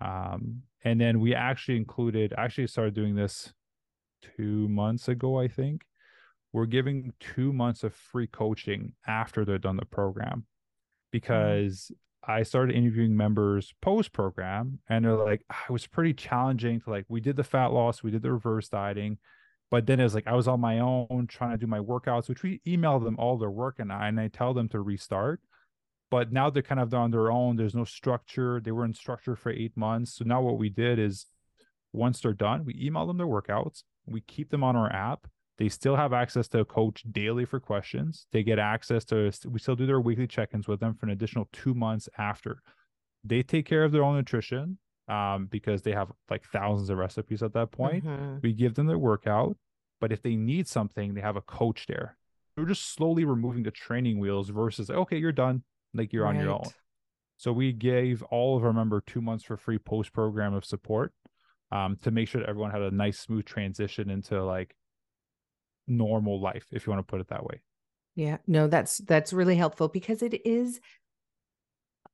[0.00, 3.52] Um, and then we actually included, actually started doing this
[4.22, 5.84] two months ago, I think.
[6.52, 10.46] We're giving two months of free coaching after they're done the program
[11.10, 11.92] because
[12.26, 16.90] I started interviewing members post program and they're like, "Ah, it was pretty challenging to
[16.90, 19.18] like, we did the fat loss, we did the reverse dieting,
[19.70, 22.42] but then it's like I was on my own trying to do my workouts, which
[22.42, 25.40] we email them all their work and I and I tell them to restart.
[26.10, 27.56] But now they're kind of on their own.
[27.56, 28.60] There's no structure.
[28.60, 30.14] They were in structure for eight months.
[30.16, 31.26] So now what we did is
[31.92, 33.82] once they're done, we email them their workouts.
[34.06, 35.26] We keep them on our app.
[35.58, 38.26] They still have access to a coach daily for questions.
[38.32, 41.12] They get access to, we still do their weekly check ins with them for an
[41.12, 42.62] additional two months after.
[43.24, 44.78] They take care of their own nutrition
[45.08, 48.04] um, because they have like thousands of recipes at that point.
[48.04, 48.42] Mhm.
[48.42, 49.56] We give them their workout,
[50.00, 52.16] but if they need something, they have a coach there.
[52.56, 55.62] We're just slowly removing the training wheels versus, okay, you're done.
[55.94, 56.64] Like you're on your own.
[57.38, 61.14] So we gave all of our member two months for free post program of support
[61.70, 64.74] um, to make sure that everyone had a nice smooth transition into like
[65.86, 67.62] normal life, if you want to put it that way.
[68.14, 70.80] Yeah, no, that's that's really helpful because it is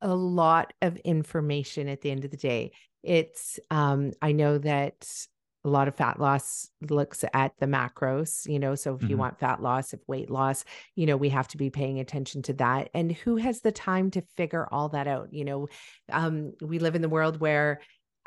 [0.04, 2.72] a lot of information at the end of the day.
[3.04, 5.26] It's um I know that
[5.66, 9.18] a lot of fat loss looks at the macros, you know, so if you Mhm.
[9.18, 10.64] want fat loss, if weight loss,
[10.94, 12.90] you know, we have to be paying attention to that.
[12.94, 15.32] And who has the time to figure all that out?
[15.32, 15.68] You know,
[16.12, 17.80] um we live in the world where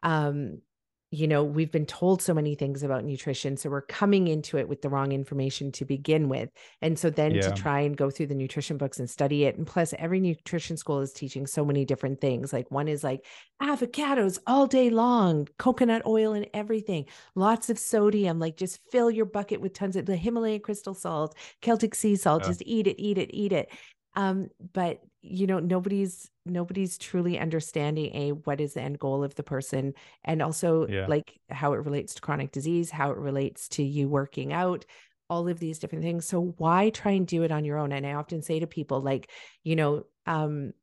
[0.04, 0.62] um
[1.10, 3.56] you know, we've been told so many things about nutrition.
[3.56, 6.50] So we're coming into it with the wrong information to begin with.
[6.82, 9.58] And so then to try and go through the nutrition books and study it.
[9.58, 12.52] And plus, every nutrition school is teaching so many different things.
[12.52, 13.26] Like one is like
[13.62, 17.06] avocados all day long, coconut oil and everything,
[17.36, 21.38] lots of sodium, like just fill your bucket with tons of the Himalayan crystal salt,
[21.62, 22.50] Celtic sea salt, Yeah.
[22.50, 23.70] just eat it, eat it, eat it.
[24.16, 29.36] Um, but you know, nobody's nobody's truly understanding a what is the end goal of
[29.36, 29.94] the person
[30.24, 31.06] and also Yeah.
[31.06, 34.86] like how it relates to chronic disease, how it relates to you working out,
[35.30, 36.26] all of these different things.
[36.26, 37.92] So why try and do it on your own?
[37.92, 39.30] And I often say to people, like,
[39.64, 40.74] you know, um,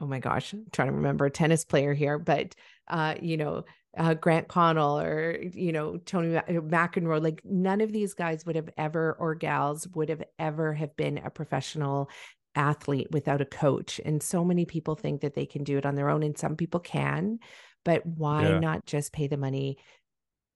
[0.00, 2.54] oh my gosh, I'm trying to remember a tennis player here, but
[2.88, 3.64] uh, you know,
[3.96, 7.22] uh, Grant Connell or you know Tony McEnroe.
[7.22, 11.18] Like none of these guys would have ever or gals would have ever have been
[11.18, 12.08] a professional
[12.54, 14.00] athlete without a coach.
[14.04, 16.56] And so many people think that they can do it on their own, and some
[16.56, 17.38] people can.
[17.84, 18.58] But why yeah.
[18.58, 19.78] not just pay the money?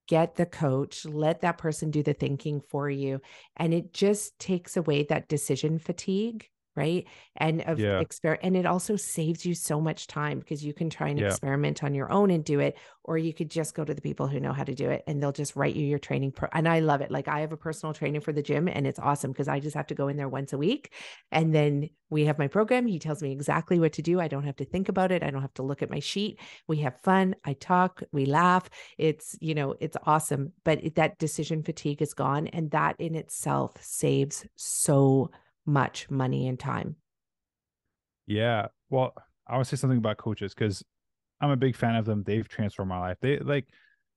[0.08, 3.20] Get the coach, let that person do the thinking for you.
[3.56, 8.02] And it just takes away that decision fatigue right and of yeah.
[8.02, 11.26] exper- and it also saves you so much time because you can try and yeah.
[11.26, 14.26] experiment on your own and do it or you could just go to the people
[14.26, 16.68] who know how to do it and they'll just write you your training pro- and
[16.68, 19.32] I love it like I have a personal trainer for the gym and it's awesome
[19.32, 20.92] because I just have to go in there once a week
[21.32, 24.44] and then we have my program he tells me exactly what to do I don't
[24.44, 26.38] have to think about it I don't have to look at my sheet
[26.68, 31.62] we have fun I talk we laugh it's you know it's awesome but that decision
[31.62, 36.96] fatigue is gone and that in itself saves so much money and time.
[38.26, 38.66] Yeah.
[38.90, 39.14] Well,
[39.46, 40.84] I want to say something about coaches because
[41.40, 42.22] I'm a big fan of them.
[42.24, 43.18] They've transformed my life.
[43.20, 43.66] They like,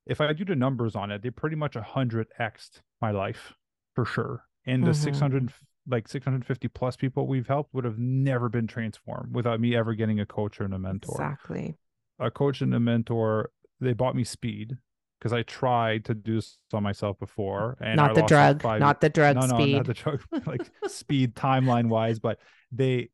[0.05, 3.53] if I do the numbers on it, they pretty much 100 x my life
[3.95, 4.45] for sure.
[4.65, 5.03] And the mm-hmm.
[5.03, 5.53] 600,
[5.87, 10.19] like 650 plus people we've helped would have never been transformed without me ever getting
[10.19, 11.15] a coach or a mentor.
[11.15, 11.77] Exactly.
[12.19, 14.77] A coach and a mentor, they bought me speed
[15.19, 19.09] because I tried to do this on myself before, and not the drug, not the
[19.09, 22.19] drug no, speed, no, not the drug, like speed timeline wise.
[22.19, 22.39] But
[22.71, 23.09] they,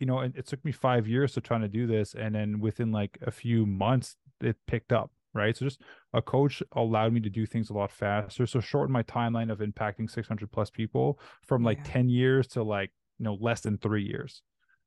[0.00, 2.60] you know, it, it took me five years to trying to do this, and then
[2.60, 5.10] within like a few months, it picked up.
[5.32, 5.80] Right, so just
[6.12, 8.46] a coach allowed me to do things a lot faster.
[8.46, 11.92] So shorten my timeline of impacting 600 plus people from like yeah.
[11.92, 14.42] 10 years to like you know less than three years,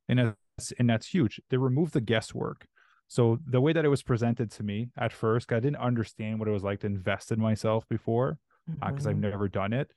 [0.08, 1.42] and that's and that's huge.
[1.50, 2.66] They removed the guesswork
[3.08, 6.48] so the way that it was presented to me at first, I didn't understand what
[6.48, 9.08] it was like to invest in myself before because mm-hmm.
[9.08, 9.92] uh, I've never done it.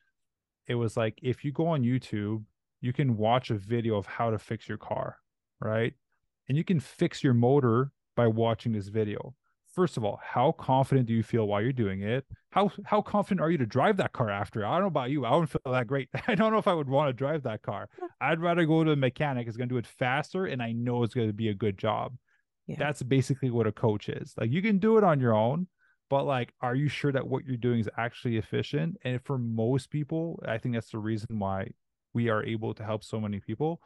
[0.68, 2.44] It was like if you go on YouTube,
[2.80, 5.18] you can watch a video of how to fix your car,
[5.60, 5.92] right?
[6.48, 9.34] And you can fix your motor by watching this video.
[9.74, 12.24] First of all, how confident do you feel while you're doing it?
[12.50, 14.66] How how confident are you to drive that car after?
[14.66, 15.24] I don't know about you.
[15.24, 16.08] I wouldn't feel that great.
[16.28, 17.88] I don't know if I would want to drive that car.
[18.20, 19.46] I'd rather go to a mechanic.
[19.46, 21.78] It's going to do it faster, and I know it's going to be a good
[21.78, 22.16] job.
[22.70, 22.76] Yeah.
[22.78, 24.34] That's basically what a coach is.
[24.38, 25.66] Like you can do it on your own,
[26.08, 28.96] but like, are you sure that what you're doing is actually efficient?
[29.04, 31.70] And for most people, I think that's the reason why
[32.14, 33.80] we are able to help so many people.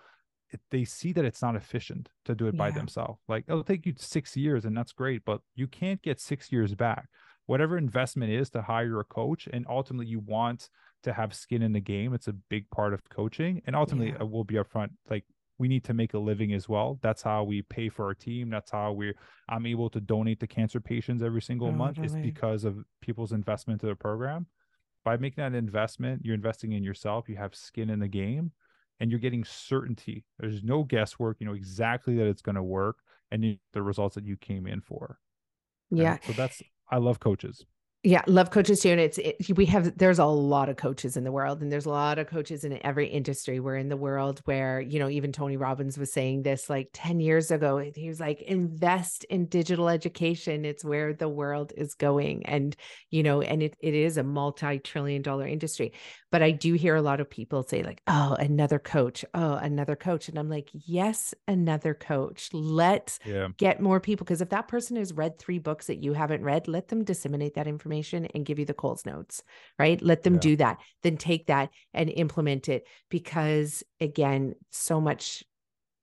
[0.70, 3.20] They see that it's not efficient to do it by themselves.
[3.26, 6.74] Like it'll take you six years, and that's great, but you can't get six years
[6.74, 7.08] back.
[7.46, 10.68] Whatever investment is to hire a coach, and ultimately you want
[11.02, 12.14] to have skin in the game.
[12.14, 14.22] It's a big part of coaching, and ultimately yeah.
[14.22, 14.90] we'll be upfront.
[15.10, 15.24] Like
[15.58, 16.98] we need to make a living as well.
[17.02, 18.50] That's how we pay for our team.
[18.50, 19.12] That's how we
[19.48, 21.98] I'm able to donate to cancer patients every single oh, month.
[22.00, 24.46] It's because of people's investment to the program.
[25.04, 27.28] By making that investment, you're investing in yourself.
[27.28, 28.52] You have skin in the game,
[29.00, 30.24] and you're getting certainty.
[30.38, 31.36] There's no guesswork.
[31.40, 32.96] You know exactly that it's going to work,
[33.30, 35.18] and the results that you came in for.
[35.90, 36.12] Yeah.
[36.12, 37.64] And so that's I love coaches.
[38.06, 38.90] Yeah, love coaches too.
[38.90, 41.86] And it's it, we have there's a lot of coaches in the world, and there's
[41.86, 43.60] a lot of coaches in every industry.
[43.60, 47.18] We're in the world where you know even Tony Robbins was saying this like ten
[47.18, 47.78] years ago.
[47.78, 50.66] He was like, invest in digital education.
[50.66, 52.76] It's where the world is going, and
[53.08, 55.94] you know, and it it is a multi trillion dollar industry.
[56.30, 59.96] But I do hear a lot of people say like, oh, another coach, oh, another
[59.96, 62.50] coach, and I'm like, yes, another coach.
[62.52, 63.48] Let's yeah.
[63.56, 66.68] get more people because if that person has read three books that you haven't read,
[66.68, 69.42] let them disseminate that information information and give you the Coles notes,
[69.78, 70.00] right?
[70.02, 70.40] Let them yeah.
[70.40, 70.78] do that.
[71.02, 75.44] Then take that and implement it because, again, so much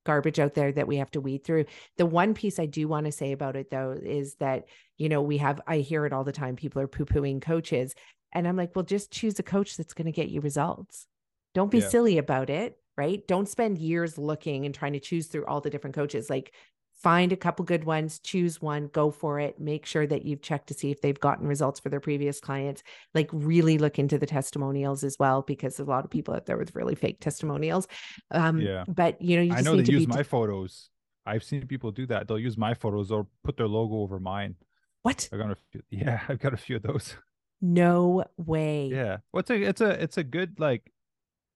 [0.06, 1.66] garbage out there that we have to weed through.
[1.98, 4.66] The one piece I do want to say about it, though, is that,
[4.98, 6.56] you know, we have, I hear it all the time.
[6.56, 7.94] People are poo pooing coaches.
[8.34, 11.06] And I'm like, well, just choose a coach that's going to get you results.
[11.54, 11.90] Don't be yeah.
[11.90, 13.26] silly about it right?
[13.28, 16.30] Don't spend years looking and trying to choose through all the different coaches.
[16.30, 16.54] Like
[17.02, 19.60] find a couple good ones, choose one, go for it.
[19.60, 22.84] Make sure that you've checked to see if they've gotten results for their previous clients.
[23.14, 26.58] Like really look into the testimonials as well, because a lot of people out there
[26.58, 27.88] with really fake testimonials.
[28.30, 28.84] Um, yeah.
[28.88, 30.90] But you know, you I know they use my photos.
[31.26, 32.28] I've seen people do that.
[32.28, 34.56] They'll use my photos or put their logo over mine.
[35.04, 35.30] What?
[35.32, 37.16] I've got a few, yeah, I've got a few of those.
[37.62, 38.90] No way.
[38.92, 39.18] Yeah.
[39.32, 40.92] What's well, a it's a it's a good like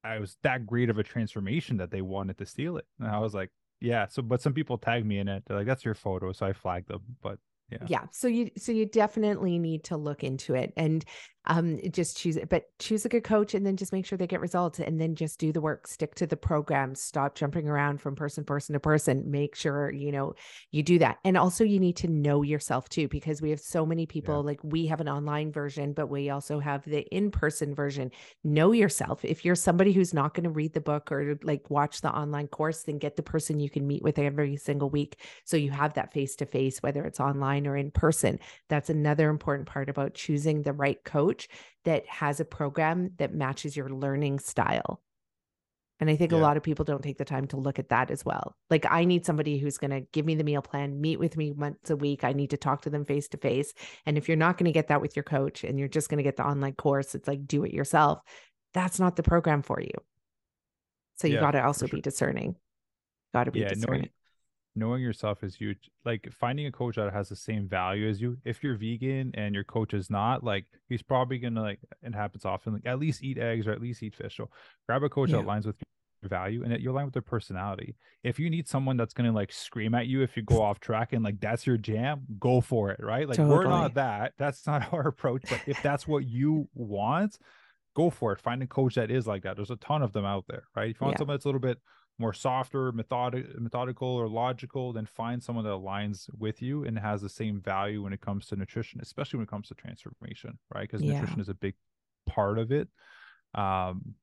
[0.04, 2.86] I was that great of a transformation that they wanted to steal it.
[3.00, 3.50] And I was like,
[3.80, 4.08] yeah.
[4.08, 5.44] So, but some people tag me in it.
[5.46, 7.02] They're like, "That's your photo," so I flag them.
[7.22, 7.40] But
[7.70, 8.06] yeah, yeah.
[8.12, 10.74] So you, so you definitely need to look into it.
[10.78, 11.04] And
[11.48, 14.28] um just choose it but choose a good coach and then just make sure they
[14.28, 18.02] get results and then just do the work stick to the program stop jumping around
[18.02, 20.34] from person person to person make sure you know
[20.72, 21.18] you do that.
[21.24, 24.42] And also you need to know yourself too because we have so many people yeah.
[24.42, 28.12] like we have an online version but we also have the in-person version.
[28.44, 29.24] Know yourself.
[29.24, 32.48] If you're somebody who's not going to read the book or like watch the online
[32.48, 35.20] course then get the person you can meet with every single week.
[35.44, 38.40] So you have that face to face whether it's online or in person.
[38.70, 41.35] That's another important part about choosing the right coach
[41.86, 45.02] that has a program that matches your learning style.
[46.00, 46.40] And I think yeah.
[46.40, 48.56] a lot of people don't take the time to look at that as well.
[48.70, 51.54] Like, I need somebody who's going to give me the meal plan, meet with me
[51.54, 52.26] once a week.
[52.26, 53.74] I need to talk to them face to face.
[54.06, 56.18] And if you're not going to get that with your coach and you're just going
[56.18, 58.20] to get the online course, it's like do it yourself.
[58.74, 59.94] That's not the program for you.
[61.16, 61.96] So you yeah, got to also sure.
[61.96, 62.58] be discerning.
[63.34, 64.02] Got to be yeah, discerning.
[64.02, 64.10] Knowing,
[64.76, 68.38] knowing yourself is huge like finding a coach that has the same value as you
[68.44, 72.46] if you're vegan and your coach is not like he's probably gonna like it happens
[72.46, 74.50] often like at least eat eggs or at least eat fish so
[74.88, 75.38] grab a coach yeah.
[75.38, 75.78] that aligns with
[76.22, 79.32] your value and that you align with their personality if you need someone that's gonna
[79.32, 82.60] like scream at you if you go off track and like that's your jam go
[82.60, 83.58] for it right like totally.
[83.58, 87.38] we're not that that's not our approach but if that's what you want
[87.96, 90.26] go for it find a coach that is like that there's a ton of them
[90.26, 91.20] out there right if you want yeah.
[91.20, 91.80] someone that's a little bit
[92.18, 97.22] more softer, methodic, methodical, or logical, then find someone that aligns with you and has
[97.22, 100.90] the same value when it comes to nutrition, especially when it comes to transformation, right?
[100.90, 101.14] Because yeah.
[101.14, 101.76] nutrition is a big
[102.26, 102.88] part of it.
[103.54, 104.16] Um,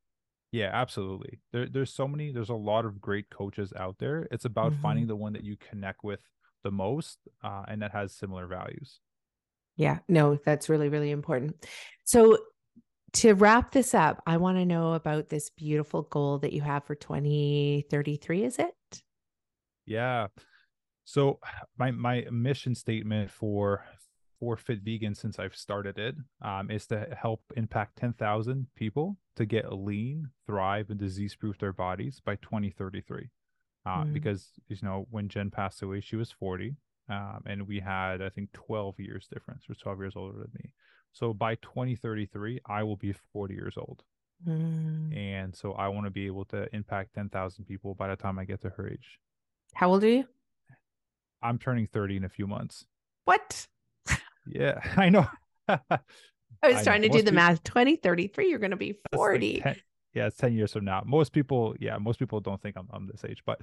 [0.52, 1.40] yeah, absolutely.
[1.52, 2.32] There, there's so many.
[2.32, 4.28] There's a lot of great coaches out there.
[4.31, 4.82] It's about mm-hmm.
[4.82, 6.20] finding the one that you connect with
[6.62, 9.01] the most, uh, and that has similar values.
[9.77, 11.56] Yeah, no, that's really, really important.
[12.05, 12.39] So
[13.14, 16.84] to wrap this up, I want to know about this beautiful goal that you have
[16.84, 19.02] for 2033, is it?
[19.86, 20.28] Yeah.
[21.05, 21.39] So
[21.78, 23.84] my my mission statement for
[24.43, 29.47] for Fit Vegan since I've started it um, is to help impact 10,000 people to
[29.47, 33.30] get lean, thrive, and disease proof their bodies by 2033.
[33.86, 34.12] Uh, mm.
[34.12, 36.74] Because, you know, when Jen passed away, she was 40.
[37.09, 40.72] Um, and we had, I think, 12 years difference, or 12 years older than me.
[41.12, 44.02] So by 2033, I will be 40 years old.
[44.47, 45.16] Mm.
[45.16, 48.44] And so I want to be able to impact 10,000 people by the time I
[48.44, 49.20] get to her age.
[49.74, 50.24] How old are you?
[51.43, 52.84] I'm turning 30 in a few months.
[53.24, 53.66] What?
[54.44, 55.28] Yeah, I know.
[55.68, 55.78] I
[56.64, 57.06] was I trying know.
[57.06, 57.62] to Most do the people, math.
[57.62, 59.55] 2033, you're going to be 40.
[59.55, 59.76] Like 10,
[60.14, 61.05] yeah, it's 10 years from now.
[61.06, 63.60] Most people, yeah, most people don't think I'm, I'm this age, but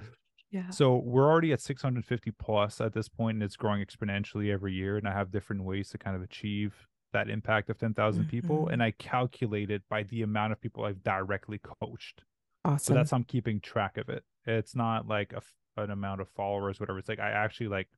[0.50, 0.70] yeah.
[0.70, 4.96] So we're already at 650 plus at this point, and it's growing exponentially every year.
[4.96, 8.30] And I have different ways to kind of achieve that impact of 10,000 mm-hmm.
[8.30, 12.22] people and I calculate it by the amount of people I've directly coached.
[12.64, 12.78] Awesome.
[12.78, 14.24] So that's how I'm keeping track of it.
[14.46, 16.98] It's not like a, an amount of followers, whatever.
[16.98, 17.88] It's like I actually like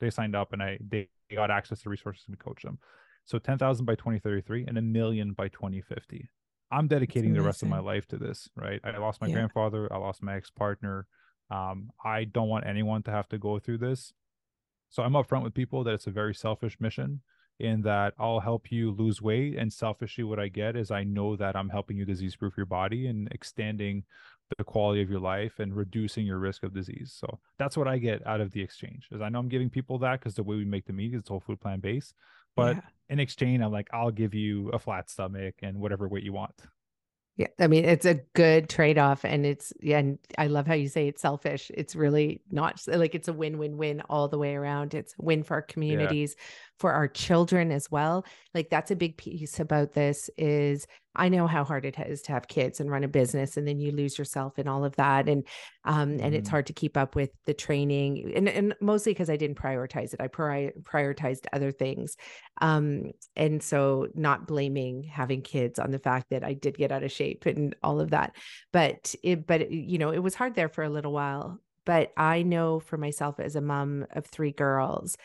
[0.00, 2.78] they signed up and I they got access to resources to coach them.
[3.24, 6.28] So 10,000 by 2033 and a million by 2050.
[6.70, 8.80] I'm dedicating the rest of my life to this, right?
[8.82, 9.34] I lost my yeah.
[9.34, 11.06] grandfather, I lost my ex-partner.
[11.50, 14.12] Um, I don't want anyone to have to go through this.
[14.88, 17.20] So I'm upfront with people that it's a very selfish mission
[17.58, 19.56] in that I'll help you lose weight.
[19.56, 22.66] And selfishly, what I get is I know that I'm helping you disease proof your
[22.66, 24.04] body and extending
[24.58, 27.16] the quality of your life and reducing your risk of disease.
[27.18, 29.08] So that's what I get out of the exchange.
[29.10, 31.26] Is I know I'm giving people that because the way we make the meat is
[31.26, 32.14] whole food plant based.
[32.54, 32.82] But yeah.
[33.10, 36.54] in exchange, I'm like, I'll give you a flat stomach and whatever weight you want.
[37.38, 40.88] Yeah, I mean it's a good trade-off and it's yeah, and I love how you
[40.88, 41.70] say it's selfish.
[41.74, 44.94] It's really not like it's a win-win-win all the way around.
[44.94, 46.44] It's win for our communities, yeah.
[46.78, 48.24] For our children as well.
[48.54, 50.86] Like that's a big piece about this is
[51.18, 53.80] I know how hard it is to have kids and run a business and then
[53.80, 55.46] you lose yourself in all of that and
[55.84, 56.34] um and mm-hmm.
[56.34, 60.12] it's hard to keep up with the training and and mostly because I didn't prioritize
[60.12, 60.20] it.
[60.20, 62.16] I pri- prioritized other things.
[62.60, 67.02] Um and so not blaming having kids on the fact that I did get out
[67.02, 68.36] of shape and all of that.
[68.72, 71.58] But it but you know, it was hard there for a little while.
[71.86, 75.16] But I know for myself as a mom of three girls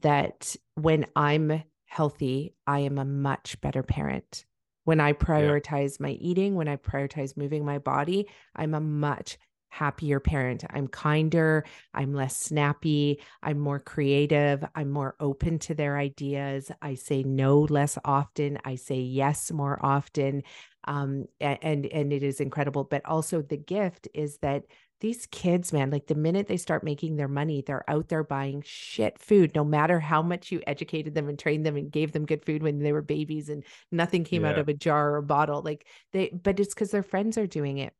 [0.00, 4.44] that when I'm healthy, I am a much better parent
[4.84, 6.06] when I prioritize yeah.
[6.06, 8.26] my eating, when I prioritize moving my body,
[8.56, 9.38] I'm a much
[9.68, 10.64] happier parent.
[10.68, 11.64] I'm kinder,
[11.94, 16.72] I'm less snappy, I'm more creative, I'm more open to their ideas.
[16.82, 20.42] I say no less often, I say yes more often.
[20.84, 22.84] Um, and and it is incredible.
[22.84, 24.64] But also the gift is that
[25.00, 28.62] these kids, man, like the minute they start making their money, they're out there buying
[28.66, 32.26] shit food, no matter how much you educated them and trained them and gave them
[32.26, 34.50] good food when they were babies and nothing came yeah.
[34.50, 35.62] out of a jar or a bottle.
[35.62, 37.94] Like they, but it's because their friends are doing it.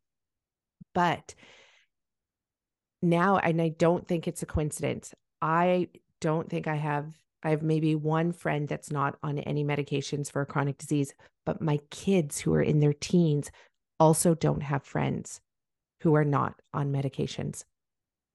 [0.94, 1.35] But
[3.01, 5.89] now, and I don't think it's a coincidence, I
[6.20, 10.43] don't think I have I have maybe one friend that's not on any medications for
[10.43, 11.14] a chronic disease,
[11.47, 13.51] but my kids who are in their teens
[13.98, 15.40] also don't have friends
[16.01, 17.64] who are not on medications.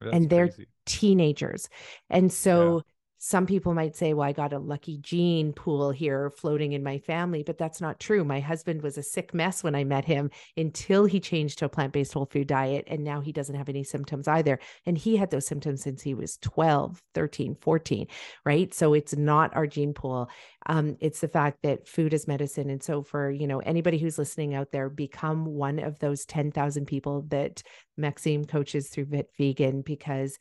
[0.01, 0.67] That's and they're crazy.
[0.85, 1.69] teenagers.
[2.09, 2.83] And so
[3.17, 6.99] some people might say, well, I got a lucky gene pool here floating in my
[6.99, 8.23] family, but that's not true.
[8.23, 11.69] My husband was a sick mess when I met him until he changed to a
[11.69, 12.85] plant based whole food diet.
[12.87, 14.59] And now he doesn't have any symptoms either.
[14.85, 18.07] And he had those symptoms since he was 12, 13, 14,
[18.45, 18.73] right?
[18.73, 20.29] So it's not our gene pool.
[20.67, 22.69] Um, it's the fact that food is medicine.
[22.69, 26.85] And so for, you know, anybody who's listening out there, become one of those 10,000
[26.85, 27.63] people that
[27.97, 30.37] Maxime coaches through Fit Vegan because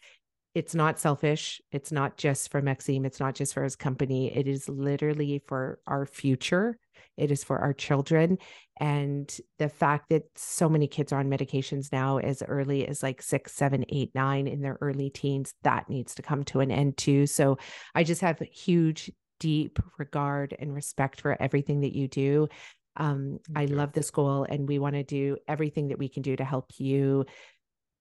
[0.54, 1.60] it's not selfish.
[1.72, 3.04] It's not just for Maxime.
[3.04, 4.34] It's not just for his company.
[4.34, 6.78] It is literally for our future.
[7.16, 8.38] It is for our children.
[8.80, 13.22] And the fact that so many kids are on medications now as early as like
[13.22, 16.96] six, seven, eight, nine in their early teens, that needs to come to an end
[16.96, 17.26] too.
[17.26, 17.58] So
[17.94, 19.10] I just have huge,
[19.40, 22.48] deep regard and respect for everything that you do.
[22.96, 26.36] Um, I love this goal, and we want to do everything that we can do
[26.36, 27.26] to help you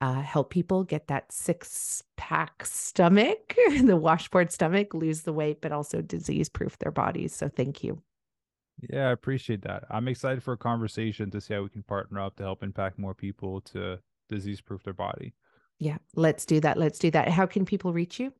[0.03, 5.71] uh, help people get that six pack stomach, the washboard stomach, lose the weight, but
[5.71, 7.33] also disease proof their bodies.
[7.33, 8.01] So thank you.
[8.89, 9.85] Yeah, I appreciate that.
[9.89, 12.99] I'm excited for a conversation to see how we can partner up to help impact
[12.99, 13.97] more people to
[14.27, 15.35] disease proof their body.
[15.79, 16.77] Yeah, let's do that.
[16.77, 17.29] Let's do that.
[17.29, 18.33] How can people reach you?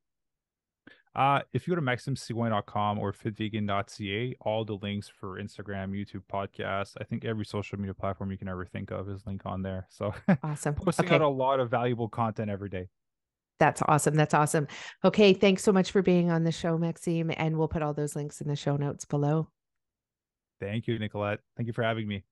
[1.16, 6.94] Uh, if you go to maximesigouin.com or fitvegan.ca, all the links for Instagram, YouTube, podcast,
[7.00, 9.88] I think every social media platform you can ever think of is linked on there.
[9.90, 10.14] So
[10.44, 10.74] awesome.
[10.76, 11.16] posting okay.
[11.16, 12.90] out a lot of valuable content every day.
[13.60, 14.16] That's awesome.
[14.16, 14.68] That's awesome.
[15.06, 15.34] Okay.
[15.34, 17.32] Thanks so much for being on the show, Maxime.
[17.38, 19.48] And we'll put all those links in the show notes below.
[20.60, 21.40] Thank you, Nicolette.
[21.56, 22.24] Thank you for having me.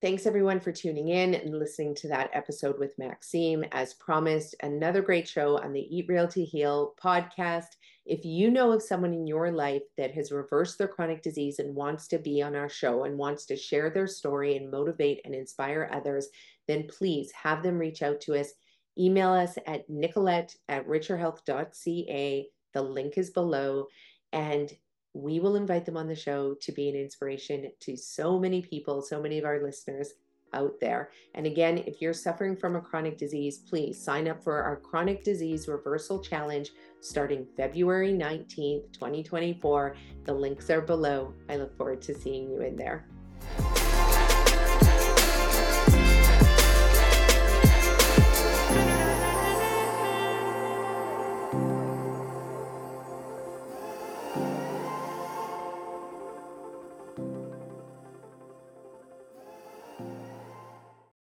[0.00, 3.66] Thanks everyone for tuning in and listening to that episode with Maxime.
[3.72, 7.76] As promised, another great show on the Eat Real to Heal podcast.
[8.10, 11.76] If you know of someone in your life that has reversed their chronic disease and
[11.76, 15.32] wants to be on our show and wants to share their story and motivate and
[15.32, 16.26] inspire others,
[16.66, 18.48] then please have them reach out to us.
[18.98, 22.48] Email us at nicolette at richerhealth.ca.
[22.74, 23.86] The link is below.
[24.32, 24.76] And
[25.14, 29.02] we will invite them on the show to be an inspiration to so many people,
[29.02, 30.14] so many of our listeners
[30.52, 31.10] out there.
[31.34, 35.24] And again, if you're suffering from a chronic disease, please sign up for our chronic
[35.24, 36.70] disease reversal challenge
[37.00, 39.96] starting February 19th, 2024.
[40.24, 41.34] The links are below.
[41.48, 43.06] I look forward to seeing you in there.